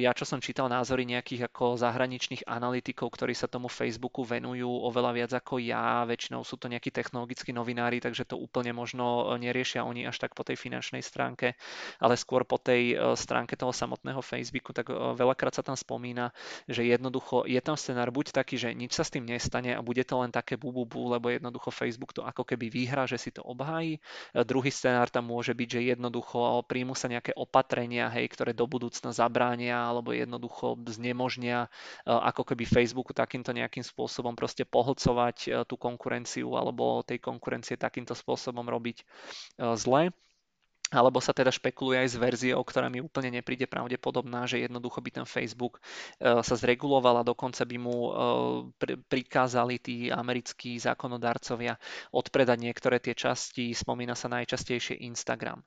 [0.00, 5.10] ja čo som čítal názory nejakých ako zahraničných analytikov, ktorí sa tomu Facebooku venujú oveľa
[5.12, 9.84] viac ako ja, väčšinou sú to nejakí technologickí novinári, takže to úplne možno e, neriešia
[9.84, 11.60] oni až tak po tej finančnej stránke,
[12.00, 16.32] ale skôr po tej e, stránke toho samotného Facebooku, tak e, veľakrát sa tam spomína,
[16.64, 20.02] že jednoducho je tam scenár buď taký, že nič sa s tým nestane a bude
[20.08, 24.00] to len také bububu, lebo jednoducho Facebook to ako keby vyhrá, že si to obhájí.
[24.32, 29.10] Druhý scenár tam môže byť, že jednoducho príjmu sa nejaké opatrenia, hej, ktoré do budúcna
[29.10, 31.68] zabrá zabránia alebo jednoducho znemožnia e,
[32.06, 38.14] ako keby Facebooku takýmto nejakým spôsobom proste pohlcovať e, tú konkurenciu alebo tej konkurencie takýmto
[38.14, 39.04] spôsobom robiť e,
[39.74, 40.14] zle.
[40.90, 45.22] Alebo sa teda špekuluje aj s verziou, ktorá mi úplne nepríde pravdepodobná, že jednoducho by
[45.22, 45.78] ten Facebook
[46.18, 48.10] sa zreguloval a dokonca by mu
[49.06, 51.78] prikázali tí americkí zákonodarcovia
[52.10, 55.62] odpredať niektoré tie časti, spomína sa najčastejšie Instagram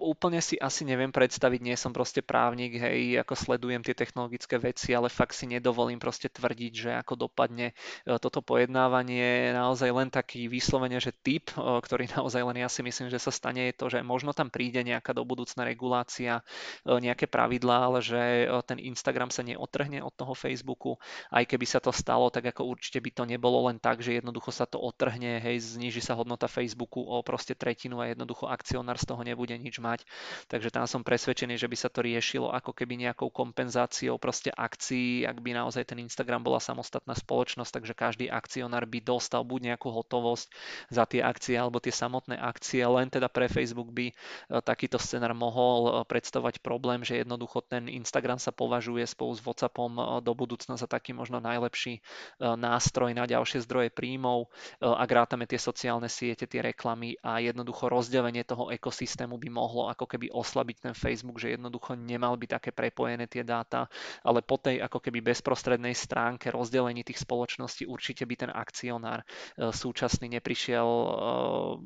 [0.00, 4.96] úplne si asi neviem predstaviť, nie som proste právnik, hej, ako sledujem tie technologické veci,
[4.96, 9.52] ale fakt si nedovolím proste tvrdiť, že ako dopadne e, toto pojednávanie.
[9.52, 13.28] Naozaj len taký vyslovene, že typ, e, ktorý naozaj len ja si myslím, že sa
[13.28, 16.40] stane, je to, že možno tam príde nejaká do budúcna regulácia,
[16.88, 18.20] e, nejaké pravidlá, ale že
[18.64, 20.96] ten Instagram sa neotrhne od toho Facebooku.
[21.28, 24.48] Aj keby sa to stalo, tak ako určite by to nebolo len tak, že jednoducho
[24.50, 29.04] sa to otrhne, hej, zniží sa hodnota Facebooku o proste tretinu a jednoducho akcionár z
[29.04, 30.06] toho nebude nič mať mať.
[30.46, 35.26] Takže tam som presvedčený, že by sa to riešilo ako keby nejakou kompenzáciou proste akcií,
[35.26, 39.90] ak by naozaj ten Instagram bola samostatná spoločnosť, takže každý akcionár by dostal buď nejakú
[39.90, 40.46] hotovosť
[40.94, 44.14] za tie akcie alebo tie samotné akcie, len teda pre Facebook by e,
[44.62, 49.92] takýto scenár mohol e, predstavovať problém, že jednoducho ten Instagram sa považuje spolu s WhatsAppom
[49.96, 52.02] e, do budúcna za taký možno najlepší
[52.40, 58.44] nástroj na ďalšie zdroje príjmov, ak rátame tie sociálne siete, tie reklamy a jednoducho rozdelenie
[58.44, 62.70] toho ekosystému by mohlo mohlo ako keby oslabiť ten Facebook, že jednoducho nemal by také
[62.76, 63.88] prepojené tie dáta,
[64.20, 69.72] ale po tej ako keby bezprostrednej stránke rozdelení tých spoločností určite by ten akcionár e,
[69.72, 71.08] súčasný neprišiel e,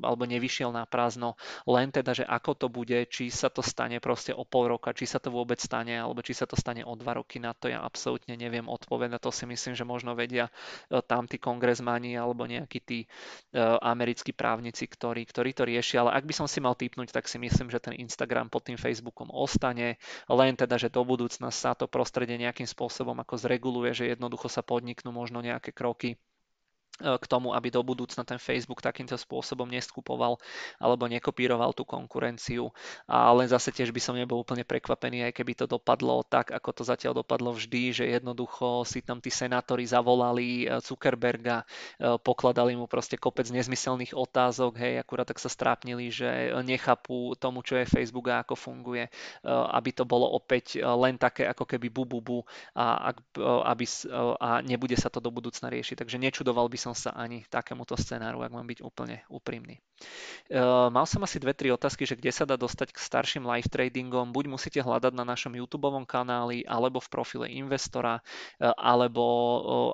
[0.03, 1.39] alebo nevyšiel na prázdno,
[1.71, 5.07] len teda, že ako to bude, či sa to stane proste o pol roka, či
[5.07, 7.79] sa to vôbec stane, alebo či sa to stane o dva roky, na to ja
[7.79, 9.23] absolútne neviem odpovedať.
[9.23, 10.51] To si myslím, že možno vedia
[10.91, 12.99] e, tam tí kongresmani alebo nejakí tí
[13.55, 16.01] americkí právnici, ktorí, ktorí to riešia.
[16.01, 18.77] Ale ak by som si mal typnúť, tak si myslím, že ten Instagram pod tým
[18.81, 24.09] Facebookom ostane, len teda, že do budúcna sa to prostredie nejakým spôsobom ako zreguluje, že
[24.11, 26.17] jednoducho sa podniknú možno nejaké kroky
[26.95, 30.39] k tomu, aby do budúcna ten Facebook takýmto spôsobom neskupoval
[30.79, 32.71] alebo nekopíroval tú konkurenciu.
[33.03, 36.83] Ale zase tiež by som nebol úplne prekvapený, aj keby to dopadlo tak, ako to
[36.87, 41.67] zatiaľ dopadlo vždy, že jednoducho si tam tí senátori zavolali e, Zuckerberga,
[41.99, 47.59] e, pokladali mu proste kopec nezmyselných otázok, hej, akurát tak sa strápnili, že nechápu tomu,
[47.59, 49.09] čo je Facebook a ako funguje,
[49.45, 52.45] aby to bolo opäť len také ako keby bububu
[52.77, 53.11] a,
[53.67, 53.85] aby,
[54.39, 55.99] a nebude sa to do budúcna riešiť.
[55.99, 59.81] Takže nečudoval by som sa ani takémuto scenáru, ak mám byť úplne úprimný.
[60.91, 64.29] Mal som asi dve, tri otázky, že kde sa dá dostať k starším live tradingom.
[64.29, 68.19] Buď musíte hľadať na našom YouTube kanáli, alebo v profile investora,
[68.59, 69.25] alebo,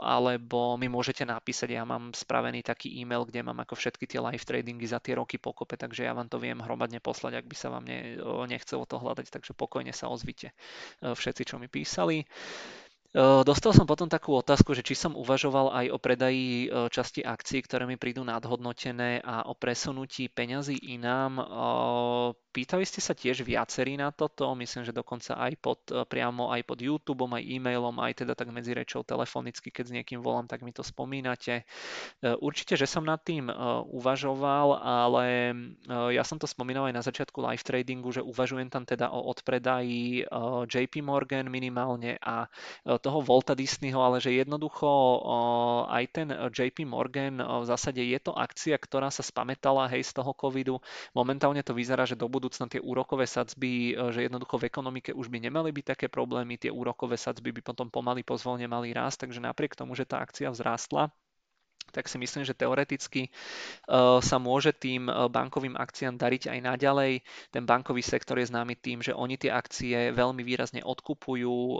[0.01, 1.77] alebo mi môžete napísať.
[1.77, 5.37] Ja mám spravený taký e-mail, kde mám ako všetky tie live tradingy za tie roky
[5.37, 8.17] pokope, takže ja vám to viem hromadne poslať, ak by sa vám ne,
[8.49, 10.49] nechcelo to hľadať, takže pokojne sa ozvite
[11.05, 12.25] všetci, čo mi písali.
[13.19, 17.83] Dostal som potom takú otázku, že či som uvažoval aj o predaji časti akcií, ktoré
[17.83, 21.43] mi prídu nadhodnotené a o presunutí peňazí inám.
[22.51, 26.79] Pýtali ste sa tiež viacerí na toto, myslím, že dokonca aj pod, priamo aj pod
[26.83, 30.71] YouTube, aj e-mailom, aj teda tak medzi rečou telefonicky, keď s niekým volám, tak mi
[30.71, 31.67] to spomínate.
[32.23, 33.51] Určite, že som nad tým
[33.91, 35.51] uvažoval, ale
[36.15, 40.27] ja som to spomínal aj na začiatku live tradingu, že uvažujem tam teda o odpredaji
[40.67, 42.47] JP Morgan minimálne a
[43.01, 44.87] toho Volta Disneyho, ale že jednoducho
[45.89, 50.31] aj ten JP Morgan v zásade je to akcia, ktorá sa spametala hej z toho
[50.37, 50.77] covidu.
[51.17, 55.41] Momentálne to vyzerá, že do budúcna tie úrokové sadzby, že jednoducho v ekonomike už by
[55.49, 59.73] nemali byť také problémy, tie úrokové sadzby by potom pomaly pozvolne mali rásť, takže napriek
[59.73, 61.09] tomu, že tá akcia vzrástla,
[61.91, 63.31] tak si myslím, že teoreticky eh,
[64.23, 67.13] sa môže tým eh, bankovým akciám dariť aj naďalej.
[67.51, 71.51] Ten bankový sektor je známy tým, že oni tie akcie veľmi výrazne odkupujú.
[71.51, 71.79] Eh,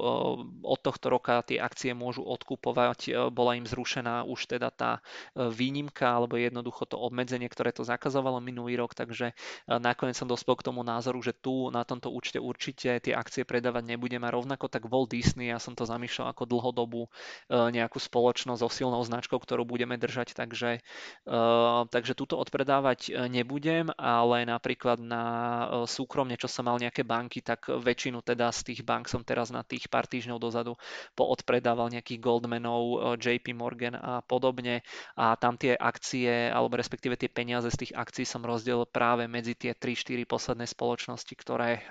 [0.67, 3.31] od tohto roka tie akcie môžu odkupovať.
[3.31, 4.91] Bola im zrušená už teda tá
[5.35, 9.33] výnimka alebo jednoducho to obmedzenie, ktoré to zakazovalo minulý rok, takže
[9.67, 13.83] nakoniec som dospel k tomu názoru, že tu na tomto účte určite tie akcie predávať
[13.95, 17.01] nebudem a rovnako tak Walt Disney, ja som to zamýšľal ako dlhodobú
[17.49, 20.83] nejakú spoločnosť so silnou značkou, ktorú budeme držať, takže,
[21.27, 27.07] uh, takže túto odpredávať eh, nebudem, ale napríklad na uh, súkromne, čo som mal nejaké
[27.07, 30.75] banky, tak väčšinu teda z tých bank som teraz na tých pár týždňov dozadu
[31.15, 34.83] poodpredával nejakých Goldmanov, JP Morgan a podobne
[35.17, 39.57] a tam tie akcie, alebo respektíve tie peniaze z tých akcií som rozdelil práve medzi
[39.57, 41.83] tie 3-4 posledné spoločnosti, ktoré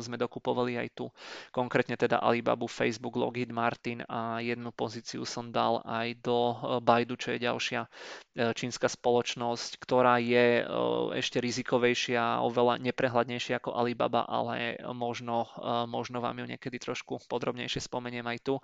[0.00, 1.06] sme dokupovali aj tu.
[1.50, 6.38] Konkrétne teda Alibabu, Facebook, Lockheed Martin a jednu pozíciu som dal aj do
[6.80, 7.88] Baidu, čo je ďalšia e,
[8.56, 10.64] čínska spoločnosť, ktorá je e,
[11.20, 17.84] ešte rizikovejšia, oveľa neprehľadnejšia ako Alibaba, ale možno, e, možno vám ju niekedy trošku podrobnejšie
[17.84, 18.54] spomeniem aj tu.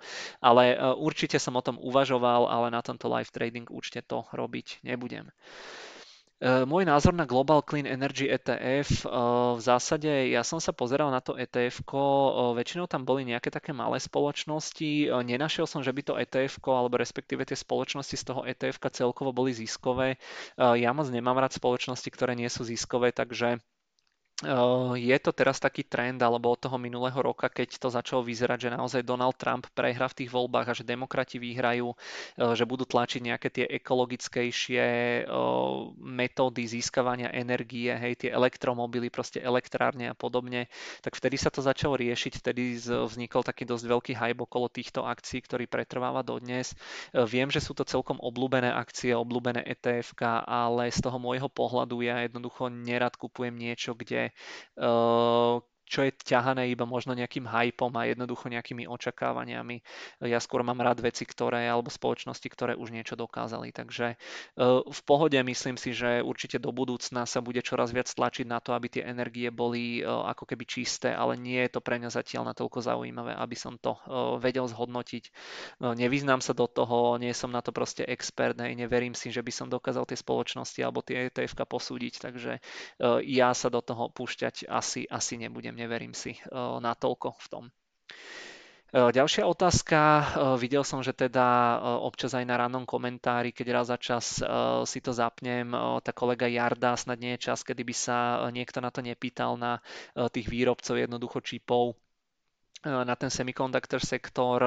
[0.41, 5.29] Ale určite som o tom uvažoval, ale na tomto live trading určite to robiť nebudem.
[6.41, 9.07] E, môj názor na Global Clean Energy ETF, e,
[9.53, 12.01] v zásade ja som sa pozeral na to ETF, e,
[12.57, 17.45] väčšinou tam boli nejaké také malé spoločnosti, nenašiel som, že by to ETF, alebo respektíve
[17.45, 20.17] tie spoločnosti z toho ETF celkovo boli ziskové.
[20.57, 23.61] Ja moc nemám rád spoločnosti, ktoré nie sú ziskové, takže
[24.97, 28.73] je to teraz taký trend, alebo od toho minulého roka, keď to začalo vyzerať, že
[28.73, 31.93] naozaj Donald Trump prehrá v tých voľbách a že demokrati vyhrajú,
[32.35, 34.83] že budú tlačiť nejaké tie ekologickejšie
[36.01, 40.65] metódy získavania energie, hej, tie elektromobily, proste elektrárne a podobne,
[41.05, 45.45] tak vtedy sa to začalo riešiť, vtedy vznikol taký dosť veľký hype okolo týchto akcií,
[45.45, 46.73] ktorý pretrváva dodnes.
[47.13, 50.17] Viem, že sú to celkom obľúbené akcie, obľúbené ETF,
[50.49, 54.30] ale z toho môjho pohľadu ja jednoducho nerad kupujem niečo, kde
[54.77, 55.59] uh,
[55.91, 59.83] čo je ťahané iba možno nejakým hypom a jednoducho nejakými očakávaniami.
[60.23, 63.75] Ja skôr mám rád veci, ktoré, alebo spoločnosti, ktoré už niečo dokázali.
[63.75, 64.17] Takže e,
[64.87, 68.71] v pohode myslím si, že určite do budúcna sa bude čoraz viac tlačiť na to,
[68.71, 72.55] aby tie energie boli e, ako keby čisté, ale nie je to pre mňa zatiaľ
[72.55, 73.99] natoľko zaujímavé, aby som to e,
[74.39, 75.27] vedel zhodnotiť.
[75.83, 79.51] Nevyznám sa do toho, nie som na to proste expert, hej, neverím si, že by
[79.51, 82.53] som dokázal tie spoločnosti alebo tie ETF posúdiť, takže
[83.25, 87.63] ja sa do toho púšťať asi, asi nebudem neverím si eh, natoľko v tom.
[88.91, 89.99] Eh, ďalšia otázka.
[89.99, 90.23] Eh,
[90.61, 94.25] videl som, že teda občas aj na rannom komentári, keď raz za čas
[94.85, 95.73] si to zapnem,
[96.05, 98.17] tá kolega Jarda, snad nie je čas, kedy by sa
[98.53, 99.81] niekto na to nepýtal na
[100.29, 101.97] tých výrobcov jednoducho čipov
[102.81, 104.57] na ten semiconductor sektor.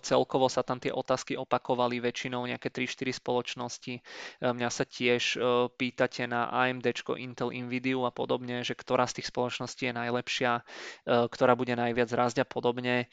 [0.00, 3.94] Celkovo sa tam tie otázky opakovali väčšinou nejaké 3-4 spoločnosti.
[4.40, 5.36] Mňa sa tiež
[5.76, 6.88] pýtate na AMD,
[7.20, 10.64] Intel, Nvidia a podobne, že ktorá z tých spoločností je najlepšia,
[11.04, 13.12] ktorá bude najviac rásť a podobne.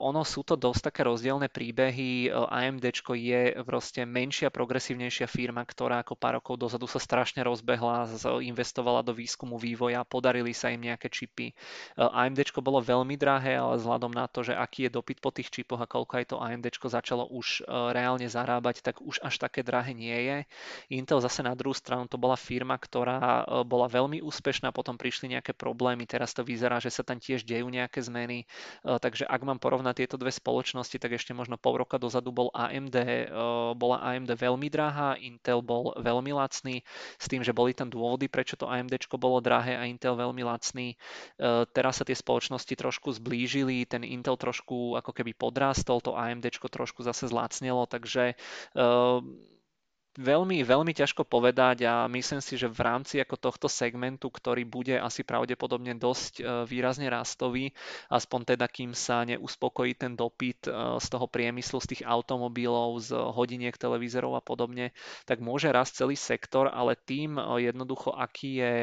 [0.00, 2.32] Ono sú to dosť také rozdielne príbehy.
[2.32, 8.08] AMD je proste menšia, progresívnejšia firma, ktorá ako pár rokov dozadu sa strašne rozbehla,
[8.40, 11.52] investovala do výskumu, vývoja, podarili sa im nejaké čipy.
[12.00, 15.82] AMD bolo veľmi drahé, ale vzhľadom na to, že aký je dopyt po tých čipoch
[15.82, 20.14] a koľko aj to AMD začalo už reálne zarábať, tak už až také drahé nie
[20.14, 20.38] je.
[20.94, 25.50] Intel zase na druhú stranu to bola firma, ktorá bola veľmi úspešná, potom prišli nejaké
[25.56, 28.46] problémy, teraz to vyzerá, že sa tam tiež dejú nejaké zmeny,
[28.84, 32.96] takže ak mám porovnať tieto dve spoločnosti, tak ešte možno pol roka dozadu bol AMD,
[33.74, 36.84] bola AMD veľmi drahá, Intel bol veľmi lacný,
[37.18, 40.94] s tým, že boli tam dôvody, prečo to AMD bolo drahé a Intel veľmi lacný.
[41.72, 47.04] Teraz sa tie spoločnosti trošku zblížili, ten Intel trošku ako keby podrástol, to AMD trošku
[47.04, 48.36] zase zlacnelo, takže
[50.12, 55.00] Veľmi, veľmi ťažko povedať a myslím si, že v rámci ako tohto segmentu, ktorý bude
[55.00, 57.72] asi pravdepodobne dosť e, výrazne rastový,
[58.12, 63.16] aspoň teda kým sa neuspokojí ten dopyt e, z toho priemyslu, z tých automobilov, z
[63.16, 64.92] hodiniek, televízorov a podobne,
[65.24, 68.76] tak môže rast celý sektor, ale tým e, jednoducho, aký je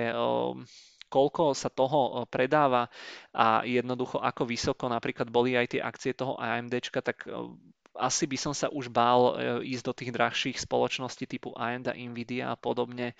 [1.10, 2.88] koľko sa toho predáva
[3.34, 7.26] a jednoducho ako vysoko napríklad boli aj tie akcie toho AMD, tak
[8.00, 12.56] asi by som sa už bál e, ísť do tých drahších spoločností typu AMD, Nvidia
[12.56, 13.14] a podobne.
[13.14, 13.16] E,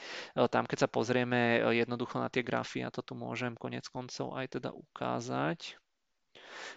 [0.48, 4.34] tam, keď sa pozrieme e, jednoducho na tie grafy, ja to tu môžem konec koncov
[4.40, 5.76] aj teda ukázať.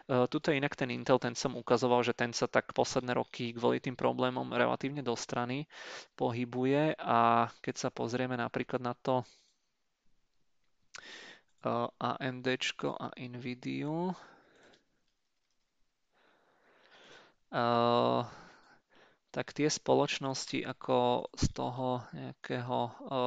[0.09, 3.79] Tuto je inak ten Intel, ten som ukazoval, že ten sa tak posledné roky kvôli
[3.79, 5.69] tým problémom relatívne do strany
[6.17, 9.23] pohybuje a keď sa pozrieme napríklad na to
[11.99, 12.47] AMD
[12.99, 14.15] a Nvidia,
[19.33, 22.79] tak tie spoločnosti ako z toho nejakého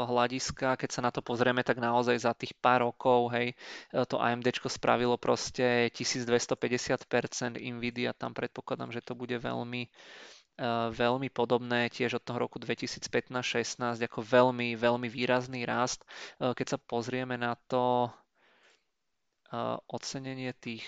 [0.05, 3.57] hľadiska, keď sa na to pozrieme, tak naozaj za tých pár rokov, hej,
[3.89, 9.89] to AMD spravilo proste 1250%, Nvidia tam predpokladám, že to bude veľmi
[10.91, 16.07] veľmi podobné tiež od toho roku 2015-16 ako veľmi, veľmi výrazný rast.
[16.40, 18.07] Keď sa pozrieme na to
[19.88, 20.86] ocenenie tých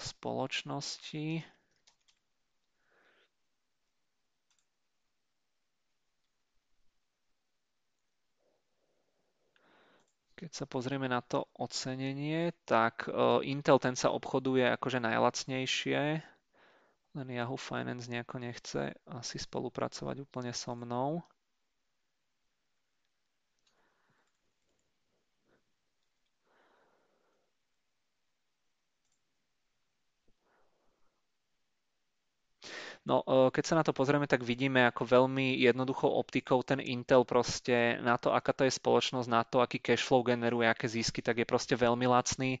[0.00, 1.42] spoločností,
[10.40, 13.04] Keď sa pozrieme na to ocenenie, tak
[13.44, 16.24] Intel ten sa obchoduje akože najlacnejšie,
[17.14, 21.22] len Yahoo Finance nejako nechce asi spolupracovať úplne so mnou.
[33.08, 37.24] No, e, keď sa na to pozrieme, tak vidíme ako veľmi jednoduchou optikou ten Intel
[37.24, 41.24] proste na to, aká to je spoločnosť, na to, aký cash flow generuje, aké zisky,
[41.24, 42.60] tak je proste veľmi lacný.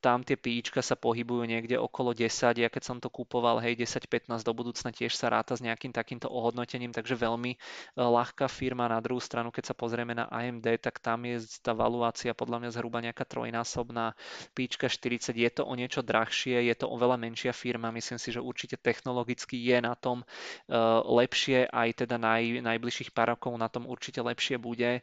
[0.00, 4.40] tam tie píčka sa pohybujú niekde okolo 10, ja keď som to kúpoval, hej, 10-15
[4.40, 7.58] do budúcna tiež sa ráta s nejakým takýmto ohodnotením, takže veľmi e,
[8.00, 8.88] ľahká firma.
[8.88, 12.70] Na druhú stranu, keď sa pozrieme na AMD, tak tam je tá valuácia podľa mňa
[12.72, 14.16] zhruba nejaká trojnásobná,
[14.56, 18.40] píčka 40, je to o niečo drahšie, je to oveľa menšia firma, myslím si, že
[18.40, 23.68] určite technologicky technologicky je na tom eh, lepšie, aj teda naj, najbližších pár rokov na
[23.68, 25.02] tom určite lepšie bude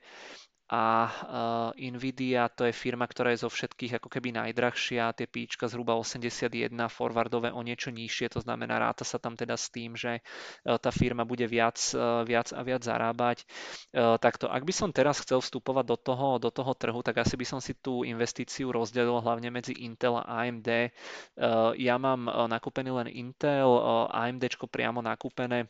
[0.70, 5.66] a uh, Nvidia to je firma, ktorá je zo všetkých ako keby najdrahšia, tie píčka
[5.66, 10.22] zhruba 81, forwardové o niečo nižšie, to znamená ráta sa tam teda s tým, že
[10.22, 13.50] uh, tá firma bude viac, uh, viac a viac zarábať.
[13.98, 17.34] Uh, takto, ak by som teraz chcel vstupovať do toho, do toho trhu, tak asi
[17.34, 20.70] by som si tú investíciu rozdelil hlavne medzi Intel a AMD.
[20.70, 25.66] Uh, ja mám nakúpený len Intel, uh, AMD priamo nakúpené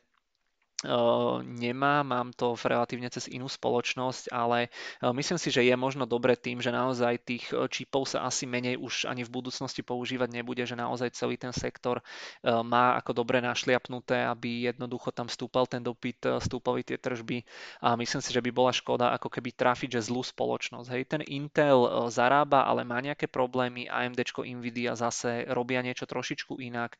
[1.44, 6.64] nemá, mám to relatívne cez inú spoločnosť, ale myslím si, že je možno dobre tým,
[6.64, 11.12] že naozaj tých čipov sa asi menej už ani v budúcnosti používať nebude, že naozaj
[11.18, 12.00] celý ten sektor
[12.44, 17.44] má ako dobre našliapnuté, aby jednoducho tam stúpal ten dopyt, stúpali tie tržby.
[17.84, 20.88] A myslím si, že by bola škoda ako keby trafiť, že zlú spoločnosť.
[20.94, 26.96] Hej, ten Intel zarába, ale má nejaké problémy, AMD, Nvidia zase robia niečo trošičku inak,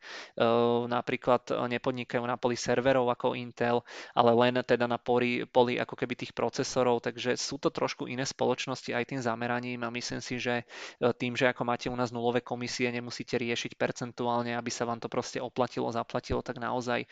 [0.90, 3.86] napríklad nepodnikajú na poli serverov ako Intel, Intel,
[4.18, 8.26] ale len teda na poli, poli ako keby tých procesorov, takže sú to trošku iné
[8.26, 10.66] spoločnosti aj tým zameraním a myslím si, že
[10.98, 14.98] e, tým, že ako máte u nás nulové komisie, nemusíte riešiť percentuálne, aby sa vám
[14.98, 17.08] to proste oplatilo, zaplatilo, tak naozaj e,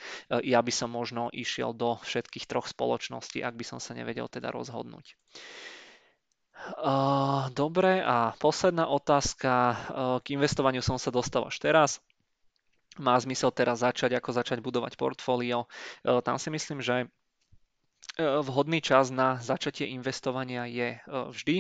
[0.51, 4.51] ja by som možno išiel do všetkých troch spoločností, ak by som sa nevedel teda
[4.51, 5.15] rozhodnúť.
[7.55, 9.51] Dobre, a posledná otázka.
[9.55, 9.75] E,
[10.27, 12.03] k investovaniu som sa dostal až teraz
[12.99, 15.65] má zmysel teraz začať, ako začať budovať portfólio.
[15.65, 17.07] E, tam si myslím, že e,
[18.43, 21.57] vhodný čas na začatie investovania je e, vždy.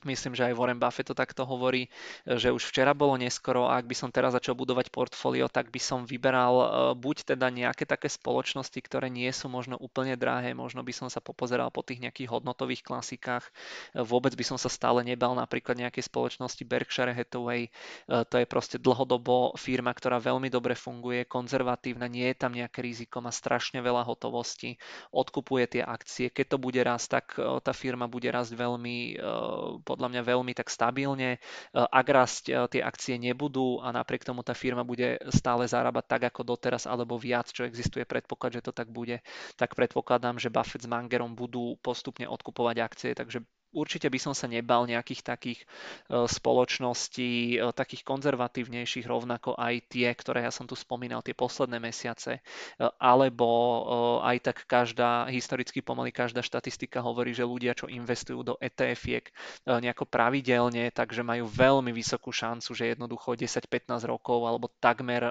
[0.00, 1.92] Myslím, že aj Warren Buffett to takto hovorí,
[2.24, 5.76] že už včera bolo neskoro a ak by som teraz začal budovať portfólio, tak by
[5.76, 6.66] som vyberal e,
[6.96, 11.20] buď teda nejaké také spoločnosti, ktoré nie sú možno úplne drahé, možno by som sa
[11.20, 13.44] popozeral po tých nejakých hodnotových klasikách.
[13.44, 17.68] E, vôbec by som sa stále nebal napríklad nejakej spoločnosti Berkshire Hathaway.
[17.68, 17.70] E,
[18.24, 23.20] to je proste dlhodobo firma, ktorá veľmi dobre funguje, konzervatívna, nie je tam nejaké riziko,
[23.20, 24.80] má strašne veľa hotovosti,
[25.12, 26.32] odkupuje tie akcie.
[26.32, 27.26] Keď to bude rásť, tak
[27.60, 29.20] tá firma bude rásť veľmi
[29.90, 31.34] podľa mňa veľmi tak stabilne.
[31.34, 31.38] E,
[31.74, 36.22] ak rásť e, tie akcie nebudú a napriek tomu tá firma bude stále zarábať tak
[36.30, 39.18] ako doteraz alebo viac, čo existuje predpoklad, že to tak bude,
[39.58, 44.50] tak predpokladám, že Buffett s Mangerom budú postupne odkupovať akcie, takže určite by som sa
[44.50, 45.66] nebal nejakých takých e,
[46.26, 52.38] spoločností, e, takých konzervatívnejších, rovnako aj tie, ktoré ja som tu spomínal, tie posledné mesiace,
[52.38, 52.40] e,
[52.98, 53.48] alebo
[54.22, 59.30] aj tak každá, historicky pomaly každá štatistika hovorí, že ľudia, čo investujú do ETF-iek
[59.66, 65.22] nejako pravidelne, takže majú veľmi vysokú šancu, že jednoducho 10-15 rokov, alebo takmer,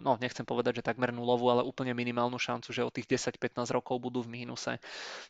[0.00, 3.96] no nechcem povedať, že takmer nulovú, ale úplne minimálnu šancu, že o tých 10-15 rokov
[4.00, 4.78] budú v mínuse,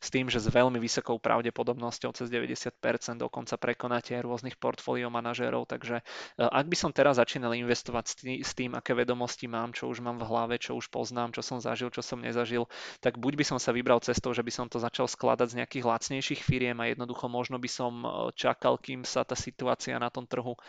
[0.00, 5.10] s tým, že s veľmi vysokou pravdepodobnosťou cez 90 90%, dokonca prekonáte aj rôznych portfólio
[5.10, 6.02] manažérov, takže e,
[6.40, 8.04] ak by som teraz začínal investovať
[8.40, 11.58] s tým, aké vedomosti mám, čo už mám v hlave, čo už poznám, čo som
[11.58, 12.70] zažil, čo som nezažil,
[13.02, 15.84] tak buď by som sa vybral cestou, že by som to začal skladať z nejakých
[15.84, 18.08] lacnejších firiem a jednoducho možno by som e,
[18.38, 20.60] čakal, kým sa tá situácia na tom trhu e,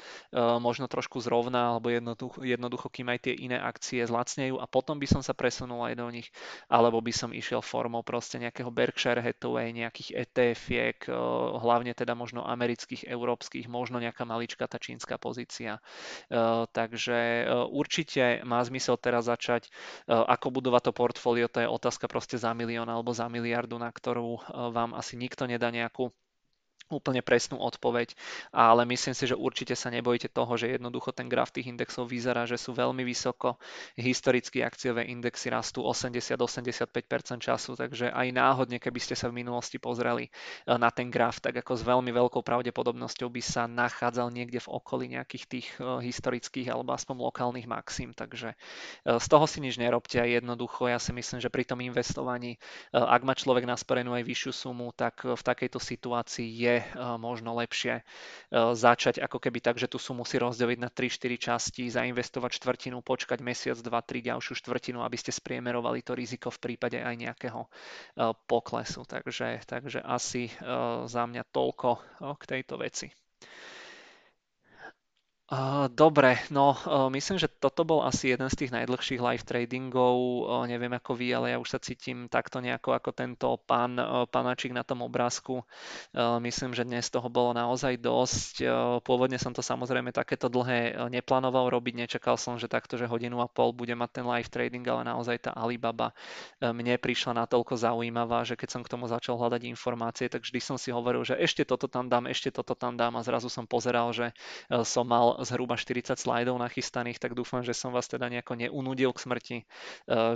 [0.58, 5.06] možno trošku zrovná, alebo jednoducho, jednoducho kým aj tie iné akcie zlacnejú a potom by
[5.06, 6.32] som sa presunul aj do nich,
[6.72, 11.12] alebo by som išiel formou proste nejakého Berkshire Hathaway, nejakých ETF-iek,
[11.60, 15.78] hlavne teda možno amerických, európskych, možno nejaká malička tá čínska pozícia.
[15.78, 16.40] E,
[16.70, 19.70] takže e, určite má zmysel teraz začať, e,
[20.14, 24.40] ako budovať to portfólio, to je otázka proste za milión alebo za miliardu, na ktorú
[24.72, 26.14] vám asi nikto nedá nejakú
[26.90, 28.14] úplne presnú odpoveď,
[28.54, 32.46] ale myslím si, že určite sa nebojte toho, že jednoducho ten graf tých indexov vyzerá,
[32.46, 33.58] že sú veľmi vysoko.
[33.98, 40.30] Historicky akciové indexy rastú 80-85% času, takže aj náhodne, keby ste sa v minulosti pozreli
[40.30, 40.32] e,
[40.78, 45.06] na ten graf, tak ako s veľmi veľkou pravdepodobnosťou by sa nachádzal niekde v okolí
[45.18, 50.22] nejakých tých e, historických alebo aspoň lokálnych maxim, takže e, z toho si nič nerobte
[50.22, 52.58] a jednoducho ja si myslím, že pri tom investovaní,
[52.94, 58.02] ak má človek nasporenú aj vyššiu sumu, tak v takejto situácii je Eh, možno lepšie
[58.02, 58.04] eh,
[58.56, 63.40] začať ako keby tak, že tú sumu si rozdeliť na 3-4 časti, zainvestovať štvrtinu, počkať
[63.44, 69.04] mesiac, 2-3 ďalšiu štvrtinu, aby ste spriemerovali to riziko v prípade aj nejakého eh, poklesu.
[69.06, 70.50] Takže, takže asi
[71.06, 71.90] za mňa toľko
[72.40, 73.12] k tejto veci.
[75.94, 76.74] Dobre, no
[77.14, 80.18] myslím, že toto bol asi jeden z tých najdlhších live tradingov.
[80.66, 83.94] Neviem ako vy, ale ja už sa cítim takto nejako ako tento pán
[84.34, 85.62] panačik na tom obrázku.
[86.42, 88.66] Myslím, že dnes toho bolo naozaj dosť.
[89.06, 91.94] Pôvodne som to samozrejme takéto dlhé neplánoval robiť.
[91.94, 95.46] Nečakal som, že takto, že hodinu a pol bude mať ten live trading, ale naozaj
[95.46, 96.10] tá Alibaba
[96.58, 100.82] mne prišla natoľko zaujímavá, že keď som k tomu začal hľadať informácie, tak vždy som
[100.82, 104.10] si hovoril, že ešte toto tam dám, ešte toto tam dám a zrazu som pozeral,
[104.10, 104.34] že
[104.82, 109.24] som mal zhruba 40 slajdov nachystaných, tak dúfam, že som vás teda nejako neunudil k
[109.24, 109.66] smrti, e,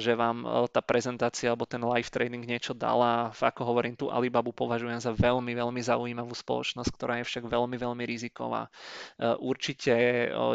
[0.01, 3.31] že vám e, tá prezentácia alebo ten live trading niečo dala.
[3.31, 8.03] Ako hovorím, tú Alibabu považujem za veľmi, veľmi zaujímavú spoločnosť, ktorá je však veľmi, veľmi
[8.03, 8.67] riziková.
[8.67, 9.93] E, určite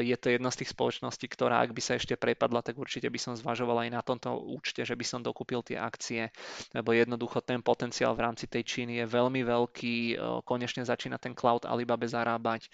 [0.02, 3.18] je to jedna z tých spoločností, ktorá ak by sa ešte prepadla, tak určite by
[3.20, 6.34] som zvažoval aj na tomto účte, že by som dokúpil tie akcie,
[6.74, 9.96] lebo jednoducho ten potenciál v rámci tej Číny je veľmi veľký,
[10.42, 12.66] konečne začína ten cloud Alibabe zarábať,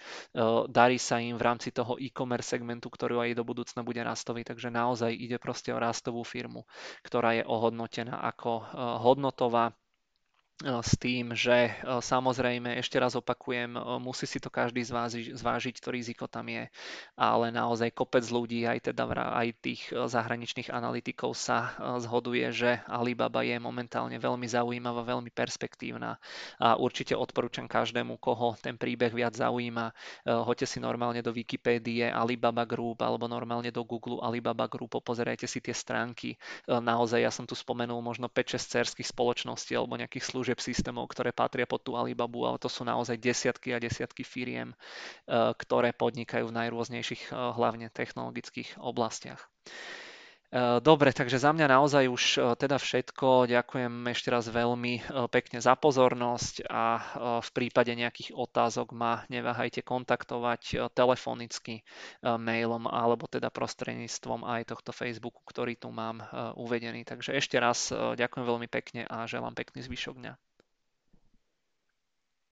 [0.71, 4.41] darí sa im v rámci rámci toho e-commerce segmentu, ktorý aj do budúcna bude rastový.
[4.41, 6.65] Takže naozaj ide proste o rastovú firmu,
[7.05, 8.65] ktorá je ohodnotená ako eh,
[8.97, 9.69] hodnotová
[10.61, 14.85] s tým, že samozrejme, ešte raz opakujem, musí si to každý
[15.33, 16.69] zvážiť, to riziko tam je,
[17.17, 23.57] ale naozaj kopec ľudí, aj teda aj tých zahraničných analytikov sa zhoduje, že Alibaba je
[23.57, 26.21] momentálne veľmi zaujímavá, veľmi perspektívna
[26.61, 29.89] a určite odporúčam každému, koho ten príbeh viac zaujíma,
[30.29, 35.57] hoďte si normálne do Wikipédie Alibaba Group alebo normálne do Google Alibaba Group, pozerajte si
[35.57, 36.37] tie stránky.
[36.69, 41.31] Naozaj ja som tu spomenul možno 5-6 cerských spoločností alebo nejakých služieb služieb systémov, ktoré
[41.31, 46.51] patria pod tú Alibabu, ale to sú naozaj desiatky a desiatky firiem, eh, ktoré podnikajú
[46.51, 49.47] v najrôznejších, eh, hlavne technologických oblastiach.
[50.51, 52.23] Eh, dobre, takže za mňa naozaj už
[52.59, 53.47] teda všetko.
[53.47, 54.99] Ďakujem ešte raz veľmi
[55.31, 56.99] pekne za pozornosť a
[57.39, 61.87] v prípade nejakých otázok ma neváhajte kontaktovať telefonicky,
[62.19, 66.19] mailom alebo teda prostredníctvom aj tohto Facebooku, ktorý tu mám
[66.59, 67.07] uvedený.
[67.07, 70.50] Takže ešte raz ďakujem veľmi pekne a želám pekný zvyšok dňa.